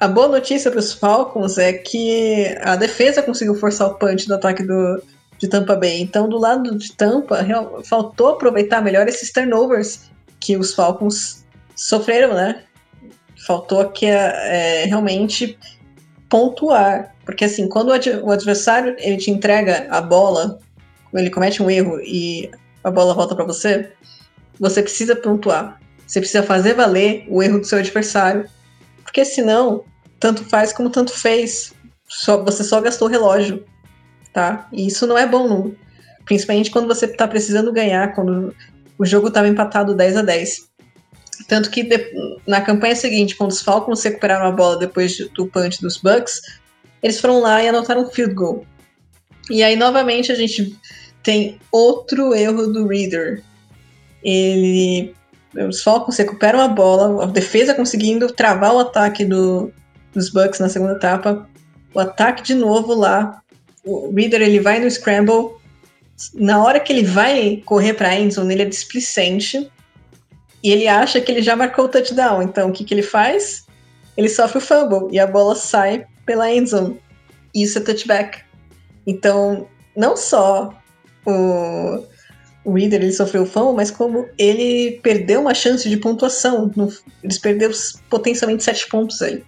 [0.00, 4.34] A boa notícia para os Falcons é que a defesa conseguiu forçar o punch do
[4.34, 5.00] ataque do,
[5.44, 6.00] de Tampa Bay.
[6.00, 7.46] Então, do lado de Tampa,
[7.84, 10.10] faltou aproveitar melhor esses turnovers
[10.40, 11.44] que os Falcons
[11.76, 12.62] sofreram, né?
[13.46, 15.58] Faltou que é, realmente
[16.28, 17.14] pontuar.
[17.24, 20.58] Porque assim, quando o adversário ele te entrega a bola,
[21.12, 22.50] ele comete um erro e
[22.82, 23.92] a bola volta para você,
[24.58, 25.80] você precisa pontuar.
[26.06, 28.48] Você precisa fazer valer o erro do seu adversário.
[29.02, 29.84] Porque senão,
[30.18, 31.74] tanto faz como tanto fez.
[32.08, 33.64] Só, você só gastou relógio
[34.34, 34.68] tá?
[34.72, 35.74] E isso não é bom, não.
[36.26, 38.54] principalmente quando você tá precisando ganhar, quando
[38.98, 40.68] o jogo estava empatado 10 a 10.
[41.48, 41.88] Tanto que
[42.46, 46.40] na campanha seguinte, quando os Falcons recuperaram a bola depois do punch dos Bucks,
[47.02, 48.66] eles foram lá e anotaram um field goal.
[49.50, 50.76] E aí, novamente, a gente
[51.22, 53.42] tem outro erro do Reader.
[54.22, 55.14] Ele.
[55.68, 59.70] Os Falcons recuperam a bola, a defesa conseguindo travar o ataque do,
[60.12, 61.48] dos Bucks na segunda etapa.
[61.92, 63.43] O ataque de novo lá
[63.84, 65.56] o Reader ele vai no scramble,
[66.34, 69.70] na hora que ele vai correr para a endzone, ele é displicente
[70.62, 72.42] e ele acha que ele já marcou o touchdown.
[72.42, 73.66] Então, o que, que ele faz?
[74.16, 77.00] Ele sofre o fumble e a bola sai pela endzone.
[77.54, 78.42] Isso é touchback.
[79.06, 80.72] Então, não só
[81.26, 82.04] o,
[82.64, 86.70] o Reader ele sofreu o fumble, mas como ele perdeu uma chance de pontuação.
[86.74, 86.90] No,
[87.22, 87.74] eles perderam
[88.08, 89.42] potencialmente sete pontos aí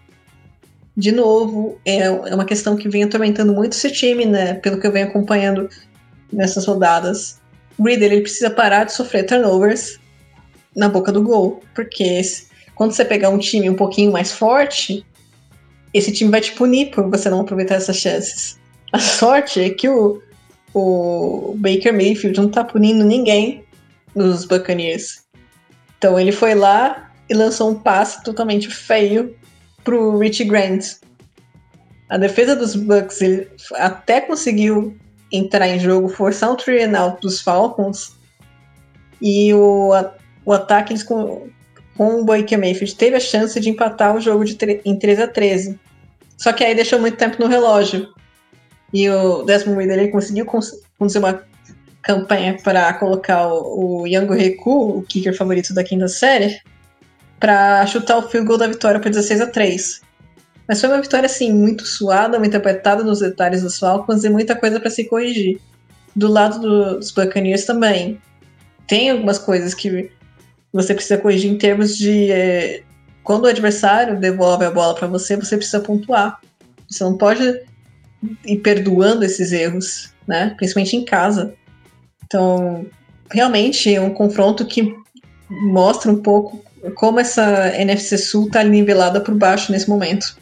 [0.97, 4.55] de novo, é, é uma questão que vem atormentando muito esse time, né?
[4.55, 5.68] Pelo que eu venho acompanhando
[6.32, 7.39] nessas rodadas.
[7.78, 9.98] Reader ele precisa parar de sofrer turnovers
[10.74, 12.23] na boca do gol, porque
[12.74, 15.05] quando você pegar um time um pouquinho mais forte,
[15.93, 18.59] esse time vai te punir por você não aproveitar essas chances.
[18.93, 20.23] A sorte é que o,
[20.73, 23.64] o Baker Mayfield não tá punindo ninguém
[24.14, 25.27] nos Buccaneers.
[25.98, 29.35] Então ele foi lá e lançou um passe totalmente feio
[29.86, 30.96] pro Rich Grant.
[32.10, 34.96] A defesa dos Bucks ele até conseguiu
[35.32, 38.14] entrar em jogo, forçar um three and out dos Falcons.
[39.22, 39.92] E o,
[40.44, 41.48] o ataque eles com,
[41.96, 45.28] com o Baker Mayfield teve a chance de empatar o jogo de em 13 a
[45.28, 45.80] 13.
[46.36, 48.08] Só que aí deixou muito tempo no relógio.
[48.92, 51.42] E o Desmond Reader conseguiu conduzir uma
[52.02, 56.60] campanha para colocar o, o Yango Reku, o kicker favorito da quinta série,
[57.38, 60.00] para chutar o field goal da vitória para 16 a 3.
[60.68, 64.56] Mas foi uma vitória assim muito suada, muito apertada nos detalhes dos Falcons e muita
[64.56, 65.60] coisa para se corrigir.
[66.14, 68.20] Do lado do, dos Buccaneers também
[68.86, 70.10] tem algumas coisas que
[70.72, 72.82] você precisa corrigir em termos de é,
[73.22, 76.40] quando o adversário devolve a bola para você, você precisa pontuar.
[76.88, 77.62] Você não pode
[78.44, 80.54] ir perdoando esses erros, né?
[80.56, 81.54] Principalmente em casa.
[82.24, 82.86] Então,
[83.30, 84.94] realmente é um confronto que
[85.48, 86.64] mostra um pouco
[86.94, 90.36] como essa NFC Sul tá nivelada por baixo nesse momento.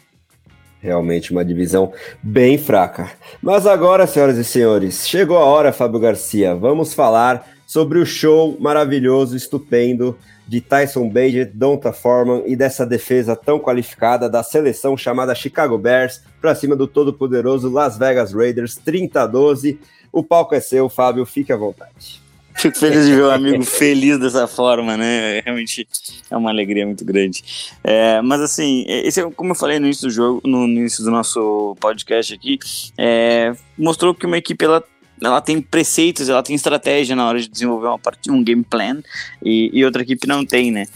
[0.81, 1.93] Realmente uma divisão
[2.23, 3.11] bem fraca.
[3.41, 6.55] Mas agora, senhoras e senhores, chegou a hora, Fábio Garcia.
[6.55, 13.35] Vamos falar sobre o show maravilhoso, estupendo de Tyson Bagent, Donta Foreman e dessa defesa
[13.35, 19.23] tão qualificada da seleção chamada Chicago Bears para cima do todo-poderoso Las Vegas Raiders 30
[19.23, 19.81] a 12.
[20.12, 22.24] O palco é seu, Fábio, fique à vontade.
[22.57, 25.41] Fico feliz de ver um amigo feliz dessa forma, né?
[25.41, 25.87] Realmente
[26.31, 27.43] é uma alegria muito grande.
[27.83, 31.11] É, mas assim, esse é, como eu falei no início do jogo, no início do
[31.11, 32.59] nosso podcast aqui,
[32.97, 34.83] é, mostrou que uma equipe ela
[35.23, 39.03] ela tem preceitos, ela tem estratégia na hora de desenvolver uma partida, um game plan,
[39.43, 40.87] e, e outra equipe não tem, né?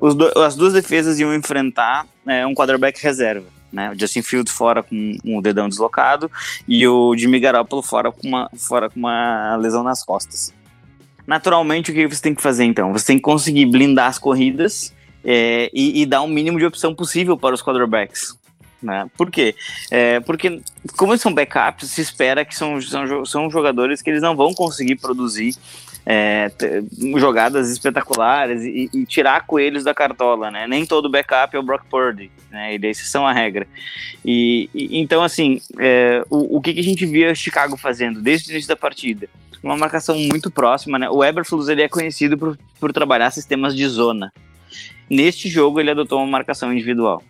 [0.00, 3.92] Uh, do, as duas defesas iam enfrentar uh, um quarterback reserva, né?
[3.92, 6.30] O Justin Field fora com um dedão deslocado
[6.66, 10.52] e o Jimmy Garoppolo fora com uma, fora com uma lesão nas costas.
[11.32, 12.92] Naturalmente, o que você tem que fazer então?
[12.92, 14.92] Você tem que conseguir blindar as corridas
[15.24, 18.36] é, e, e, dar o mínimo de opção possível para os quarterbacks.
[18.82, 19.08] Né?
[19.16, 19.54] Por quê?
[19.90, 20.60] É, porque,
[20.94, 24.96] como são backups, se espera que são, são, são jogadores que eles não vão conseguir
[24.96, 25.56] produzir
[26.04, 26.50] é,
[27.16, 30.66] jogadas espetaculares e, e, tirar coelhos da cartola, né?
[30.66, 32.74] Nem todo backup é o Brock Purdy, né?
[32.74, 33.66] E são a regra.
[34.24, 38.50] E, e então, assim, é, o, o que, que a gente via Chicago fazendo desde
[38.50, 39.28] o início da partida?
[39.62, 41.08] Uma marcação muito próxima, né?
[41.08, 44.32] O Eberflus ele é conhecido por, por trabalhar sistemas de zona.
[45.08, 47.22] Neste jogo ele adotou uma marcação individual.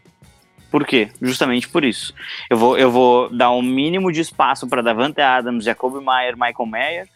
[0.71, 1.11] Por quê?
[1.21, 2.15] Justamente por isso.
[2.49, 6.33] Eu vou, eu vou dar o um mínimo de espaço para Davante Adams, Jacob Meyer,
[6.33, 7.09] Michael Mayer,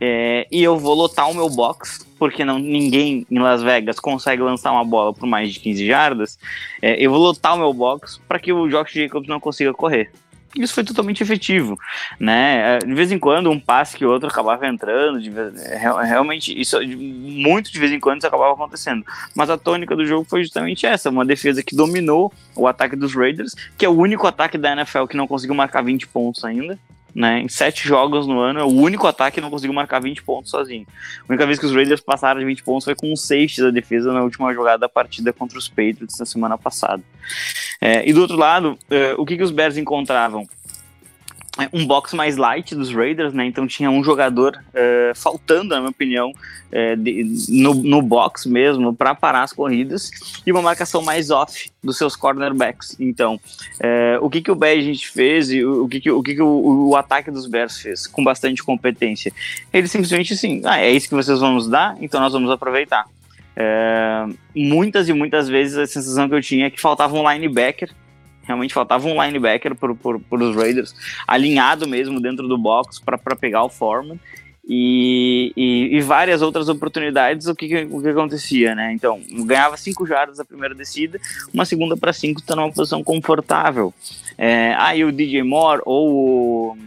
[0.00, 4.42] é, e eu vou lotar o meu box, porque não, ninguém em Las Vegas consegue
[4.42, 6.38] lançar uma bola por mais de 15 jardas.
[6.80, 10.10] É, eu vou lotar o meu box para que o Josh Jacobs não consiga correr
[10.56, 11.78] isso foi totalmente efetivo,
[12.18, 12.76] né?
[12.76, 16.78] É, de vez em quando, um passe que outro acabava entrando, vez, é, realmente, isso
[16.80, 19.04] muito de vez em quando isso acabava acontecendo.
[19.34, 23.14] Mas a tônica do jogo foi justamente essa, uma defesa que dominou o ataque dos
[23.14, 26.78] Raiders, que é o único ataque da NFL que não conseguiu marcar 20 pontos ainda,
[27.18, 27.40] né?
[27.40, 30.52] Em sete jogos no ano, é o único ataque que não conseguiu marcar 20 pontos
[30.52, 30.86] sozinho.
[31.28, 33.70] A única vez que os Raiders passaram de 20 pontos foi com um safety da
[33.70, 37.02] defesa na última jogada da partida contra os Patriots na semana passada.
[37.80, 40.46] É, e do outro lado, é, o que, que os Bears encontravam?
[41.58, 43.44] É, um box mais light dos Raiders, né?
[43.44, 48.94] Então tinha um jogador uh, faltando, na minha opinião, uh, de, no, no box mesmo,
[48.94, 50.10] para parar as corridas,
[50.46, 52.96] e uma marcação mais off dos seus cornerbacks.
[53.00, 56.22] Então, uh, o que, que o a gente fez e o, o que, que, o,
[56.22, 59.32] que, que o, o, ataque dos Bears fez com bastante competência?
[59.72, 63.04] Ele simplesmente assim, ah, é isso que vocês vão nos dar, então nós vamos aproveitar.
[64.54, 67.90] muitas e muitas vezes a sensação que eu tinha é que faltava um linebacker
[68.48, 70.94] Realmente faltava um linebacker para os Raiders,
[71.26, 74.18] alinhado mesmo dentro do box para pegar o Foreman.
[74.70, 78.92] E, e, e, várias outras oportunidades, o que, o que acontecia, né?
[78.92, 81.18] Então, ganhava cinco jardas a primeira descida,
[81.54, 83.94] uma segunda para cinco, está numa posição confortável.
[84.36, 86.78] É, aí o DJ Moore ou o,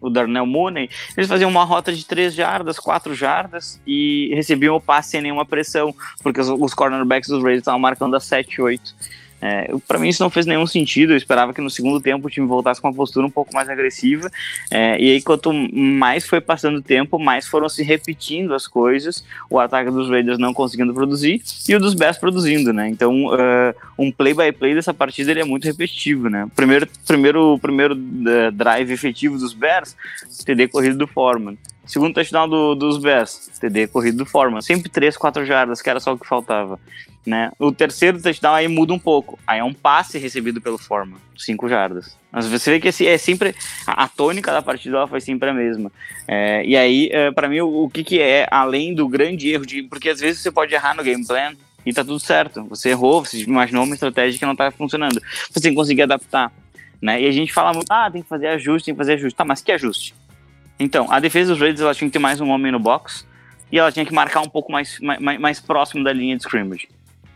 [0.00, 4.80] o Darnell Mooney, eles faziam uma rota de três jardas, quatro jardas e recebiam o
[4.80, 8.94] passe sem nenhuma pressão, porque os, os cornerbacks dos Raiders estavam marcando a 7, 8.
[9.40, 11.12] É, para mim isso não fez nenhum sentido.
[11.12, 13.68] Eu esperava que no segundo tempo o time voltasse com uma postura um pouco mais
[13.68, 14.30] agressiva.
[14.70, 19.24] É, e aí, quanto mais foi passando o tempo, mais foram se repetindo as coisas.
[19.50, 22.88] O ataque dos Raiders não conseguindo produzir e o dos Bears produzindo, né?
[22.88, 26.48] Então, uh, um play-by-play -play dessa partida ele é muito repetitivo, né?
[26.54, 29.96] Primeiro, primeiro, primeiro uh, drive efetivo dos Bears,
[30.44, 31.56] TD corrido do Foreman.
[31.86, 34.60] Segundo touchdown do, dos Bears, TD corrido do Foreman.
[34.60, 36.80] Sempre 3, 4 jardas, que era só o que faltava.
[37.26, 37.50] Né?
[37.58, 39.36] O terceiro touchdown aí muda um pouco.
[39.44, 42.16] Aí é um passe recebido pelo Foreman, 5 jardas.
[42.30, 43.52] Mas você vê que esse é sempre.
[43.84, 45.90] A, a tônica da partida ela foi sempre a mesma.
[46.28, 49.66] É, e aí, é, para mim, o, o, que, que é, além do grande erro
[49.66, 49.82] de.
[49.82, 51.52] Porque às vezes você pode errar no game plan
[51.84, 52.62] e tá tudo certo.
[52.64, 55.20] Você errou, você imaginou uma estratégia que não tá funcionando.
[55.50, 56.52] Você tem que conseguir adaptar.
[57.02, 57.22] Né?
[57.22, 59.36] E a gente fala muito, ah, tem que fazer ajuste, tem que fazer ajuste.
[59.36, 60.14] Tá, mas que ajuste?
[60.78, 63.26] Então, a defesa dos Raiders ela tinha que ter mais um homem no box
[63.70, 66.88] e ela tinha que marcar um pouco mais, mais, mais próximo da linha de scrimmage.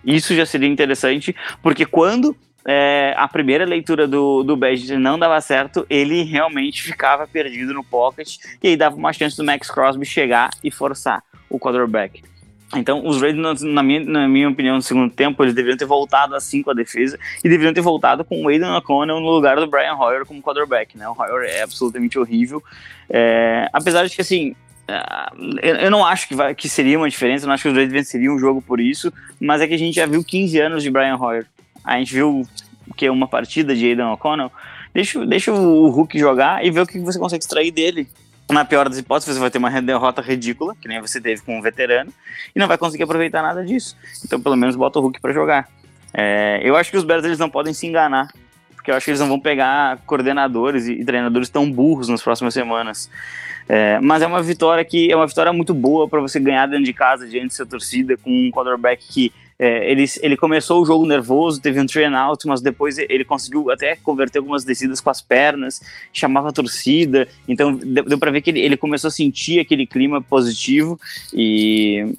[0.05, 2.37] Isso já seria interessante, porque quando
[2.67, 7.85] é, a primeira leitura do, do Badger não dava certo, ele realmente ficava perdido no
[7.85, 12.23] pocket e aí dava uma chance do Max Crosby chegar e forçar o quarterback.
[12.77, 16.37] Então, os Raiders, na minha, na minha opinião, no segundo tempo, eles deveriam ter voltado
[16.37, 19.67] assim com a defesa e deveriam ter voltado com o Aiden O'Connell no lugar do
[19.67, 21.09] Brian Hoyer como quarterback, né?
[21.09, 22.63] O Hoyer é absolutamente horrível.
[23.09, 24.55] É, apesar de que, assim,
[25.63, 27.75] é, eu não acho que, vai, que seria uma diferença, eu não acho que os
[27.75, 30.83] Raiders venceriam o jogo por isso, mas é que a gente já viu 15 anos
[30.83, 31.47] de Brian Hoyer.
[31.85, 32.47] A gente viu
[32.97, 34.51] que uma partida de Aiden O'Connell.
[34.93, 38.09] Deixa, deixa o Hulk jogar e ver o que você consegue extrair dele
[38.53, 41.59] na pior das hipóteses, você vai ter uma derrota ridícula, que nem você teve com
[41.59, 42.13] um veterano,
[42.55, 43.97] e não vai conseguir aproveitar nada disso.
[44.25, 45.69] Então, pelo menos, bota o Hulk para jogar.
[46.13, 48.29] É, eu acho que os Bears eles não podem se enganar,
[48.91, 52.53] porque eu acho que eles não vão pegar coordenadores e, treinadores tão burros nas próximas
[52.53, 53.09] semanas.
[53.69, 56.85] É, mas é uma vitória que é uma vitória muito boa para você ganhar dentro
[56.85, 60.87] de casa, diante da sua torcida, com um quarterback que é, ele, ele começou o
[60.87, 65.11] jogo nervoso, teve um train out, mas depois ele conseguiu até converter algumas descidas com
[65.11, 69.11] as pernas, chamava a torcida, então deu, deu para ver que ele, ele começou a
[69.11, 70.99] sentir aquele clima positivo
[71.33, 72.15] e,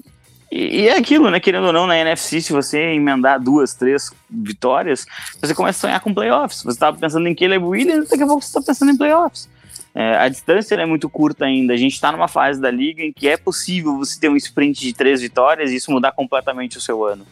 [0.54, 1.40] e, é aquilo, né?
[1.40, 5.06] Querendo ou não, na NFC, se você emendar duas, três vitórias,
[5.40, 6.62] você começa a sonhar com playoffs.
[6.62, 9.48] Você estava pensando em Caleb Williams, daqui a pouco você está pensando em playoffs.
[9.94, 11.72] É, a distância é muito curta ainda.
[11.72, 14.80] A gente está numa fase da liga em que é possível você ter um sprint
[14.80, 17.26] de três vitórias e isso mudar completamente o seu ano.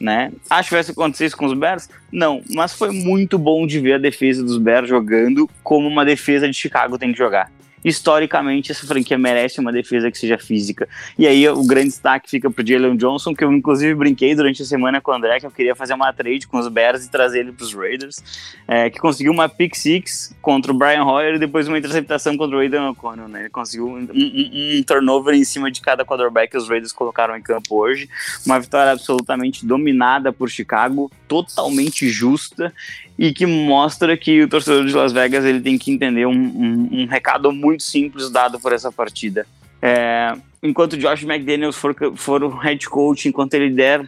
[0.00, 0.32] Né?
[0.48, 1.88] Acho que vai acontecer isso com os Bears?
[2.10, 6.48] Não, mas foi muito bom de ver a defesa dos Bears jogando como uma defesa
[6.48, 7.50] de Chicago tem que jogar
[7.84, 10.88] historicamente essa franquia merece uma defesa que seja física.
[11.18, 14.64] E aí o grande destaque fica pro Jalen Johnson, que eu inclusive brinquei durante a
[14.64, 17.40] semana com o André, que eu queria fazer uma trade com os Bears e trazer
[17.40, 18.22] ele pros Raiders,
[18.66, 22.56] é, que conseguiu uma pick six contra o Brian Hoyer e depois uma interceptação contra
[22.56, 23.40] o Aidan O'Connell, né?
[23.40, 27.36] Ele conseguiu um, um, um, turnover em cima de cada quarterback que os Raiders colocaram
[27.36, 28.08] em campo hoje.
[28.46, 32.72] Uma vitória absolutamente dominada por Chicago, totalmente justa
[33.18, 36.88] e que mostra que o torcedor de Las Vegas ele tem que entender um, um,
[36.92, 39.46] um recado muito simples dado por essa partida.
[39.80, 44.06] É, enquanto Josh McDaniels for, for o head coach, enquanto ele der uh,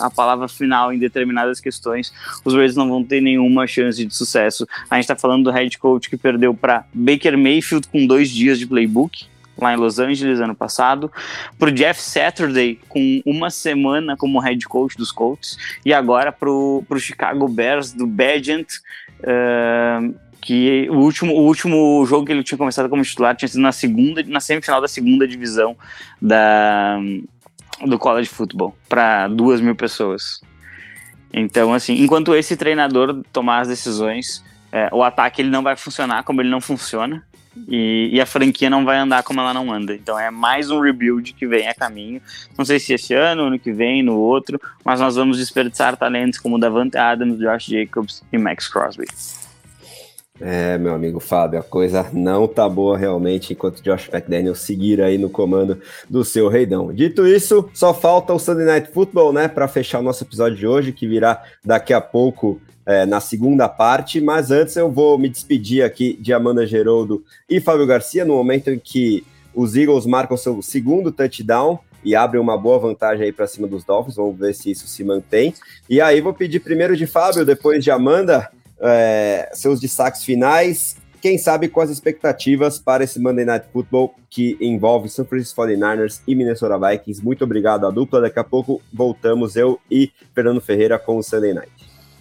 [0.00, 2.12] a palavra final em determinadas questões,
[2.44, 4.66] os Raiders não vão ter nenhuma chance de sucesso.
[4.90, 8.58] A gente está falando do head coach que perdeu para Baker Mayfield com dois dias
[8.58, 9.24] de playbook,
[9.58, 11.10] lá em Los Angeles ano passado,
[11.58, 16.50] para o Jeff Saturday com uma semana como head coach dos Colts e agora para
[16.50, 18.68] o Chicago Bears do Badgent,
[19.20, 23.60] uh, que o último, o último jogo que ele tinha começado como titular tinha sido
[23.60, 25.76] na segunda, na semifinal da segunda divisão
[26.20, 26.98] da
[27.84, 30.40] do college football para duas mil pessoas.
[31.32, 34.42] Então, assim, enquanto esse treinador tomar as decisões,
[34.72, 37.22] é, o ataque ele não vai funcionar como ele não funciona.
[37.68, 39.94] E, e, a franquia não vai andar como ela não anda.
[39.94, 42.20] Então é mais um rebuild que vem a caminho.
[42.56, 46.38] Não sei se esse ano, ano que vem, no outro, mas nós vamos desperdiçar talentos
[46.38, 49.06] como Davante Adams, Josh Jacobs e Max Crosby.
[50.38, 55.16] É, meu amigo Fábio, a coisa não tá boa realmente enquanto Josh McDaniel seguir aí
[55.16, 55.80] no comando
[56.10, 56.92] do seu reidão.
[56.92, 60.66] Dito isso, só falta o Sunday Night Football, né, para fechar o nosso episódio de
[60.66, 65.28] hoje, que virá daqui a pouco é, na segunda parte, mas antes eu vou me
[65.28, 70.36] despedir aqui de Amanda Geroldo e Fábio Garcia, no momento em que os Eagles marcam
[70.36, 74.54] seu segundo touchdown e abrem uma boa vantagem aí para cima dos Dolphins, vamos ver
[74.54, 75.52] se isso se mantém.
[75.90, 78.48] E aí vou pedir primeiro de Fábio, depois de Amanda,
[78.80, 84.56] é, seus destaques finais, quem sabe com as expectativas para esse Monday Night Football que
[84.60, 87.24] envolve San Francisco 49ers e Minnesota Vikings.
[87.24, 91.52] Muito obrigado à dupla, daqui a pouco voltamos eu e Fernando Ferreira com o Sunday
[91.52, 91.75] Night.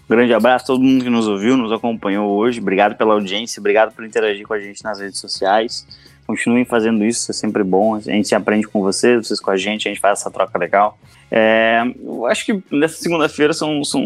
[0.07, 2.59] Grande abraço a todo mundo que nos ouviu, nos acompanhou hoje.
[2.59, 5.85] Obrigado pela audiência, obrigado por interagir com a gente nas redes sociais.
[6.27, 7.95] Continuem fazendo isso, é sempre bom.
[7.95, 10.57] A gente se aprende com vocês, vocês com a gente, a gente faz essa troca
[10.57, 10.97] legal.
[11.29, 13.83] É, eu acho que nessa segunda-feira são.
[13.83, 14.01] são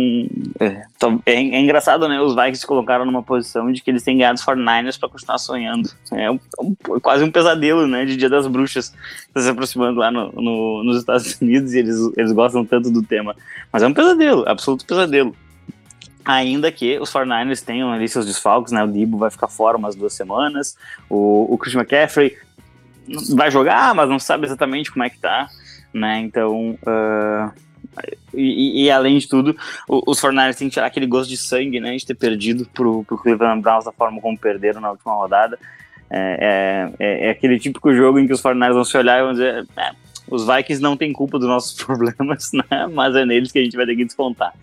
[0.59, 0.85] é,
[1.25, 2.19] é, é, engraçado, né?
[2.21, 5.37] Os Vikings se colocaram numa posição de que eles têm ganhado os 49ers para continuar
[5.37, 5.89] sonhando.
[6.13, 8.05] É um, um, quase um pesadelo, né?
[8.05, 8.93] De Dia das Bruxas.
[9.33, 13.01] Tá se aproximando lá no, no, nos Estados Unidos e eles, eles gostam tanto do
[13.01, 13.35] tema.
[13.71, 15.35] Mas é um pesadelo, absoluto pesadelo.
[16.25, 18.83] Ainda que os 49ers tenham ali seus desfalques, né?
[18.83, 20.77] O Debo vai ficar fora umas duas semanas.
[21.09, 22.37] O, o Christian McCaffrey
[23.31, 25.47] vai jogar, mas não sabe exatamente como é que tá,
[25.93, 26.19] né?
[26.19, 27.51] Então, uh,
[28.33, 31.95] e, e, além de tudo, os 49ers têm que tirar aquele gosto de sangue, né?
[31.95, 35.57] De ter perdido pro, pro Cleveland Browns da forma como perderam na última rodada.
[36.09, 39.23] É, é, é, é aquele típico jogo em que os 49ers vão se olhar e
[39.23, 39.91] vão dizer: é,
[40.27, 42.87] os Vikings não têm culpa dos nossos problemas, né?
[42.93, 44.53] Mas é neles que a gente vai ter que descontar.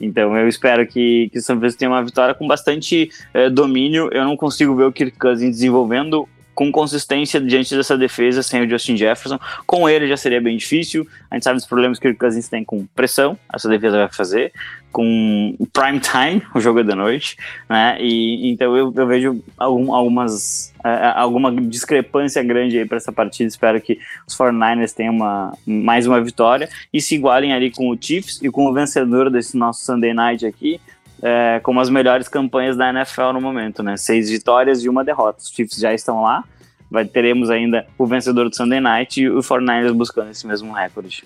[0.00, 4.08] Então eu espero que, que o São Francisco tenha uma vitória com bastante eh, domínio.
[4.12, 8.68] Eu não consigo ver o Kirk Cousins desenvolvendo com consistência diante dessa defesa sem o
[8.68, 9.38] Justin Jefferson.
[9.64, 11.06] Com ele já seria bem difícil.
[11.30, 14.52] A gente sabe dos problemas que o Cousins tem com pressão, essa defesa vai fazer,
[14.90, 17.36] com prime time, o jogo é da noite,
[17.68, 17.96] né?
[18.00, 23.48] E então eu, eu vejo algum, algumas uh, alguma discrepância grande aí para essa partida.
[23.48, 27.96] Espero que os 49ers tenham uma, mais uma vitória e se igualem ali com o
[28.00, 30.80] Chiefs e com o vencedor desse nosso Sunday Night aqui,
[31.22, 33.96] é, como as melhores campanhas da NFL no momento, né?
[33.96, 35.40] Seis vitórias e uma derrota.
[35.40, 36.44] Os Chiefs já estão lá.
[36.90, 41.24] Vai, teremos ainda o vencedor do Sunday Night e o 49ers buscando esse mesmo recorde.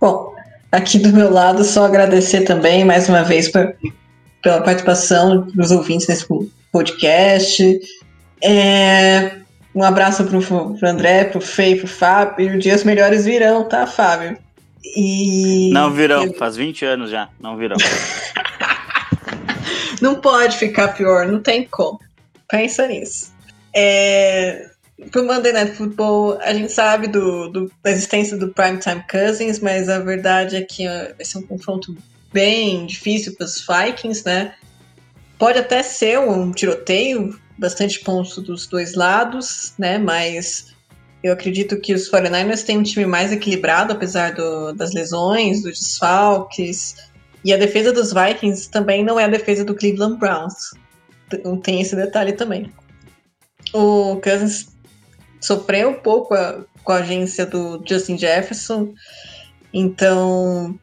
[0.00, 0.34] Bom,
[0.76, 3.72] aqui do meu lado, só agradecer também mais uma vez pra,
[4.42, 6.26] pela participação dos ouvintes nesse
[6.70, 7.80] podcast.
[8.42, 9.36] É,
[9.74, 12.46] um abraço pro, pro André, pro Fê e pro Fábio.
[12.46, 14.36] E os dias melhores virão, tá, Fábio?
[14.94, 15.70] E...
[15.72, 17.76] Não virão, faz 20 anos já, não virão.
[20.00, 21.98] não pode ficar pior, não tem como.
[22.48, 23.34] Pensa nisso.
[23.74, 24.70] É,
[25.10, 29.88] pro Monday Night Football, a gente sabe do, do, da existência do Primetime Cousins, mas
[29.88, 31.96] a verdade é que vai ser um confronto
[32.32, 34.54] bem difícil para os Vikings, né?
[35.38, 39.98] Pode até ser um tiroteio, bastante pontos dos dois lados, né?
[39.98, 40.74] Mas
[41.22, 45.78] eu acredito que os 49ers têm um time mais equilibrado, apesar do, das lesões, dos
[45.78, 46.96] desfalques.
[47.44, 50.72] E a defesa dos Vikings também não é a defesa do Cleveland Browns.
[51.62, 52.72] Tem esse detalhe também.
[53.72, 54.68] O Cousins
[55.40, 58.94] sofreu um pouco a, com a agência do Justin Jefferson,
[59.72, 60.78] então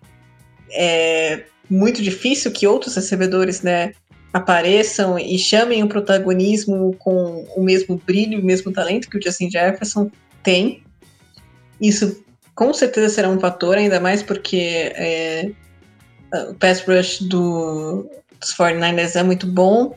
[0.71, 3.93] é muito difícil que outros recebedores né,
[4.33, 9.49] apareçam e chamem o protagonismo com o mesmo brilho, o mesmo talento que o Justin
[9.49, 10.11] Jefferson
[10.41, 10.83] tem.
[11.79, 12.23] Isso
[12.55, 15.51] com certeza será um fator, ainda mais porque é,
[16.49, 18.09] o pass rush do,
[18.39, 19.95] dos 49ers é muito bom.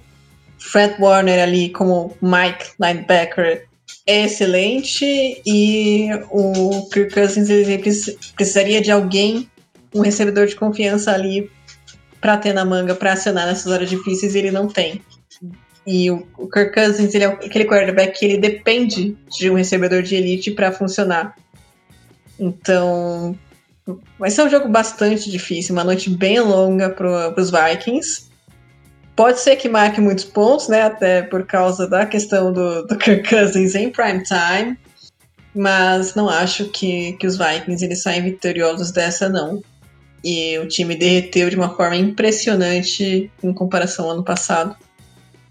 [0.59, 3.66] Fred Warner ali como Mike linebacker
[4.07, 7.78] é excelente e o Kirk Cousins ele
[8.37, 9.51] precisaria de alguém,
[9.93, 11.51] um recebedor de confiança ali
[12.20, 15.03] para ter na manga para acionar nessas horas difíceis e ele não tem.
[15.87, 20.15] E o, Kirk Cousins ele é aquele quarterback que ele depende de um recebedor de
[20.15, 21.37] elite para funcionar.
[22.39, 23.37] Então,
[24.19, 28.26] vai ser um jogo bastante difícil, uma noite bem longa para os Vikings.
[29.16, 30.82] Pode ser que marque muitos pontos, né?
[30.82, 34.78] Até por causa da questão do, do Kirk Cousins em prime time.
[35.55, 39.62] Mas não acho que, que os Vikings eles saem vitoriosos dessa, não.
[40.22, 44.76] E o time derreteu de uma forma impressionante em comparação ao ano passado.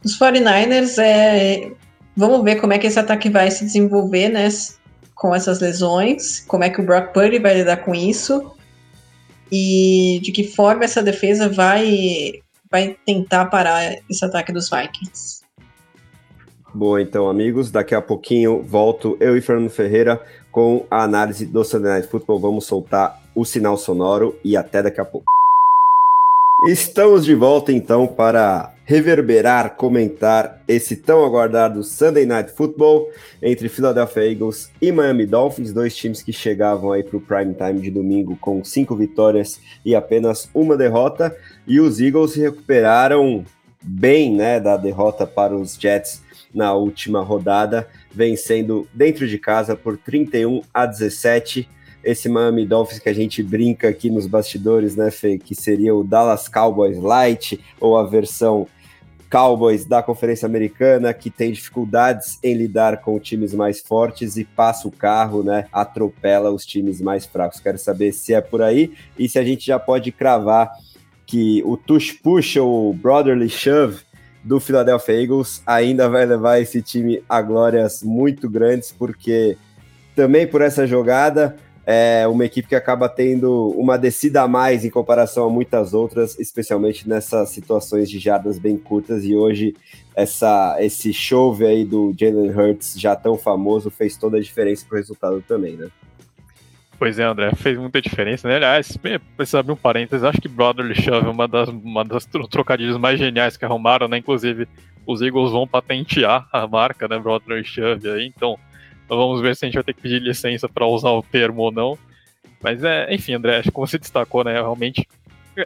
[0.04, 1.72] Os 49ers, é,
[2.16, 4.48] vamos ver como é que esse ataque vai se desenvolver, né?
[5.16, 8.56] Com essas lesões, como é que o Brock Purdy vai lidar com isso
[9.52, 12.42] e de que forma essa defesa vai,
[12.76, 15.46] vai tentar parar esse ataque dos Vikings.
[16.74, 17.72] Boa, então, amigos.
[17.72, 20.22] Daqui a pouquinho volto eu e Fernando Ferreira
[20.52, 22.38] com a análise do Sunday Night Football.
[22.38, 25.26] Vamos soltar o sinal sonoro e até daqui a pouco.
[26.68, 33.10] Estamos de volta então para reverberar, comentar esse tão aguardado Sunday Night Football
[33.42, 37.82] entre Philadelphia Eagles e Miami Dolphins, dois times que chegavam aí para o prime time
[37.82, 41.36] de domingo com cinco vitórias e apenas uma derrota,
[41.68, 43.44] e os Eagles se recuperaram
[43.82, 49.98] bem, né, da derrota para os Jets na última rodada, vencendo dentro de casa por
[49.98, 51.68] 31 a 17
[52.06, 56.04] esse Miami Dolphins que a gente brinca aqui nos bastidores, né, Fê, que seria o
[56.04, 58.68] Dallas Cowboys Light ou a versão
[59.36, 64.88] Cowboys da Conferência Americana, que tem dificuldades em lidar com times mais fortes e passa
[64.88, 67.60] o carro, né, atropela os times mais fracos.
[67.60, 70.72] Quero saber se é por aí e se a gente já pode cravar
[71.26, 74.04] que o tush push ou brotherly shove
[74.42, 79.58] do Philadelphia Eagles ainda vai levar esse time a glórias muito grandes, porque
[80.16, 84.90] também por essa jogada é uma equipe que acaba tendo uma descida a mais em
[84.90, 89.24] comparação a muitas outras, especialmente nessas situações de jardas bem curtas.
[89.24, 89.76] E hoje,
[90.16, 94.96] essa, esse chove aí do Jalen Hurts, já tão famoso, fez toda a diferença para
[94.96, 95.88] o resultado também, né?
[96.98, 98.56] Pois é, André, fez muita diferença, né?
[98.56, 98.98] Aliás,
[99.36, 103.20] precisa abrir um parênteses, acho que Brotherly Shove é uma das, uma das trocadilhos mais
[103.20, 104.18] geniais que arrumaram, né?
[104.18, 104.68] Inclusive,
[105.06, 107.20] os Eagles vão patentear a marca, né?
[107.20, 108.58] Brotherly Shove aí, então
[109.06, 111.62] então vamos ver se a gente vai ter que pedir licença para usar o termo
[111.62, 111.98] ou não.
[112.62, 115.08] Mas é, enfim, André, acho que como você destacou, né, realmente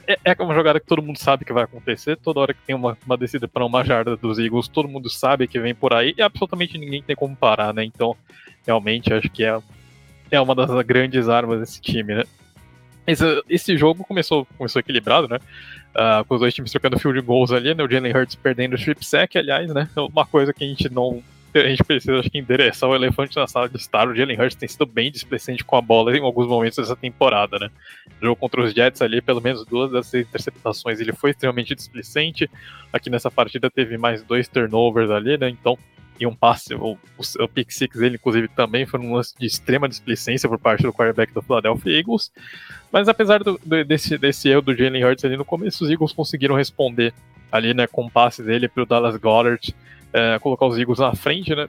[0.07, 2.15] é, é uma jogada que todo mundo sabe que vai acontecer.
[2.17, 5.47] Toda hora que tem uma, uma descida para uma jarda dos Eagles, todo mundo sabe
[5.47, 7.83] que vem por aí e absolutamente ninguém tem como parar, né?
[7.83, 8.15] Então,
[8.65, 9.57] realmente, acho que é,
[10.29, 12.23] é uma das grandes armas desse time, né?
[13.07, 15.39] Esse, esse jogo começou, começou equilibrado, né?
[15.95, 17.83] Uh, com os dois times trocando field goals ali, né?
[17.83, 19.89] O Jalen Hurts perdendo o strip sack, aliás, né?
[19.97, 23.47] Uma coisa que a gente não a gente precisa acho que endereçar o elefante na
[23.47, 24.07] sala de estar.
[24.07, 27.57] O Jalen Hurts tem sido bem displicente com a bola em alguns momentos dessa temporada,
[27.57, 27.69] né?
[28.21, 32.49] O jogo contra os Jets ali, pelo menos duas das interceptações, ele foi extremamente displicente.
[32.93, 35.49] Aqui nessa partida teve mais dois turnovers ali, né?
[35.49, 35.77] Então,
[36.19, 39.45] e um passe, o, o, o pick six dele, inclusive, também foi um lance de
[39.45, 42.29] extrema displicência por parte do quarterback do Philadelphia Eagles.
[42.91, 46.11] Mas apesar do, do, desse, desse erro do Jalen Hurts ali no começo, os Eagles
[46.11, 47.13] conseguiram responder
[47.49, 49.73] ali, né, com o passe dele para o Dallas Goddard
[50.13, 51.67] é, colocar os Eagles na frente, né?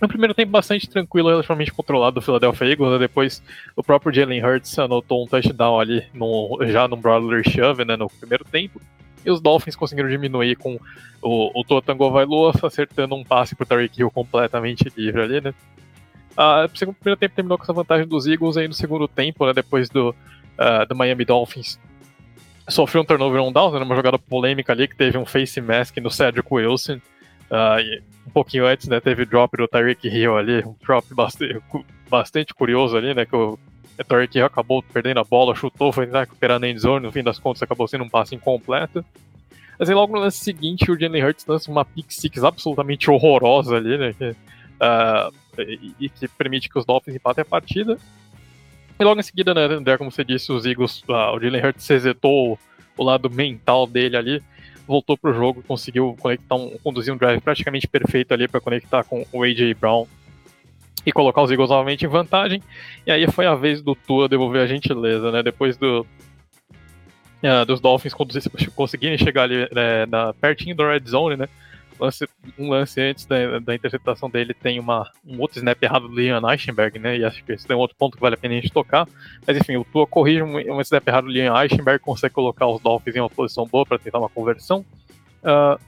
[0.00, 2.92] No primeiro tempo, bastante tranquilo, relativamente controlado do Philadelphia Eagles.
[2.92, 2.98] Né?
[2.98, 3.42] Depois,
[3.74, 8.08] o próprio Jalen Hurts anotou um touchdown ali, no, já no Brawler Shove, né, no
[8.08, 8.80] primeiro tempo.
[9.24, 10.78] E os Dolphins conseguiram diminuir com
[11.22, 15.54] o, o Totango Vailoa acertando um passe para o Tariq Hill completamente livre ali, né?
[16.36, 19.54] Ah, o primeiro tempo terminou com essa vantagem dos Eagles aí no segundo tempo, né,
[19.54, 21.78] depois do, uh, do Miami Dolphins
[22.68, 25.96] sofreu um turnover on down, né, uma jogada polêmica ali que teve um face mask
[25.98, 27.00] no Cedric Wilson.
[27.50, 31.62] Uh, um pouquinho antes, né, teve drop do Tyreek Hill ali, um drop bastante,
[32.10, 33.58] bastante curioso ali, né, que o
[34.08, 37.38] Tyreek Hill acabou perdendo a bola, chutou, foi tentar recuperar na endzone, no fim das
[37.38, 39.04] contas acabou sendo um passe incompleto.
[39.78, 43.76] Mas aí logo no lance seguinte, o Jalen Hurts lança uma pick six absolutamente horrorosa
[43.76, 47.96] ali, né, que, uh, e, e, que permite que os Dolphins empatem a partida.
[48.98, 51.86] E logo em seguida, né, André, como você disse, os Eagles, uh, o Jalen Hurts
[51.86, 52.58] resetou
[52.96, 54.42] o lado mental dele ali,
[54.86, 59.26] voltou pro jogo, conseguiu conectar um, conduzir um drive praticamente perfeito ali para conectar com
[59.32, 60.06] o AJ Brown
[61.04, 62.62] e colocar os Eagles novamente em vantagem.
[63.06, 65.42] E aí foi a vez do Tua devolver a gentileza, né?
[65.42, 66.06] Depois do,
[67.42, 68.14] uh, dos Dolphins
[68.74, 71.48] conseguirem chegar ali né, na, pertinho da red zone, né?
[71.98, 72.28] Lance,
[72.58, 76.42] um lance antes da, da, interceptação dele tem uma, um outro snap errado do Ian
[76.50, 77.16] Eichenberg, né?
[77.16, 79.08] E acho que esse é um outro ponto que vale a pena a gente tocar.
[79.46, 82.80] Mas enfim, o Tua corrige um, um snap errado do Ian Eichenberg, consegue colocar os
[82.80, 84.84] Dolphins em uma posição boa para tentar uma conversão.
[85.42, 85.80] Uh,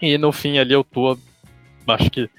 [0.00, 1.18] e no fim ali o Tua,
[1.86, 2.30] acho que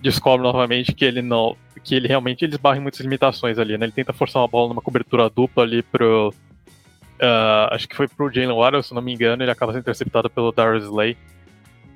[0.00, 1.56] descobre novamente que ele não.
[1.82, 3.86] que ele realmente ele esbarra em muitas limitações ali, né?
[3.86, 6.34] Ele tenta forçar uma bola numa cobertura dupla ali pro.
[7.20, 10.30] Uh, acho que foi pro Jalen Waddle, se não me engano, ele acaba sendo interceptado
[10.30, 11.16] pelo Darius Slay.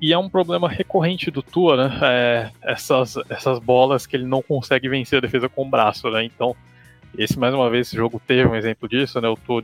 [0.01, 1.99] E é um problema recorrente do Tua, né?
[2.03, 6.23] É, essas, essas bolas que ele não consegue vencer a defesa com o braço, né?
[6.23, 6.55] Então,
[7.17, 9.29] esse mais uma vez, esse jogo teve um exemplo disso, né?
[9.29, 9.63] O Tua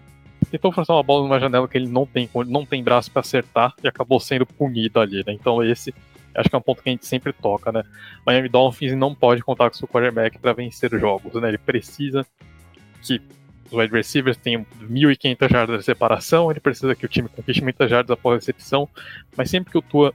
[0.50, 3.74] tentou forçar uma bola numa janela que ele não tem, não tem braço para acertar
[3.84, 5.34] e acabou sendo punido ali, né?
[5.34, 5.94] Então, esse
[6.34, 7.84] acho que é um ponto que a gente sempre toca, né?
[8.26, 11.50] Miami Dolphins não pode contar com seu quarterback para vencer jogos, né?
[11.50, 12.26] Ele precisa
[13.02, 13.22] que
[13.72, 17.90] os wide receivers tenham 1.500 jardas de separação, ele precisa que o time conquiste muitas
[17.90, 18.88] jardas após a recepção,
[19.36, 20.14] mas sempre que o Tua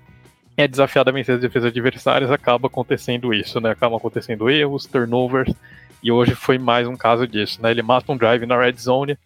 [0.57, 3.71] é desafiado a vencer as defesas adversárias, acaba acontecendo isso, né?
[3.71, 5.53] Acaba acontecendo erros, turnovers,
[6.03, 7.71] e hoje foi mais um caso disso, né?
[7.71, 9.19] Ele mata um drive na red zone,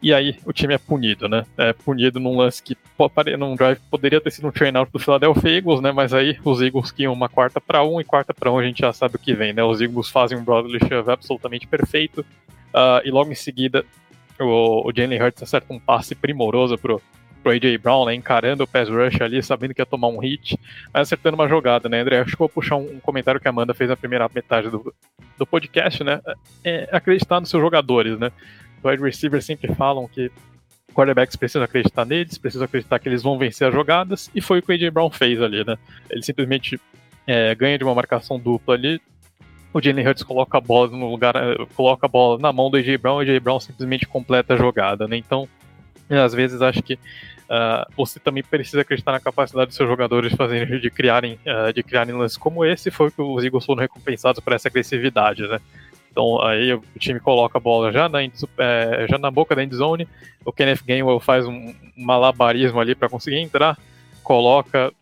[0.00, 1.44] e aí o time é punido, né?
[1.56, 2.76] É punido num lance que
[3.36, 5.90] num drive poderia ter sido um train out do Philadelphia Eagles, né?
[5.90, 8.80] Mas aí os Eagles que uma quarta para um e quarta para um a gente
[8.80, 9.62] já sabe o que vem, né?
[9.64, 12.24] Os Eagles fazem um Broadway shove absolutamente perfeito
[12.74, 13.84] uh, e logo em seguida
[14.40, 17.02] o, o Jalen Hurts acerta um passe primoroso pro,
[17.42, 18.14] pro AJ Brown, né?
[18.14, 20.58] Encarando o pass rush ali, sabendo que ia tomar um hit,
[20.92, 22.20] mas acertando uma jogada, né, André?
[22.20, 24.94] Acho que vou puxar um, um comentário que a Amanda fez na primeira metade do,
[25.36, 26.20] do podcast, né?
[26.64, 28.30] É acreditar nos seus jogadores, né?
[28.84, 30.30] wide receivers sempre falam que
[30.94, 34.62] quarterbacks precisam acreditar neles, precisam acreditar que eles vão vencer as jogadas, e foi o
[34.62, 35.76] que o AJ Brown fez ali, né?
[36.10, 36.80] Ele simplesmente
[37.26, 39.00] é, ganha de uma marcação dupla ali,
[39.72, 42.76] o Jalen Hurts coloca a bola no lugar, é, coloca a bola na mão do
[42.76, 45.16] AJ Brown, o AJ Brown simplesmente completa a jogada, né?
[45.16, 45.48] Então,
[46.08, 50.80] às vezes acho que uh, você também precisa acreditar na capacidade dos seus jogadores fazerem,
[50.80, 54.52] de criarem, uh, de criarem lances como esse, foi que os Eagles foram recompensados por
[54.52, 55.60] essa agressividade, né?
[56.10, 60.08] Então aí o time coloca a bola já na, é, já na boca da endzone,
[60.44, 63.78] o Kenneth Gainwell faz um malabarismo ali para conseguir entrar,
[64.22, 64.92] coloca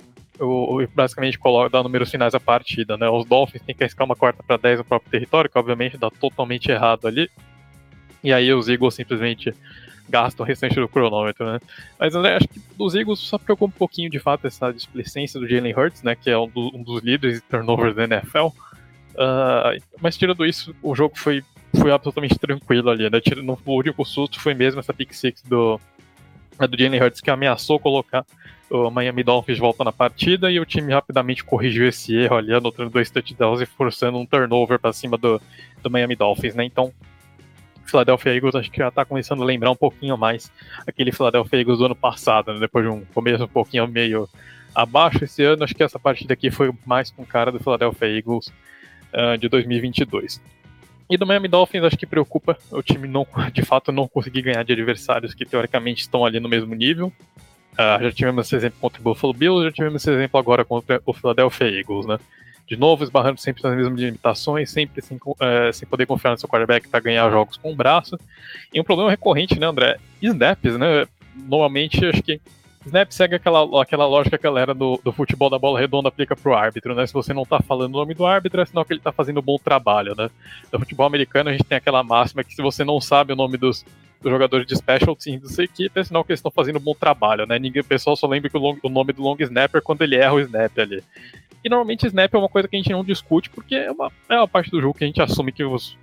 [0.40, 3.08] o, basicamente coloca, dá números finais à partida, né?
[3.08, 6.10] Os Dolphins têm que arriscar uma quarta para 10 no próprio território, que obviamente dá
[6.10, 7.30] totalmente errado ali.
[8.22, 9.54] E aí os Eagles simplesmente
[10.08, 11.60] gastam o restante do cronômetro, né?
[11.98, 15.48] Mas André, acho que dos Eagles só preocupa um pouquinho de fato essa displicência do
[15.48, 16.14] Jalen Hurts, né?
[16.14, 18.46] Que é um, do, um dos líderes de turnovers da NFL.
[19.14, 21.42] Uh, mas tirando isso, o jogo foi,
[21.80, 23.20] foi absolutamente tranquilo ali, né?
[23.20, 25.80] Tirando, o único susto foi mesmo essa pick six do,
[26.58, 28.24] do Jalen Hurts que ameaçou colocar
[28.70, 32.52] o Miami Dolphins de volta na partida e o time rapidamente corrigiu esse erro ali,
[32.52, 35.40] anotando dois touchdowns e forçando um turnover para cima do,
[35.82, 36.64] do Miami Dolphins, né?
[36.64, 36.92] Então,
[37.84, 40.50] Philadelphia Eagles acho que já tá começando a lembrar um pouquinho mais
[40.86, 42.58] aquele Philadelphia Eagles do ano passado, né?
[42.58, 44.28] Depois de um começo um pouquinho meio
[44.74, 48.52] abaixo esse ano, acho que essa partida aqui foi mais com cara do Philadelphia Eagles
[49.14, 50.40] uh, de 2022.
[51.08, 54.62] E do Miami Dolphins, acho que preocupa o time não, de fato não conseguir ganhar
[54.64, 57.12] de adversários que teoricamente estão ali no mesmo nível.
[57.74, 61.00] Uh, já tivemos esse exemplo contra o Buffalo Bills, já tivemos esse exemplo agora contra
[61.04, 62.18] o Philadelphia Eagles, né?
[62.66, 66.48] De novo, esbarrando sempre nas mesmas limitações, sempre sem, uh, sem poder confiar no seu
[66.48, 68.18] quarterback para ganhar jogos com o braço.
[68.74, 69.98] E um problema recorrente, né, André?
[70.20, 71.06] Snaps, né?
[71.36, 72.40] Normalmente, acho que
[72.86, 76.36] Snap segue aquela, aquela lógica que a galera do, do futebol da bola redonda aplica
[76.36, 77.04] pro árbitro, né?
[77.04, 79.40] Se você não tá falando o nome do árbitro, é sinal que ele tá fazendo
[79.40, 80.30] um bom trabalho, né?
[80.72, 83.56] No futebol americano, a gente tem aquela máxima que se você não sabe o nome
[83.56, 83.84] dos,
[84.22, 86.82] dos jogadores de special teams da sua equipe, é sinal que eles estão fazendo um
[86.82, 87.58] bom trabalho, né?
[87.58, 90.14] Ninguém, o pessoal só lembra que o, long, o nome do long snapper quando ele
[90.14, 91.02] erra o snap ali.
[91.64, 94.36] E normalmente snap é uma coisa que a gente não discute, porque é uma, é
[94.36, 95.98] uma parte do jogo que a gente assume que os,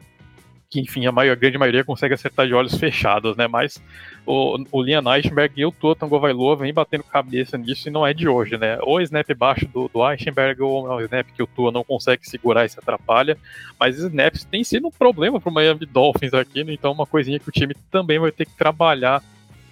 [0.74, 3.48] que enfim, a, maior, a grande maioria consegue acertar de olhos fechados, né?
[3.48, 3.80] Mas
[4.26, 8.12] o, o Liam Eichenberg e o Tua Tagovailoa vem batendo cabeça nisso e não é
[8.12, 8.80] de hoje, né?
[8.82, 12.28] Ou snap baixo do, do Eichenberg ou é um snap que o Tua não consegue
[12.28, 13.38] segurar e se atrapalha,
[13.80, 16.74] mas snaps tem sido um problema para o Miami Dolphins aqui, né?
[16.74, 19.22] então uma coisinha que o time também vai ter que trabalhar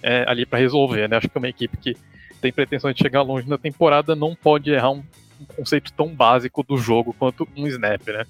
[0.00, 1.16] é, ali para resolver, né?
[1.16, 1.96] Acho que uma equipe que
[2.40, 5.02] tem pretensão de chegar longe na temporada não pode errar um,
[5.40, 8.24] um conceito tão básico do jogo quanto um snap, né?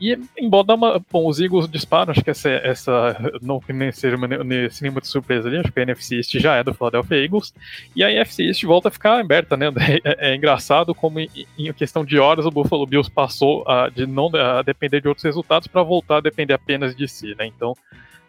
[0.00, 1.02] E embora uma.
[1.10, 5.48] Bom, os Eagles disparam, acho que essa, essa não nem seja nesse nenhuma de surpresa
[5.48, 7.52] ali, acho que a NFC East já é do Philadelphia Eagles,
[7.96, 9.68] e a NFC East volta a ficar aberta, né?
[10.04, 14.06] É, é engraçado como em, em, questão de horas o Buffalo Bills passou a, de
[14.06, 17.46] não a depender de outros resultados para voltar a depender apenas de si, né?
[17.46, 17.74] Então,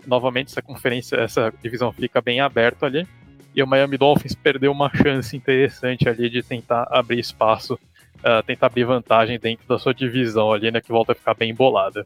[0.08, 3.06] novamente, essa conferência, essa divisão fica bem aberta ali.
[3.54, 7.80] E o Miami Dolphins perdeu uma chance interessante ali de tentar abrir espaço
[8.20, 10.82] uh, tentar abrir vantagem dentro da sua divisão ali, né?
[10.82, 12.06] Que volta a ficar bem embolada.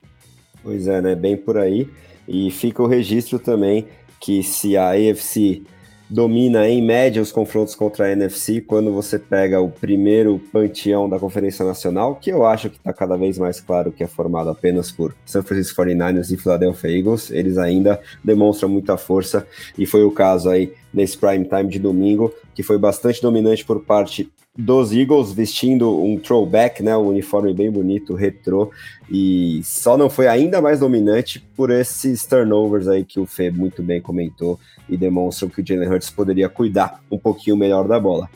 [0.62, 1.16] Pois é, né?
[1.16, 1.90] Bem por aí.
[2.28, 3.88] E fica o registro também
[4.20, 5.64] que se a AFC
[6.10, 11.18] domina em média os confrontos contra a NFC quando você pega o primeiro panteão da
[11.18, 14.92] Conferência Nacional, que eu acho que está cada vez mais claro que é formado apenas
[14.92, 17.32] por San Francisco 49ers e Philadelphia Eagles.
[17.32, 22.32] Eles ainda demonstram muita força e foi o caso aí nesse prime time de domingo,
[22.54, 27.72] que foi bastante dominante por parte dos Eagles vestindo um throwback, né, um uniforme bem
[27.72, 28.72] bonito, retrô,
[29.10, 33.82] e só não foi ainda mais dominante por esses turnovers aí que o Fê muito
[33.82, 38.30] bem comentou e demonstram que o Jalen Hurts poderia cuidar um pouquinho melhor da bola.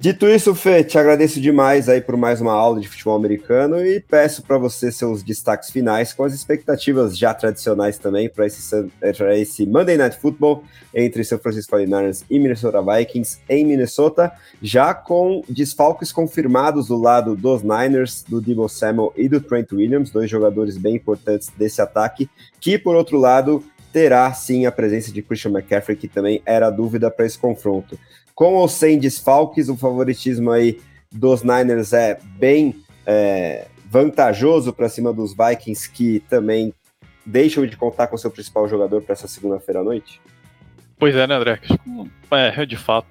[0.00, 3.98] Dito isso, Fê, te agradeço demais aí por mais uma aula de futebol americano e
[3.98, 8.88] peço para você seus destaques finais com as expectativas já tradicionais também para esse,
[9.34, 10.62] esse Monday Night Football
[10.94, 14.30] entre São Francisco 49ers e Minnesota Vikings em Minnesota,
[14.62, 20.12] já com desfalques confirmados do lado dos Niners, do Debo Samuel e do Trent Williams,
[20.12, 22.30] dois jogadores bem importantes desse ataque,
[22.60, 27.10] que por outro lado terá sim a presença de Christian McCaffrey, que também era dúvida
[27.10, 27.98] para esse confronto
[28.38, 32.72] com ou sem desfalques, o favoritismo aí dos Niners é bem
[33.04, 36.72] é, vantajoso para cima dos Vikings, que também
[37.26, 40.20] deixam de contar com seu principal jogador para essa segunda-feira à noite?
[41.00, 41.58] Pois é, né, André?
[42.30, 43.08] É, de fato,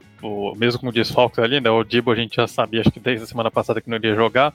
[0.55, 3.27] mesmo com desfalques ali, né, o Dibo a gente já sabia, acho que desde a
[3.27, 4.53] semana passada que não iria jogar.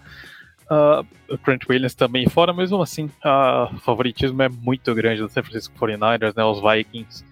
[0.70, 5.28] Uh, o Trent Williams também fora, mesmo assim, uh, o favoritismo é muito grande do
[5.28, 7.22] San Francisco 49ers, né, os Vikings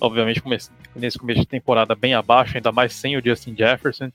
[0.00, 0.42] obviamente
[0.94, 4.10] nesse começo de temporada bem abaixo, ainda mais sem o Justin Jefferson.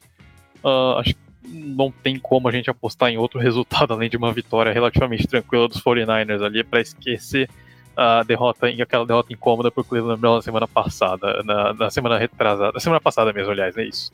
[0.64, 4.32] Uh, acho que não tem como a gente apostar em outro resultado além de uma
[4.32, 7.50] vitória relativamente tranquila dos 49ers ali para esquecer
[7.96, 12.80] a derrota, aquela derrota incômoda por Cleveland na semana passada, na, na, semana retrasada, na
[12.80, 14.12] semana passada mesmo, aliás, é isso.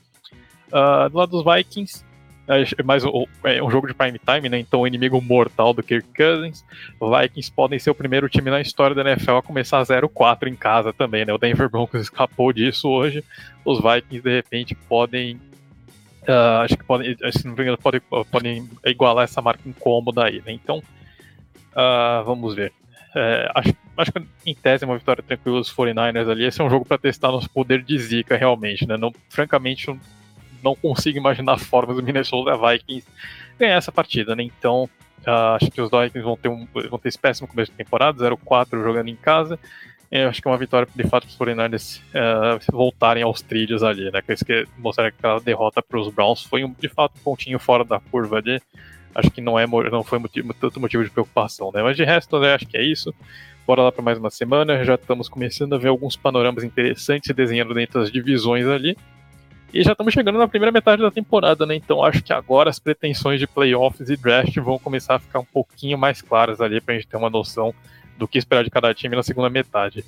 [0.68, 2.04] Uh, do lado dos Vikings,
[2.48, 4.60] é mais um, é um jogo de prime time, né?
[4.60, 6.64] Então o inimigo mortal do Kirk Cousins.
[7.00, 10.94] Vikings podem ser o primeiro time na história da NFL a começar 0-4 em casa
[10.94, 11.34] também, né?
[11.34, 13.24] O Denver Broncos escapou disso hoje.
[13.66, 15.40] Os Vikings de repente podem
[16.28, 18.02] uh, acho que podem, se não me engano, podem,
[18.32, 20.52] podem igualar essa marca incômoda aí, né?
[20.52, 22.72] Então, uh, vamos ver.
[23.16, 26.46] É, acho, acho que em tese é uma vitória tranquila dos 49ers ali.
[26.46, 28.96] Esse é um jogo para testar nosso poder de zica realmente, né?
[28.96, 29.90] Não, francamente,
[30.64, 33.08] não consigo imaginar formas do Minnesota Vikings
[33.58, 34.44] ganhar essa partida, né?
[34.44, 34.90] Então,
[35.26, 38.30] uh, acho que os Vikings vão ter, um, vão ter esse péssimo começo de temporada,
[38.30, 39.60] 0-4 jogando em casa.
[40.10, 43.84] Eu acho que é uma vitória, de fato, para os 49ers uh, voltarem aos trilhos
[43.84, 44.22] ali, né?
[44.22, 47.84] Que mostrar que aquela derrota para os Browns foi, um, de fato, um pontinho fora
[47.84, 48.62] da curva ali.
[49.14, 51.84] Acho que não, é, não foi motivo, tanto motivo de preocupação, né?
[51.84, 53.14] Mas de resto, né, acho que é isso.
[53.66, 54.82] Bora lá para mais uma semana.
[54.86, 58.96] Já estamos começando a ver alguns panoramas interessantes se desenhando dentro das divisões ali.
[59.74, 61.76] E já estamos chegando na primeira metade da temporada, né?
[61.76, 65.46] Então acho que agora as pretensões de playoffs e draft vão começar a ficar um
[65.46, 67.74] pouquinho mais claras ali para a gente ter uma noção
[68.18, 70.04] do que esperar de cada time na segunda metade.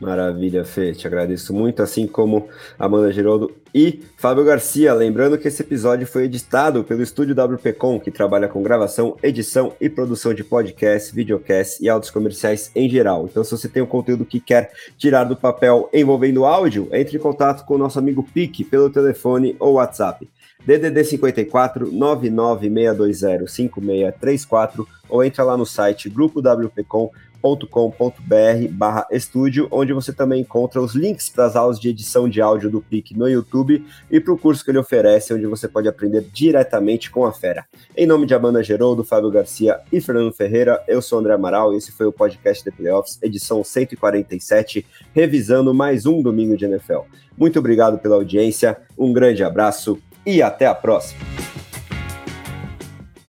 [0.00, 0.92] Maravilha, Fê.
[0.92, 2.48] Te agradeço muito, assim como
[2.78, 4.94] Amanda Geraldo e Fábio Garcia.
[4.94, 9.88] Lembrando que esse episódio foi editado pelo estúdio WPcom, que trabalha com gravação, edição e
[9.88, 13.26] produção de podcasts, videocasts e áudios comerciais em geral.
[13.28, 17.20] Então, se você tem um conteúdo que quer tirar do papel envolvendo áudio, entre em
[17.20, 20.28] contato com o nosso amigo Pique pelo telefone ou WhatsApp.
[20.64, 27.10] DDD 54 99620 5634 ou entra lá no site grupo WPcom
[27.42, 32.40] com.br barra estúdio, onde você também encontra os links para as aulas de edição de
[32.40, 35.88] áudio do PIC no YouTube e para o curso que ele oferece, onde você pode
[35.88, 37.64] aprender diretamente com a fera.
[37.96, 41.76] Em nome de Amanda Geroldo, Fábio Garcia e Fernando Ferreira, eu sou André Amaral e
[41.76, 44.84] esse foi o podcast The Playoffs, edição 147,
[45.14, 47.00] revisando mais um domingo de NFL.
[47.36, 51.67] Muito obrigado pela audiência, um grande abraço e até a próxima!